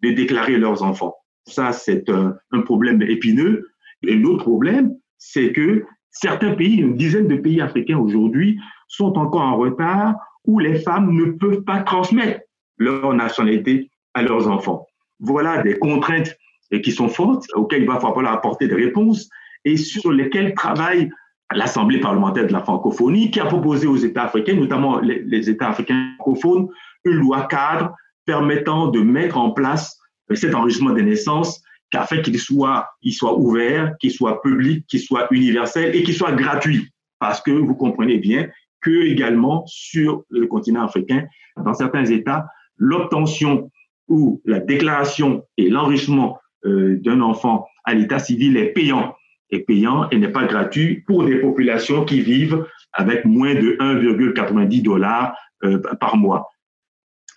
de 0.02 0.12
déclarer 0.12 0.58
leurs 0.58 0.84
enfants. 0.84 1.16
Ça, 1.46 1.72
c'est 1.72 2.10
un, 2.10 2.36
un, 2.52 2.62
problème 2.62 3.02
épineux. 3.02 3.68
Et 4.04 4.16
l'autre 4.16 4.44
problème, 4.44 4.96
c'est 5.18 5.52
que 5.52 5.86
certains 6.10 6.54
pays, 6.56 6.78
une 6.78 6.96
dizaine 6.96 7.28
de 7.28 7.36
pays 7.36 7.62
africains 7.62 7.98
aujourd'hui, 7.98 8.60
sont 8.88 9.18
encore 9.18 9.42
en 9.42 9.58
retard 9.58 10.16
où 10.46 10.60
les 10.60 10.80
femmes 10.80 11.12
ne 11.12 11.32
peuvent 11.32 11.64
pas 11.64 11.82
transmettre 11.82 12.42
leur 12.78 13.14
nationalité 13.14 13.90
à 14.14 14.22
leurs 14.22 14.48
enfants. 14.48 14.88
Voilà 15.20 15.62
des 15.62 15.78
contraintes 15.78 16.36
qui 16.84 16.92
sont 16.92 17.10
fortes, 17.10 17.46
auxquelles 17.54 17.84
il 17.84 17.88
va 17.88 18.00
falloir 18.00 18.34
apporter 18.34 18.68
des 18.68 18.76
réponses 18.76 19.30
et 19.68 19.76
sur 19.76 20.12
lesquelles 20.14 20.54
travaille 20.54 21.10
l'Assemblée 21.54 22.00
parlementaire 22.00 22.48
de 22.48 22.54
la 22.54 22.62
francophonie 22.62 23.32
qui 23.32 23.40
a 23.42 23.46
proposé 23.46 23.86
aux 23.86 23.98
États 23.98 24.24
africains, 24.24 24.54
notamment 24.54 25.00
les, 25.00 25.50
États 25.50 25.70
africains 25.70 26.14
francophones, 26.16 26.68
une 27.04 27.16
loi 27.16 27.48
cadre 27.48 27.94
permettant 28.26 28.88
de 28.88 29.02
mettre 29.02 29.38
en 29.38 29.52
place 29.52 30.00
cet 30.34 30.56
enregistrement 30.56 30.94
des 30.94 31.04
naissances 31.04 31.62
afin 31.94 32.22
qu'il 32.22 32.40
soit, 32.40 32.88
il 33.02 33.14
soit 33.14 33.38
ouvert, 33.38 33.94
qu'il 34.00 34.12
soit 34.12 34.42
public, 34.42 34.86
qu'il 34.88 35.00
soit 35.02 35.28
universel 35.32 35.96
et 35.96 36.04
qu'il 36.04 36.14
soit 36.14 36.34
gratuit. 36.34 36.90
Parce 37.20 37.42
que 37.42 37.52
vous 37.52 37.76
comprenez 37.76 38.18
bien 38.18 38.48
que 38.82 39.06
également 39.06 39.64
sur 39.68 40.24
le 40.30 40.48
continent 40.48 40.84
africain, 40.84 41.26
dans 41.58 41.74
certains 41.74 42.06
États, 42.06 42.46
l'obtention 42.78 43.70
ou 44.08 44.42
la 44.46 44.60
déclaration 44.60 45.44
et 45.58 45.70
l'enrichissement 45.70 46.40
euh, 46.66 46.98
d'un 47.02 47.22
enfant 47.22 47.68
à 47.84 47.94
l'état 47.94 48.20
civil 48.20 48.56
est 48.58 48.74
payant. 48.74 49.16
Est 49.50 49.60
payant 49.60 50.10
et 50.10 50.18
n'est 50.18 50.32
pas 50.32 50.46
gratuit 50.46 51.04
pour 51.08 51.24
des 51.24 51.38
populations 51.38 52.04
qui 52.04 52.22
vivent 52.22 52.66
avec 52.92 53.24
moins 53.24 53.54
de 53.54 53.78
1,90 53.80 54.82
dollars 54.82 55.36
euh, 55.64 55.82
par 56.00 56.18
mois. 56.18 56.50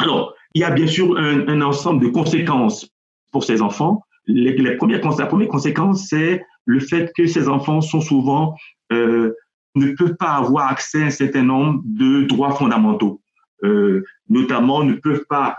Alors, 0.00 0.34
il 0.54 0.62
y 0.62 0.64
a 0.64 0.70
bien 0.70 0.86
sûr 0.86 1.16
un, 1.16 1.60
ensemble 1.60 2.04
de 2.04 2.10
conséquences 2.10 2.88
pour 3.30 3.44
ces 3.44 3.62
enfants. 3.62 4.02
Les, 4.26 4.56
les 4.56 4.76
premières, 4.76 5.00
la 5.18 5.26
première 5.26 5.48
conséquence, 5.48 6.08
c'est 6.08 6.44
le 6.64 6.80
fait 6.80 7.12
que 7.16 7.26
ces 7.26 7.48
enfants 7.48 7.80
sont 7.80 8.00
souvent 8.00 8.56
euh, 8.92 9.34
ne 9.76 9.92
peuvent 9.92 10.16
pas 10.16 10.32
avoir 10.32 10.68
accès 10.68 11.02
à 11.02 11.06
un 11.06 11.10
certain 11.10 11.44
nombre 11.44 11.80
de 11.84 12.24
droits 12.24 12.56
fondamentaux. 12.56 13.20
Euh, 13.62 14.02
notamment, 14.28 14.82
ne 14.82 14.94
peuvent 14.94 15.26
pas 15.28 15.58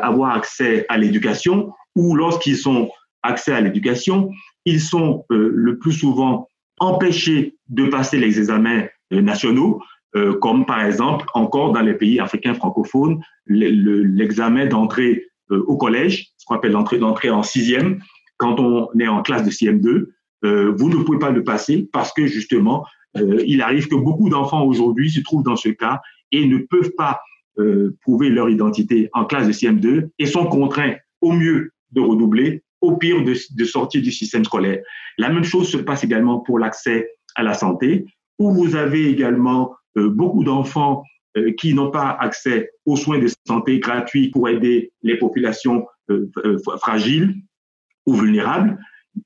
avoir 0.00 0.34
accès 0.34 0.86
à 0.88 0.96
l'éducation 0.96 1.74
ou 1.94 2.14
lorsqu'ils 2.16 2.66
ont 2.70 2.88
accès 3.22 3.52
à 3.52 3.60
l'éducation, 3.60 4.30
ils 4.68 4.80
sont 4.80 5.24
euh, 5.30 5.50
le 5.54 5.78
plus 5.78 5.92
souvent 5.92 6.48
empêchés 6.78 7.56
de 7.68 7.86
passer 7.86 8.18
les 8.18 8.38
examens 8.38 8.84
euh, 9.12 9.20
nationaux, 9.20 9.80
euh, 10.14 10.34
comme 10.38 10.66
par 10.66 10.84
exemple 10.84 11.26
encore 11.34 11.72
dans 11.72 11.80
les 11.80 11.94
pays 11.94 12.20
africains 12.20 12.54
francophones, 12.54 13.20
l'examen 13.46 14.66
d'entrée 14.66 15.24
au 15.50 15.78
collège, 15.78 16.26
ce 16.36 16.44
qu'on 16.44 16.56
appelle 16.56 16.72
l'entrée 16.72 16.98
d'entrée 16.98 17.30
en 17.30 17.42
sixième, 17.42 18.02
quand 18.36 18.60
on 18.60 18.90
est 19.00 19.08
en 19.08 19.22
classe 19.22 19.44
de 19.44 19.50
CM2, 19.50 20.08
vous 20.76 20.90
ne 20.90 21.02
pouvez 21.02 21.18
pas 21.18 21.30
le 21.30 21.42
passer 21.42 21.88
parce 21.90 22.12
que 22.12 22.26
justement, 22.26 22.84
il 23.14 23.62
arrive 23.62 23.88
que 23.88 23.94
beaucoup 23.94 24.28
d'enfants 24.28 24.62
aujourd'hui 24.64 25.10
se 25.10 25.20
trouvent 25.22 25.42
dans 25.42 25.56
ce 25.56 25.70
cas 25.70 26.02
et 26.32 26.46
ne 26.46 26.58
peuvent 26.58 26.92
pas 26.98 27.22
prouver 28.02 28.28
leur 28.28 28.50
identité 28.50 29.08
en 29.14 29.24
classe 29.24 29.46
de 29.46 29.52
CM2 29.52 30.10
et 30.18 30.26
sont 30.26 30.44
contraints 30.44 30.96
au 31.22 31.32
mieux 31.32 31.72
de 31.92 32.02
redoubler, 32.02 32.62
au 32.80 32.96
pire 32.96 33.22
de, 33.24 33.64
sortir 33.64 34.02
du 34.02 34.12
système 34.12 34.44
scolaire. 34.44 34.80
La 35.18 35.28
même 35.30 35.44
chose 35.44 35.70
se 35.70 35.76
passe 35.78 36.04
également 36.04 36.40
pour 36.40 36.58
l'accès 36.58 37.10
à 37.34 37.42
la 37.42 37.54
santé, 37.54 38.06
où 38.38 38.52
vous 38.52 38.76
avez 38.76 39.08
également 39.08 39.74
euh, 39.96 40.08
beaucoup 40.10 40.44
d'enfants 40.44 41.02
euh, 41.36 41.52
qui 41.58 41.74
n'ont 41.74 41.90
pas 41.90 42.16
accès 42.20 42.70
aux 42.86 42.96
soins 42.96 43.18
de 43.18 43.28
santé 43.46 43.78
gratuits 43.80 44.30
pour 44.30 44.48
aider 44.48 44.92
les 45.02 45.16
populations 45.16 45.86
euh, 46.10 46.28
fragiles 46.80 47.34
ou 48.06 48.14
vulnérables. 48.14 48.78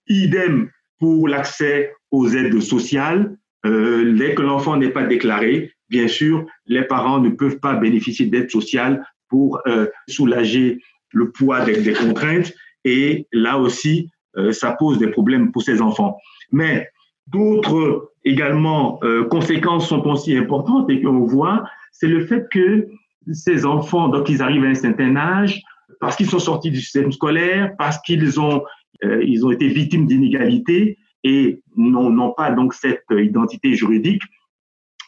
Idem 0.08 0.70
pour 0.98 1.28
l'accès 1.28 1.92
aux 2.10 2.28
aides 2.28 2.60
sociales. 2.60 3.36
dès 3.64 4.34
que 4.34 4.42
l'enfant 4.42 4.76
n'est 4.76 4.90
pas 4.90 5.04
déclaré, 5.04 5.72
bien 5.88 6.08
sûr, 6.08 6.46
les 6.66 6.82
parents 6.82 7.20
ne 7.20 7.30
peuvent 7.30 7.60
pas 7.60 7.74
bénéficier 7.74 8.26
d'aide 8.26 8.50
sociale 8.50 9.04
pour 9.28 9.60
soulager 10.08 10.80
le 11.12 11.30
poids 11.30 11.64
des, 11.64 11.80
des, 11.80 11.92
contraintes. 11.92 12.52
Et 12.84 13.26
là 13.32 13.58
aussi, 13.58 14.10
euh, 14.36 14.52
ça 14.52 14.72
pose 14.72 14.98
des 14.98 15.08
problèmes 15.08 15.52
pour 15.52 15.62
ces 15.62 15.80
enfants. 15.80 16.16
Mais 16.50 16.88
d'autres 17.26 18.12
également 18.24 18.98
euh, 19.02 19.24
conséquences 19.24 19.88
sont 19.88 20.06
aussi 20.06 20.36
importantes 20.36 20.88
et 20.90 21.02
qu'on 21.02 21.24
voit, 21.24 21.64
c'est 21.92 22.08
le 22.08 22.24
fait 22.26 22.46
que 22.50 22.88
ces 23.32 23.64
enfants, 23.64 24.08
donc 24.08 24.28
ils 24.28 24.42
arrivent 24.42 24.64
à 24.64 24.68
un 24.68 24.74
certain 24.74 25.16
âge, 25.16 25.60
parce 26.00 26.16
qu'ils 26.16 26.28
sont 26.28 26.38
sortis 26.38 26.70
du 26.70 26.80
système 26.80 27.12
scolaire, 27.12 27.72
parce 27.78 27.98
qu'ils 28.00 28.40
ont, 28.40 28.62
euh, 29.04 29.44
ont 29.44 29.50
été 29.50 29.68
victimes 29.68 30.06
d'inégalités 30.06 30.98
et 31.24 31.62
n'ont 31.76 32.32
pas 32.32 32.50
donc 32.50 32.74
cette 32.74 33.04
identité 33.10 33.74
juridique, 33.74 34.22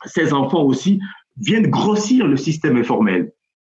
ces 0.05 0.33
enfants 0.33 0.62
aussi 0.62 1.01
viennent 1.37 1.68
grossir 1.68 2.27
le 2.29 2.37
système 2.37 2.77
informel 2.77 3.33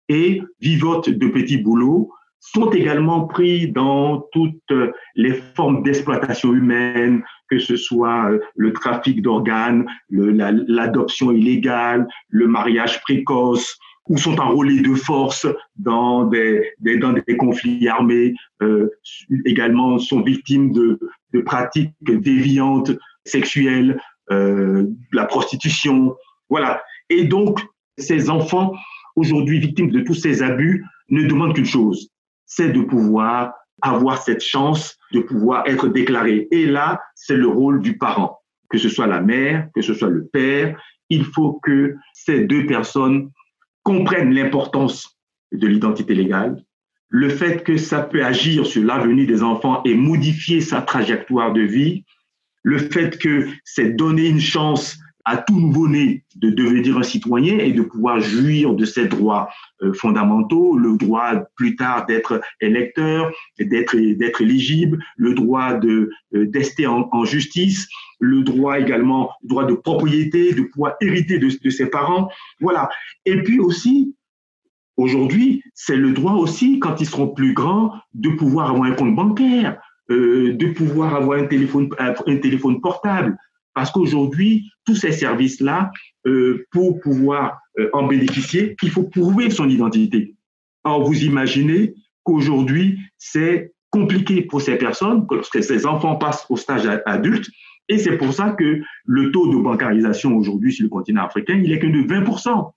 et 0.09 0.43
vivotent 0.61 1.11
de 1.11 1.29
petits 1.29 1.59
boulots, 1.59 2.13
sont 2.53 2.71
également 2.71 3.27
pris 3.27 3.73
dans 3.73 4.29
toutes 4.33 4.73
les 5.17 5.33
formes 5.57 5.83
d'exploitation 5.83 6.53
humaine, 6.53 7.23
que 7.49 7.59
ce 7.59 7.77
soit 7.77 8.31
le 8.55 8.73
trafic 8.73 9.23
d'organes, 9.23 9.87
l'adoption 10.11 11.31
la, 11.31 11.39
illégale, 11.39 12.07
le 12.29 12.47
mariage 12.47 13.01
précoce, 13.03 13.79
ou 14.09 14.19
sont 14.19 14.39
enrôlés 14.39 14.81
de 14.81 14.95
force 14.95 15.47
dans 15.77 16.25
des, 16.27 16.75
conflits 17.39 17.89
armés, 17.89 18.35
euh, 18.63 18.91
également 19.47 19.99
sont 19.99 20.21
victimes 20.21 20.73
de, 20.73 20.99
de 21.33 21.41
pratiques 21.41 21.95
déviantes 22.03 22.93
sexuelles, 23.25 23.99
euh, 24.31 24.87
la 25.13 25.25
prostitution, 25.25 26.15
voilà. 26.51 26.83
Et 27.09 27.25
donc, 27.25 27.61
ces 27.97 28.29
enfants, 28.29 28.75
aujourd'hui 29.17 29.59
victimes 29.59 29.91
de 29.91 30.01
tous 30.01 30.15
ces 30.15 30.43
abus, 30.43 30.85
ne 31.09 31.27
demandent 31.27 31.55
qu'une 31.55 31.65
chose, 31.67 32.11
c'est 32.55 32.71
de 32.71 32.83
pouvoir 32.83 33.53
avoir 33.83 34.23
cette 34.23 34.43
chance 34.43 34.97
de 35.13 35.21
pouvoir 35.21 35.67
être 35.67 35.89
déclaré. 35.89 36.49
Et 36.51 36.67
là, 36.67 37.01
c'est 37.15 37.37
le 37.37 37.49
rôle 37.49 37.81
du 37.81 37.99
parent, 37.99 38.41
que 38.71 38.79
ce 38.79 38.89
soit 38.89 39.07
la 39.07 39.21
mère, 39.21 39.69
que 39.75 39.83
ce 39.83 39.95
soit 39.95 40.09
le 40.09 40.27
père. 40.27 40.81
Il 41.11 41.25
faut 41.25 41.61
que 41.63 41.95
ces 42.13 42.45
deux 42.45 42.67
personnes 42.67 43.31
comprennent 43.83 44.33
l'importance 44.33 45.19
de 45.53 45.67
l'identité 45.67 46.15
légale, 46.15 46.63
le 47.09 47.29
fait 47.29 47.63
que 47.63 47.77
ça 47.77 48.01
peut 48.01 48.25
agir 48.25 48.67
sur 48.67 48.83
l'avenir 48.83 49.27
des 49.27 49.43
enfants 49.43 49.83
et 49.85 49.95
modifier 49.95 50.61
sa 50.61 50.81
trajectoire 50.83 51.53
de 51.53 51.61
vie, 51.61 52.05
le 52.63 52.79
fait 52.79 53.19
que 53.19 53.47
c'est 53.63 53.91
donner 53.91 54.27
une 54.27 54.41
chance 54.41 54.99
à 55.25 55.39
tout 55.39 55.59
nouveau-né 55.59 56.25
de 56.37 56.51
devenir 56.51 56.99
un 56.99 57.03
citoyen 57.03 57.59
et 57.59 57.73
de 57.73 57.83
pouvoir 57.83 58.21
jouir 58.21 58.75
de 58.75 58.85
ses 58.85 59.07
droits 59.07 59.49
euh, 59.83 59.93
fondamentaux, 59.95 60.77
le 60.77 60.97
droit 60.97 61.33
plus 61.57 61.77
tard 61.77 62.07
d'être 62.07 62.41
électeur, 62.61 63.33
d'être 63.59 63.97
d'être 63.97 64.43
éligible, 64.43 65.03
le 65.17 65.35
droit 65.35 65.75
de 65.75 66.11
euh, 66.35 66.47
d'ester 66.47 66.87
en, 66.87 67.25
justice, 67.25 67.89
le 68.21 68.43
droit 68.43 68.79
également, 68.79 69.31
le 69.43 69.49
droit 69.49 69.65
de 69.65 69.75
propriété, 69.75 70.53
de 70.53 70.63
pouvoir 70.63 70.95
hériter 71.01 71.39
de, 71.39 71.49
de 71.63 71.71
ses 71.71 71.87
parents, 71.87 72.29
voilà. 72.61 72.89
Et 73.25 73.43
puis 73.43 73.59
aussi, 73.61 74.15
aujourd'hui, 74.97 75.63
c'est 75.75 75.97
le 75.97 76.13
droit 76.13 76.35
aussi, 76.35 76.79
quand 76.79 77.01
ils 77.01 77.07
seront 77.07 77.29
plus 77.29 77.55
grands, 77.55 77.93
de 78.13 78.31
pouvoir 78.31 78.71
avoir 78.71 78.85
un 78.85 78.95
compte 78.95 79.15
bancaire, 79.15 79.81
euh, 80.11 80.53
de 80.53 80.67
pouvoir 80.67 81.15
avoir 81.15 81.39
un 81.39 81.47
téléphone, 81.47 81.89
un 81.99 82.37
téléphone 82.37 82.81
portable. 82.83 83.39
Parce 83.75 83.91
qu'aujourd'hui, 83.91 84.71
tous 84.87 84.95
ces 84.95 85.13
services-là, 85.13 85.91
euh, 86.27 86.65
pour 86.71 87.01
pouvoir 87.01 87.59
euh, 87.79 87.91
en 87.93 88.07
bénéficier, 88.07 88.77
il 88.83 88.91
faut 88.91 89.05
prouver 89.05 89.51
son 89.51 89.69
identité. 89.69 90.37
Alors, 90.85 91.05
vous 91.05 91.25
imaginez 91.25 91.95
qu'aujourd'hui, 92.23 93.01
c'est 93.19 93.73
compliqué 93.91 94.43
pour 94.43 94.63
ces 94.63 94.77
personnes, 94.77 95.27
lorsque 95.31 95.63
ces 95.63 95.87
enfants 95.87 96.17
passent 96.17 96.47
au 96.49 96.57
stage 96.57 96.89
adulte, 97.07 97.49
et 97.89 97.99
c'est 97.99 98.17
pour 98.17 98.33
ça 98.33 98.51
que 98.51 98.81
le 99.05 99.31
taux 99.31 99.53
de 99.53 99.59
bancarisation 99.59 100.35
aujourd'hui 100.37 100.73
sur 100.73 100.85
le 100.85 100.89
continent 100.89 101.25
africain, 101.25 101.61
il 101.63 101.71
est 101.73 101.79
que 101.79 101.87
de 101.87 102.03
20%. 102.03 102.73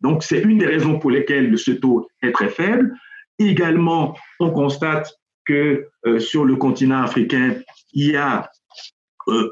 Donc, 0.00 0.22
c'est 0.22 0.40
une 0.40 0.58
des 0.58 0.66
raisons 0.66 0.98
pour 0.98 1.10
lesquelles 1.10 1.58
ce 1.58 1.72
taux 1.72 2.08
est 2.22 2.32
très 2.32 2.48
faible. 2.48 2.94
Également, 3.38 4.16
on 4.40 4.50
constate 4.50 5.12
que 5.44 5.86
euh, 6.06 6.18
sur 6.18 6.44
le 6.44 6.56
continent 6.56 7.02
africain, 7.02 7.56
il 7.92 8.10
y 8.12 8.16
a 8.16 8.50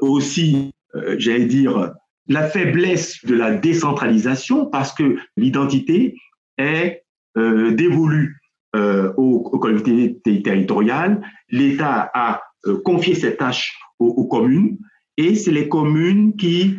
aussi, 0.01 0.73
j'allais 1.17 1.45
dire, 1.45 1.93
la 2.27 2.43
faiblesse 2.43 3.23
de 3.25 3.35
la 3.35 3.53
décentralisation 3.53 4.65
parce 4.65 4.93
que 4.93 5.17
l'identité 5.37 6.15
est 6.57 7.03
euh, 7.37 7.71
dévolue 7.71 8.39
euh, 8.75 9.13
aux, 9.15 9.57
collectivités 9.59 10.41
territoriales. 10.41 11.21
L'État 11.49 12.09
a 12.13 12.41
euh, 12.65 12.81
confié 12.83 13.15
cette 13.15 13.37
tâche 13.37 13.77
aux, 13.99 14.07
aux 14.07 14.27
communes 14.27 14.77
et 15.17 15.35
c'est 15.35 15.51
les 15.51 15.69
communes 15.69 16.35
qui, 16.35 16.77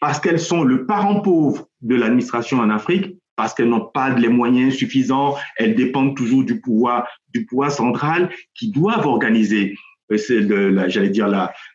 parce 0.00 0.20
qu'elles 0.20 0.38
sont 0.38 0.62
le 0.62 0.86
parent 0.86 1.22
pauvre 1.22 1.66
de 1.80 1.96
l'administration 1.96 2.60
en 2.60 2.70
Afrique, 2.70 3.16
parce 3.34 3.52
qu'elles 3.52 3.68
n'ont 3.68 3.88
pas 3.92 4.10
les 4.10 4.28
moyens 4.28 4.74
suffisants, 4.74 5.34
elles 5.56 5.74
dépendent 5.74 6.16
toujours 6.16 6.44
du 6.44 6.60
pouvoir, 6.60 7.08
du 7.34 7.46
pouvoir 7.46 7.72
central, 7.72 8.30
qui 8.54 8.70
doivent 8.70 9.06
organiser 9.06 9.74
j'allais 10.10 11.10
dire 11.10 11.28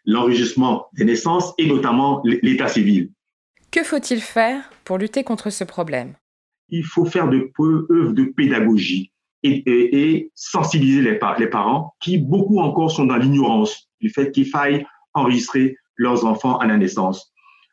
l'enregistrement 0.06 0.88
des 0.94 1.06
naissances 1.06 1.54
et 1.58 1.68
notamment 1.68 2.22
l'état 2.24 2.68
civil. 2.68 3.12
Que 3.72 3.84
faut-il 3.84 4.22
faire 4.22 4.70
pour 4.84 4.98
lutter 4.98 5.24
contre 5.24 5.50
ce 5.50 5.64
problème? 5.64 6.14
Il 6.70 6.84
faut 6.84 7.06
faire 7.06 7.30
de 7.30 7.52
œuvres 7.60 8.14
de 8.14 8.26
pédagogie 8.26 9.12
et, 9.44 10.32
sensibiliser 10.34 11.02
les, 11.02 11.20
les, 11.40 11.48
parents 11.48 11.94
qui, 12.00 12.18
beaucoup 12.18 12.60
encore, 12.60 12.92
sont 12.92 13.06
dans 13.06 13.18
l'ignorance 13.18 13.90
du 14.02 14.10
fait 14.10 14.32
qu'il 14.32 14.48
faille 14.48 14.86
enregistrer 15.14 15.78
leurs 15.96 16.26
enfants 16.26 16.58
à 16.58 16.68
la 16.68 16.78
naissance. 16.78 17.32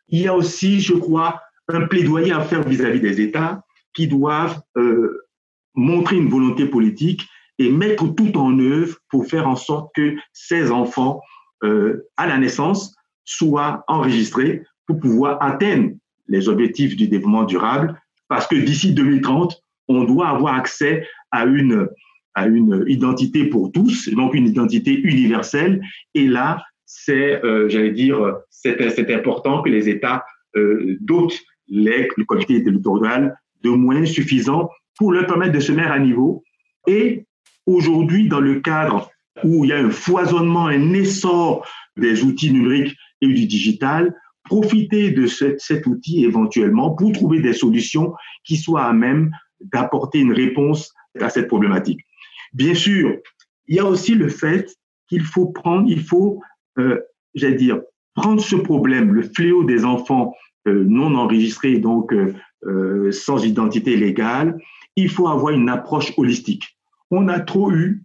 Il 0.09 0.21
y 0.21 0.29
a 0.29 0.35
aussi, 0.35 0.81
je 0.81 0.95
crois, 0.95 1.41
un 1.69 1.87
plaidoyer 1.87 2.33
à 2.33 2.41
faire 2.41 2.63
vis-à-vis 2.63 3.01
des 3.01 3.21
États 3.21 3.63
qui 3.95 4.07
doivent 4.07 4.61
euh, 4.77 5.27
montrer 5.75 6.17
une 6.17 6.29
volonté 6.29 6.67
politique 6.67 7.27
et 7.59 7.71
mettre 7.71 8.07
tout 8.15 8.37
en 8.37 8.59
œuvre 8.59 8.97
pour 9.11 9.27
faire 9.27 9.49
en 9.49 9.57
sorte 9.57 9.91
que 9.95 10.17
ces 10.33 10.71
enfants, 10.71 11.21
euh, 11.65 12.09
à 12.17 12.27
la 12.27 12.39
naissance, 12.39 12.95
soient 13.25 13.85
enregistrés 13.89 14.63
pour 14.87 14.99
pouvoir 14.99 15.43
atteindre 15.43 15.93
les 16.29 16.49
objectifs 16.49 16.97
du 16.97 17.09
développement 17.09 17.45
durable, 17.45 18.01
parce 18.29 18.47
que 18.47 18.57
d'ici 18.57 18.95
2030, 18.95 19.63
on 19.89 20.05
doit 20.05 20.29
avoir 20.29 20.55
accès 20.55 21.07
à 21.31 21.45
une, 21.45 21.89
à 22.35 22.47
une 22.47 22.85
identité 22.89 23.45
pour 23.45 23.71
tous, 23.73 24.09
donc 24.11 24.35
une 24.35 24.47
identité 24.47 24.99
universelle. 24.99 25.83
Et 26.15 26.27
là, 26.27 26.63
c'est, 26.87 27.45
euh, 27.45 27.69
j'allais 27.69 27.91
dire, 27.91 28.19
c'est 28.51 29.15
important 29.15 29.63
que 29.63 29.69
les 29.69 29.89
États 29.89 30.25
euh, 30.57 30.97
dotent 31.01 31.39
les, 31.69 32.09
collectivités 32.27 32.65
territoriales 32.65 33.37
de 33.63 33.71
moyens 33.71 34.11
suffisants 34.11 34.69
pour 34.97 35.13
leur 35.13 35.27
permettre 35.27 35.53
de 35.53 35.61
se 35.61 35.73
mettre 35.73 35.91
à 35.91 35.99
niveau 35.99 36.43
et 36.87 37.27
Aujourd'hui, 37.67 38.29
dans 38.29 38.41
le 38.41 38.61
cadre 38.61 39.11
où 39.45 39.65
il 39.65 39.69
y 39.69 39.73
a 39.73 39.79
un 39.79 39.91
foisonnement, 39.91 40.67
un 40.67 40.93
essor 40.93 41.67
des 41.97 42.23
outils 42.23 42.53
numériques 42.53 42.97
et 43.21 43.29
du 43.29 43.47
digital, 43.47 44.15
profiter 44.45 45.11
de 45.11 45.27
cet 45.27 45.87
outil 45.87 46.25
éventuellement 46.25 46.95
pour 46.95 47.13
trouver 47.13 47.41
des 47.41 47.53
solutions 47.53 48.15
qui 48.45 48.57
soient 48.57 48.85
à 48.85 48.93
même 48.93 49.31
d'apporter 49.61 50.19
une 50.19 50.33
réponse 50.33 50.93
à 51.21 51.29
cette 51.29 51.49
problématique. 51.49 52.01
Bien 52.53 52.75
sûr, 52.75 53.17
il 53.69 53.77
y 53.77 53.79
a 53.79 53.87
aussi 53.87 54.15
le 54.15 54.29
fait 54.29 54.75
qu'il 55.09 55.23
faut 55.23 55.47
prendre, 55.47 55.89
il 55.89 56.03
faut, 56.03 56.41
euh, 56.79 57.01
j'allais 57.35 57.55
dire, 57.55 57.81
prendre 58.15 58.43
ce 58.43 58.57
problème, 58.57 59.13
le 59.13 59.23
fléau 59.23 59.65
des 59.65 59.85
enfants 59.85 60.35
euh, 60.67 60.85
non 60.87 61.15
enregistrés, 61.15 61.79
donc 61.79 62.13
euh, 62.13 62.35
euh 62.67 63.11
sans 63.13 63.45
identité 63.45 63.97
légale, 63.97 64.59
il 64.97 65.09
faut 65.09 65.29
avoir 65.29 65.55
une 65.55 65.69
approche 65.69 66.13
holistique 66.17 66.77
on 67.13 67.29
a 67.29 67.39
trop 67.39 67.71
eu, 67.71 68.03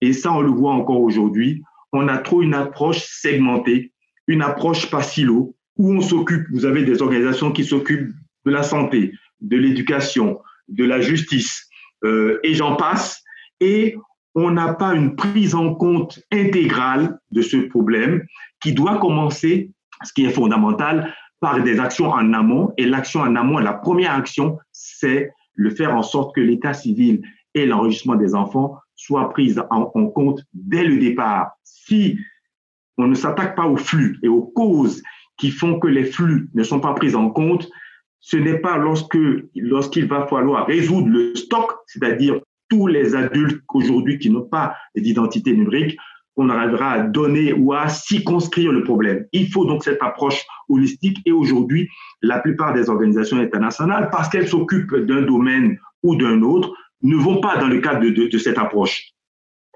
et 0.00 0.12
ça 0.12 0.32
on 0.32 0.40
le 0.40 0.50
voit 0.50 0.72
encore 0.72 1.00
aujourd'hui, 1.00 1.62
on 1.92 2.08
a 2.08 2.18
trop 2.18 2.42
une 2.42 2.54
approche 2.54 3.04
segmentée, 3.04 3.92
une 4.26 4.42
approche 4.42 4.90
par 4.90 5.04
silo, 5.04 5.54
où 5.76 5.92
on 5.92 6.00
s'occupe, 6.00 6.46
vous 6.50 6.64
avez 6.64 6.84
des 6.84 7.02
organisations 7.02 7.52
qui 7.52 7.64
s'occupent 7.64 8.14
de 8.44 8.50
la 8.50 8.62
santé, 8.62 9.12
de 9.40 9.56
l'éducation, 9.56 10.40
de 10.68 10.84
la 10.84 11.00
justice, 11.00 11.68
euh, 12.04 12.40
et 12.42 12.54
j'en 12.54 12.76
passe, 12.76 13.22
et 13.60 13.96
on 14.34 14.50
n'a 14.50 14.74
pas 14.74 14.94
une 14.94 15.16
prise 15.16 15.54
en 15.54 15.74
compte 15.74 16.20
intégrale 16.32 17.18
de 17.30 17.42
ce 17.42 17.56
problème 17.56 18.24
qui 18.60 18.72
doit 18.72 18.98
commencer, 18.98 19.70
ce 20.04 20.12
qui 20.12 20.24
est 20.24 20.30
fondamental, 20.30 21.14
par 21.40 21.62
des 21.62 21.80
actions 21.80 22.10
en 22.10 22.32
amont. 22.34 22.72
Et 22.76 22.84
l'action 22.84 23.20
en 23.20 23.34
amont, 23.34 23.58
la 23.58 23.72
première 23.72 24.12
action, 24.12 24.58
c'est 24.72 25.30
le 25.54 25.70
faire 25.70 25.94
en 25.94 26.02
sorte 26.02 26.34
que 26.34 26.40
l'état 26.40 26.74
civil 26.74 27.22
et 27.56 27.64
l'enregistrement 27.64 28.16
des 28.16 28.34
enfants 28.34 28.78
soient 28.94 29.30
prises 29.30 29.60
en, 29.70 29.86
compte 29.86 30.44
dès 30.52 30.84
le 30.84 30.98
départ. 30.98 31.52
Si 31.64 32.18
on 32.98 33.06
ne 33.06 33.14
s'attaque 33.14 33.56
pas 33.56 33.66
aux 33.66 33.78
flux 33.78 34.18
et 34.22 34.28
aux 34.28 34.42
causes 34.42 35.02
qui 35.38 35.50
font 35.50 35.80
que 35.80 35.88
les 35.88 36.04
flux 36.04 36.48
ne 36.54 36.62
sont 36.62 36.80
pas 36.80 36.92
pris 36.92 37.14
en 37.14 37.30
compte, 37.30 37.68
ce 38.20 38.36
n'est 38.36 38.58
pas 38.58 38.76
lorsque 38.76 39.18
lorsqu'il 39.54 40.06
va 40.06 40.26
falloir 40.26 40.66
résoudre 40.66 41.08
le 41.08 41.34
stock, 41.34 41.72
c'est-à-dire 41.86 42.40
tous 42.68 42.88
les 42.88 43.14
adultes 43.14 43.62
aujourd'hui 43.72 44.18
qui 44.18 44.28
n'ont 44.28 44.48
pas 44.48 44.74
d'identité 44.94 45.56
numérique, 45.56 45.96
qu'on 46.34 46.50
arrivera 46.50 46.90
à 46.90 47.00
donner 47.00 47.54
ou 47.54 47.72
à 47.72 47.88
circonscrire 47.88 48.70
le 48.70 48.84
problème. 48.84 49.24
Il 49.32 49.50
faut 49.50 49.64
donc 49.64 49.82
cette 49.82 50.02
approche 50.02 50.44
holistique 50.68 51.18
et 51.24 51.32
aujourd'hui, 51.32 51.88
la 52.20 52.40
plupart 52.40 52.74
des 52.74 52.90
organisations 52.90 53.38
internationales, 53.38 54.10
parce 54.12 54.28
qu'elles 54.28 54.48
s'occupent 54.48 54.96
d'un 54.96 55.22
domaine 55.22 55.78
ou 56.02 56.16
d'un 56.16 56.42
autre, 56.42 56.74
ne 57.02 57.16
vont 57.16 57.40
pas 57.40 57.56
dans 57.58 57.68
le 57.68 57.80
cadre 57.80 58.06
de, 58.08 58.38
cette 58.38 58.58
approche. 58.58 59.10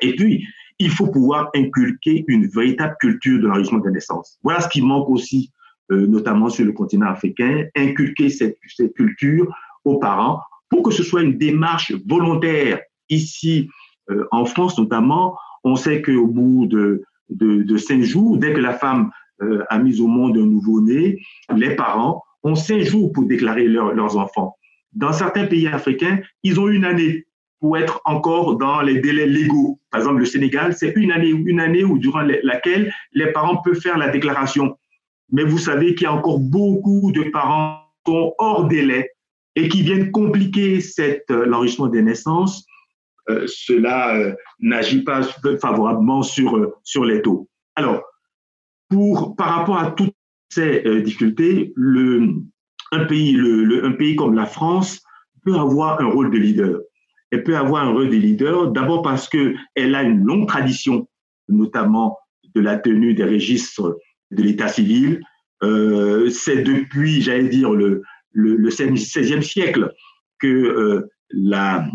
Et 0.03 0.17
puis, 0.17 0.47
il 0.79 0.91
faut 0.91 1.09
pouvoir 1.09 1.51
inculquer 1.55 2.25
une 2.27 2.47
véritable 2.47 2.97
culture 3.01 3.39
de 3.39 3.47
l'enrichissement 3.47 3.81
des 3.81 3.91
naissances. 3.91 4.39
Voilà 4.43 4.61
ce 4.61 4.69
qui 4.69 4.81
manque 4.81 5.09
aussi, 5.11 5.53
euh, 5.91 6.07
notamment 6.07 6.49
sur 6.49 6.65
le 6.65 6.73
continent 6.73 7.09
africain, 7.09 7.67
inculquer 7.77 8.31
cette, 8.31 8.57
culture 8.97 9.53
aux 9.85 9.99
parents 9.99 10.41
pour 10.71 10.83
que 10.83 10.91
ce 10.91 11.03
soit 11.03 11.23
une 11.23 11.37
démarche 11.37 11.93
volontaire. 12.07 12.81
Ici, 13.11 13.69
euh, 14.11 14.27
en 14.31 14.47
France 14.47 14.79
notamment, 14.79 15.37
on 15.65 15.77
sait 15.77 16.01
qu'au 16.01 16.27
bout 16.27 16.67
de, 16.67 17.03
de, 17.29 17.77
cinq 17.77 18.03
jours, 18.03 18.39
dès 18.39 18.55
que 18.55 18.61
la 18.61 18.73
femme 18.73 19.11
euh, 19.43 19.65
a 19.69 19.79
mis 19.79 20.01
au 20.01 20.07
monde 20.07 20.37
un 20.37 20.47
nouveau-né, 20.47 21.21
les 21.55 21.77
parents 21.77 22.23
ont 22.43 22.55
cinq 22.55 22.83
jours 22.83 23.13
pour 23.13 23.25
déclarer 23.25 23.67
leurs 23.69 24.17
enfants. 24.17 24.57
Dans 24.93 25.13
certains 25.13 25.47
pays 25.47 25.69
africains, 25.69 26.21
ils 26.43 26.59
ont 26.59 26.69
une 26.69 26.85
année 26.85 27.27
pour 27.61 27.77
être 27.77 28.01
encore 28.05 28.57
dans 28.57 28.81
les 28.81 29.01
délais 29.01 29.27
légaux. 29.27 29.79
Par 29.91 30.01
exemple, 30.01 30.21
le 30.21 30.25
Sénégal, 30.25 30.75
c'est 30.75 30.93
une 30.97 31.13
année, 31.13 31.29
une 31.29 31.61
année 31.61 31.85
où, 31.85 31.99
durant 31.99 32.23
laquelle 32.43 32.93
les 33.13 33.33
parents 33.33 33.59
peuvent 33.59 33.81
faire 33.81 33.99
la 33.99 34.09
déclaration. 34.09 34.77
Mais 35.31 35.45
vous 35.45 35.59
savez 35.59 35.95
qu'il 35.95 36.05
y 36.05 36.07
a 36.07 36.13
encore 36.13 36.41
beaucoup 36.41 37.13
de 37.13 37.25
parents 37.31 37.83
qui 38.05 38.13
sont 38.13 38.35
hors 38.39 38.67
délai 38.67 39.11
et 39.57 39.69
qui 39.69 39.83
viennent 39.83 40.11
compliquer 40.11 40.79
euh, 40.99 41.47
l'enrichissement 41.47 41.89
des 41.89 42.03
naissances. 42.03 42.65
Euh, 43.29 43.47
cela 43.47 44.17
euh, 44.17 44.35
n'agit 44.59 45.05
pas 45.05 45.23
favorablement 45.61 46.23
sur, 46.23 46.73
sur 46.83 47.05
les 47.05 47.21
taux. 47.21 47.49
Alors, 47.77 48.03
pour, 48.89 49.37
par 49.37 49.57
rapport 49.57 49.79
à 49.79 49.91
toutes 49.91 50.15
ces 50.49 50.83
difficultés, 51.03 51.73
le, 51.77 52.43
un 52.93 53.05
pays, 53.05 53.39
un 53.83 53.93
pays 53.93 54.17
comme 54.17 54.35
la 54.35 54.47
France 54.47 55.03
peut 55.45 55.57
avoir 55.57 56.01
un 56.01 56.07
rôle 56.07 56.31
de 56.31 56.39
leader. 56.39 56.81
Elle 57.31 57.45
peut 57.45 57.57
avoir 57.57 57.85
un 57.85 57.93
rôle 57.93 58.11
de 58.11 58.17
leader 58.17 58.73
d'abord 58.73 59.03
parce 59.03 59.29
qu'elle 59.29 59.95
a 59.95 60.03
une 60.03 60.25
longue 60.25 60.49
tradition, 60.49 61.09
notamment 61.49 62.19
de 62.55 62.61
la 62.61 62.77
tenue 62.77 63.15
des 63.15 63.25
registres 63.25 63.97
de 64.31 64.43
l'état 64.43 64.69
civil. 64.69 65.21
Euh, 65.63 66.29
c'est 66.31 66.63
depuis, 66.63 67.23
j'allais 67.23 67.49
dire, 67.49 67.71
le, 67.71 68.03
le, 68.33 68.57
le 68.57 68.69
16e 68.71 69.43
siècle 69.43 69.93
que 70.41 70.49
euh, 70.49 71.09
la, 71.31 71.87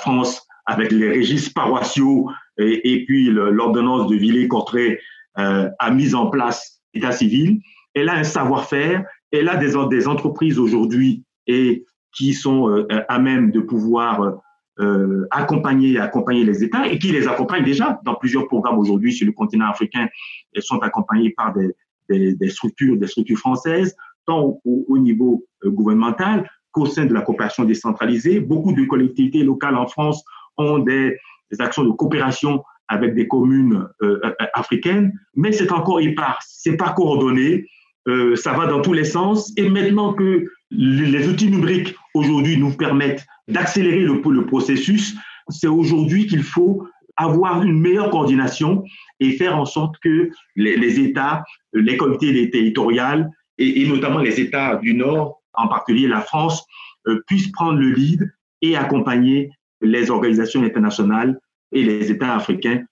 France, 0.00 0.46
avec 0.66 0.92
les 0.92 1.10
registres 1.10 1.54
paroissiaux 1.54 2.30
et, 2.58 2.92
et 2.92 3.04
puis 3.06 3.30
l'ordonnance 3.30 4.08
de 4.10 4.16
Villers-Cotterêts, 4.16 5.00
euh, 5.38 5.70
a 5.78 5.90
mis 5.90 6.14
en 6.14 6.28
place 6.28 6.82
l'état 6.92 7.12
civil. 7.12 7.60
Elle 7.94 8.08
a 8.08 8.14
un 8.14 8.24
savoir-faire 8.24 9.04
elle 9.32 9.48
a 9.48 9.56
des, 9.56 10.08
entreprises 10.08 10.58
aujourd'hui 10.58 11.24
et 11.46 11.84
qui 12.12 12.34
sont 12.34 12.68
euh, 12.68 12.86
à 13.08 13.18
même 13.18 13.50
de 13.50 13.60
pouvoir 13.60 14.40
euh, 14.80 15.26
accompagner, 15.30 15.98
accompagner 15.98 16.44
les 16.44 16.64
États 16.64 16.88
et 16.88 16.98
qui 16.98 17.12
les 17.12 17.28
accompagnent 17.28 17.64
déjà 17.64 18.00
dans 18.04 18.14
plusieurs 18.14 18.46
programmes 18.48 18.78
aujourd'hui 18.78 19.12
sur 19.12 19.26
le 19.26 19.32
continent 19.32 19.68
africain. 19.68 20.08
Elles 20.54 20.62
sont 20.62 20.78
accompagnées 20.78 21.34
par 21.36 21.52
des, 21.52 21.74
des, 22.08 22.34
des 22.34 22.48
structures, 22.48 22.96
des 22.96 23.06
structures 23.06 23.38
françaises, 23.38 23.94
tant 24.26 24.60
au, 24.64 24.84
au 24.88 24.98
niveau 24.98 25.44
euh, 25.64 25.70
gouvernemental 25.70 26.48
qu'au 26.72 26.86
sein 26.86 27.04
de 27.04 27.12
la 27.12 27.22
coopération 27.22 27.64
décentralisée. 27.64 28.40
Beaucoup 28.40 28.72
de 28.72 28.84
collectivités 28.84 29.42
locales 29.42 29.76
en 29.76 29.86
France 29.86 30.24
ont 30.56 30.78
des, 30.78 31.16
actions 31.58 31.84
de 31.84 31.90
coopération 31.90 32.62
avec 32.88 33.14
des 33.14 33.28
communes 33.28 33.88
euh 34.02 34.20
africaines, 34.54 35.12
mais 35.34 35.52
c'est 35.52 35.72
encore 35.72 36.00
épars, 36.00 36.40
c'est 36.46 36.76
pas 36.76 36.92
coordonné. 36.92 37.66
Euh, 38.08 38.34
ça 38.36 38.52
va 38.52 38.66
dans 38.66 38.80
tous 38.80 38.92
les 38.92 39.04
sens. 39.04 39.52
Et 39.56 39.68
maintenant 39.68 40.12
que 40.12 40.46
les 40.70 41.28
outils 41.28 41.50
numériques 41.50 41.94
aujourd'hui 42.14 42.56
nous 42.56 42.72
permettent 42.72 43.26
d'accélérer 43.48 44.02
le, 44.02 44.46
processus, 44.46 45.16
c'est 45.48 45.66
aujourd'hui 45.66 46.26
qu'il 46.26 46.42
faut 46.42 46.86
avoir 47.16 47.62
une 47.62 47.80
meilleure 47.80 48.10
coordination 48.10 48.84
et 49.18 49.32
faire 49.32 49.56
en 49.56 49.64
sorte 49.64 49.96
que 50.02 50.30
les, 50.56 50.76
les 50.76 51.00
États, 51.00 51.44
les 51.72 51.96
comités 51.96 52.50
territoriales 52.50 53.28
et, 53.58 53.82
et, 53.82 53.88
notamment 53.88 54.20
les 54.20 54.40
États 54.40 54.76
du 54.76 54.94
Nord, 54.94 55.42
en 55.52 55.68
particulier 55.68 56.08
la 56.08 56.20
France, 56.20 56.64
euh, 57.08 57.22
puissent 57.26 57.50
prendre 57.52 57.78
le 57.78 57.90
lead 57.90 58.32
et 58.62 58.76
accompagner 58.76 59.50
les 59.80 60.10
organisations 60.10 60.62
internationales 60.62 61.38
et 61.72 61.82
les 61.82 62.10
États 62.10 62.34
africains 62.34 62.84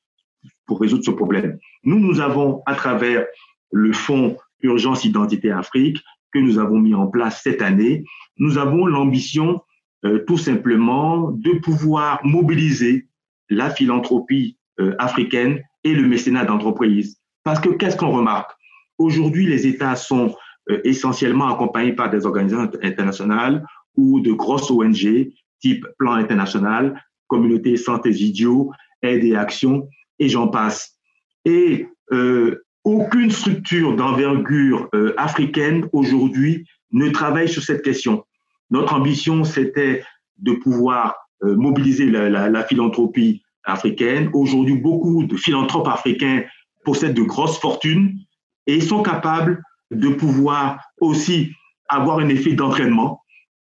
pour 0.66 0.80
résoudre 0.80 1.04
ce 1.04 1.10
problème. 1.10 1.58
Nous, 1.84 1.98
nous 1.98 2.20
avons, 2.20 2.62
à 2.66 2.74
travers 2.74 3.26
le 3.70 3.92
Fonds 3.92 4.36
Urgence 4.62 5.04
Identité 5.04 5.50
Afrique, 5.50 6.02
que 6.32 6.38
nous 6.38 6.58
avons 6.58 6.78
mis 6.78 6.94
en 6.94 7.06
place 7.06 7.42
cette 7.42 7.62
année, 7.62 8.04
nous 8.38 8.58
avons 8.58 8.86
l'ambition 8.86 9.60
euh, 10.04 10.24
tout 10.26 10.38
simplement 10.38 11.30
de 11.30 11.58
pouvoir 11.58 12.20
mobiliser 12.24 13.08
la 13.48 13.70
philanthropie 13.70 14.56
euh, 14.80 14.94
africaine 14.98 15.62
et 15.84 15.94
le 15.94 16.06
mécénat 16.06 16.44
d'entreprise. 16.44 17.18
Parce 17.44 17.60
que 17.60 17.70
qu'est-ce 17.70 17.96
qu'on 17.96 18.10
remarque? 18.10 18.52
Aujourd'hui, 18.98 19.46
les 19.46 19.66
États 19.66 19.96
sont 19.96 20.34
euh, 20.70 20.80
essentiellement 20.84 21.48
accompagnés 21.48 21.94
par 21.94 22.10
des 22.10 22.26
organisations 22.26 22.70
internationales 22.82 23.64
ou 23.96 24.20
de 24.20 24.32
grosses 24.32 24.70
ONG 24.70 25.32
type 25.60 25.86
Plan 25.98 26.12
International, 26.12 27.02
Communauté 27.26 27.76
Santé 27.76 28.10
Idiot, 28.10 28.70
Aide 29.02 29.24
et 29.24 29.34
Action, 29.34 29.88
et 30.18 30.28
j'en 30.28 30.48
passe. 30.48 30.96
Et 31.44 31.88
euh, 32.12 32.64
aucune 32.88 33.30
structure 33.30 33.94
d'envergure 33.94 34.88
euh, 34.94 35.12
africaine 35.18 35.86
aujourd'hui 35.92 36.64
ne 36.90 37.10
travaille 37.10 37.48
sur 37.48 37.62
cette 37.62 37.82
question. 37.82 38.24
Notre 38.70 38.94
ambition, 38.94 39.44
c'était 39.44 40.02
de 40.38 40.52
pouvoir 40.52 41.14
euh, 41.44 41.54
mobiliser 41.54 42.06
la, 42.06 42.30
la, 42.30 42.48
la, 42.48 42.64
philanthropie 42.64 43.42
africaine. 43.64 44.30
Aujourd'hui, 44.32 44.76
beaucoup 44.76 45.24
de 45.24 45.36
philanthropes 45.36 45.88
africains 45.88 46.44
possèdent 46.82 47.14
de 47.14 47.22
grosses 47.22 47.58
fortunes 47.58 48.18
et 48.66 48.80
sont 48.80 49.02
capables 49.02 49.62
de 49.90 50.08
pouvoir 50.08 50.80
aussi 51.00 51.52
avoir 51.90 52.20
un 52.20 52.28
effet 52.30 52.54
d'entraînement 52.54 53.22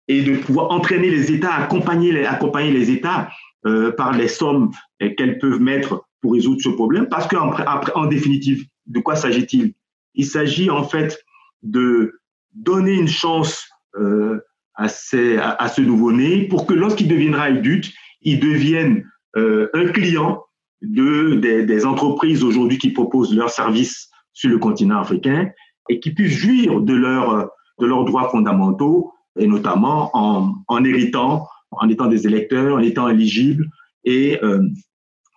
et 0.08 0.22
de 0.22 0.36
pouvoir 0.36 0.70
entraîner 0.70 1.10
les 1.10 1.30
États, 1.30 1.52
accompagner 1.54 2.10
les, 2.12 2.90
États 2.90 3.28
euh, 3.66 3.92
par 3.92 4.12
les 4.12 4.28
sommes 4.28 4.70
qu'elles 4.98 5.38
peuvent 5.38 5.60
mettre 5.60 6.04
pour 6.22 6.32
résoudre 6.32 6.60
ce 6.62 6.70
problème. 6.70 7.06
Parce 7.10 7.28
qu'en 7.28 7.52
en 7.94 8.06
définitive, 8.06 8.64
de 8.90 9.00
quoi 9.00 9.16
s'agit-il? 9.16 9.74
Il, 10.14 10.26
s'agit 10.26 10.68
en 10.68 10.84
fait 10.84 11.24
de 11.62 12.20
donner 12.52 12.94
une 12.94 13.08
chance 13.08 13.68
euh, 13.96 14.40
à, 14.74 14.88
ce 14.88 15.80
nouveau-né 15.80 16.48
pour 16.48 16.66
que 16.66 16.74
lorsqu'il 16.74 17.08
deviendra 17.08 17.44
adulte, 17.44 17.92
il 18.22 18.40
devienne 18.40 19.04
euh, 19.36 19.68
un 19.74 19.86
client 19.86 20.42
de, 20.82 21.36
des, 21.36 21.86
entreprises 21.86 22.42
aujourd'hui 22.42 22.78
qui 22.78 22.90
proposent 22.90 23.34
leurs 23.34 23.50
services 23.50 24.08
sur 24.32 24.50
le 24.50 24.58
continent 24.58 25.00
africain 25.00 25.50
et 25.88 26.00
qui 26.00 26.12
puissent 26.12 26.38
jouir 26.38 26.80
de, 26.80 26.94
leur, 26.94 27.50
de 27.78 27.86
leurs 27.86 28.04
droits 28.04 28.30
fondamentaux 28.30 29.12
et 29.38 29.46
notamment 29.46 30.10
en, 30.14 30.54
en, 30.66 30.84
héritant, 30.84 31.46
en 31.70 31.88
étant 31.88 32.06
des 32.06 32.26
électeurs, 32.26 32.76
en 32.76 32.80
étant 32.80 33.08
éligibles 33.08 33.68
et 34.04 34.42
euh, 34.42 34.66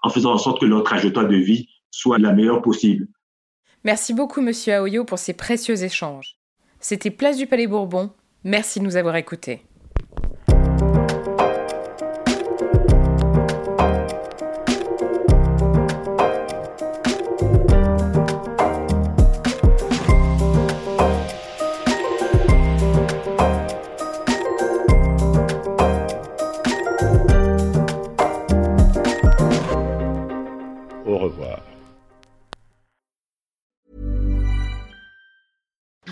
en 0.02 0.10
faisant 0.10 0.34
en 0.34 0.38
sorte 0.38 0.62
que 0.62 0.66
leur 0.66 0.84
trajectoire 0.84 1.28
de 1.28 1.36
vie 1.36 1.68
soit 1.92 2.18
la 2.18 2.34
meilleure 2.34 2.62
possible. 2.62 3.08
Merci 3.86 4.14
beaucoup, 4.14 4.42
Monsieur 4.42 4.76
Aoyo, 4.76 5.04
pour 5.04 5.20
ces 5.20 5.34
précieux 5.34 5.84
échanges. 5.84 6.38
C'était 6.80 7.12
Place 7.12 7.38
du 7.38 7.48
Palais 7.48 7.68
Bourbon. 7.68 8.12
Merci 8.46 8.80
de 8.80 8.86
nous 8.86 8.96
avoir 8.96 9.18
écoutés. 9.18 9.66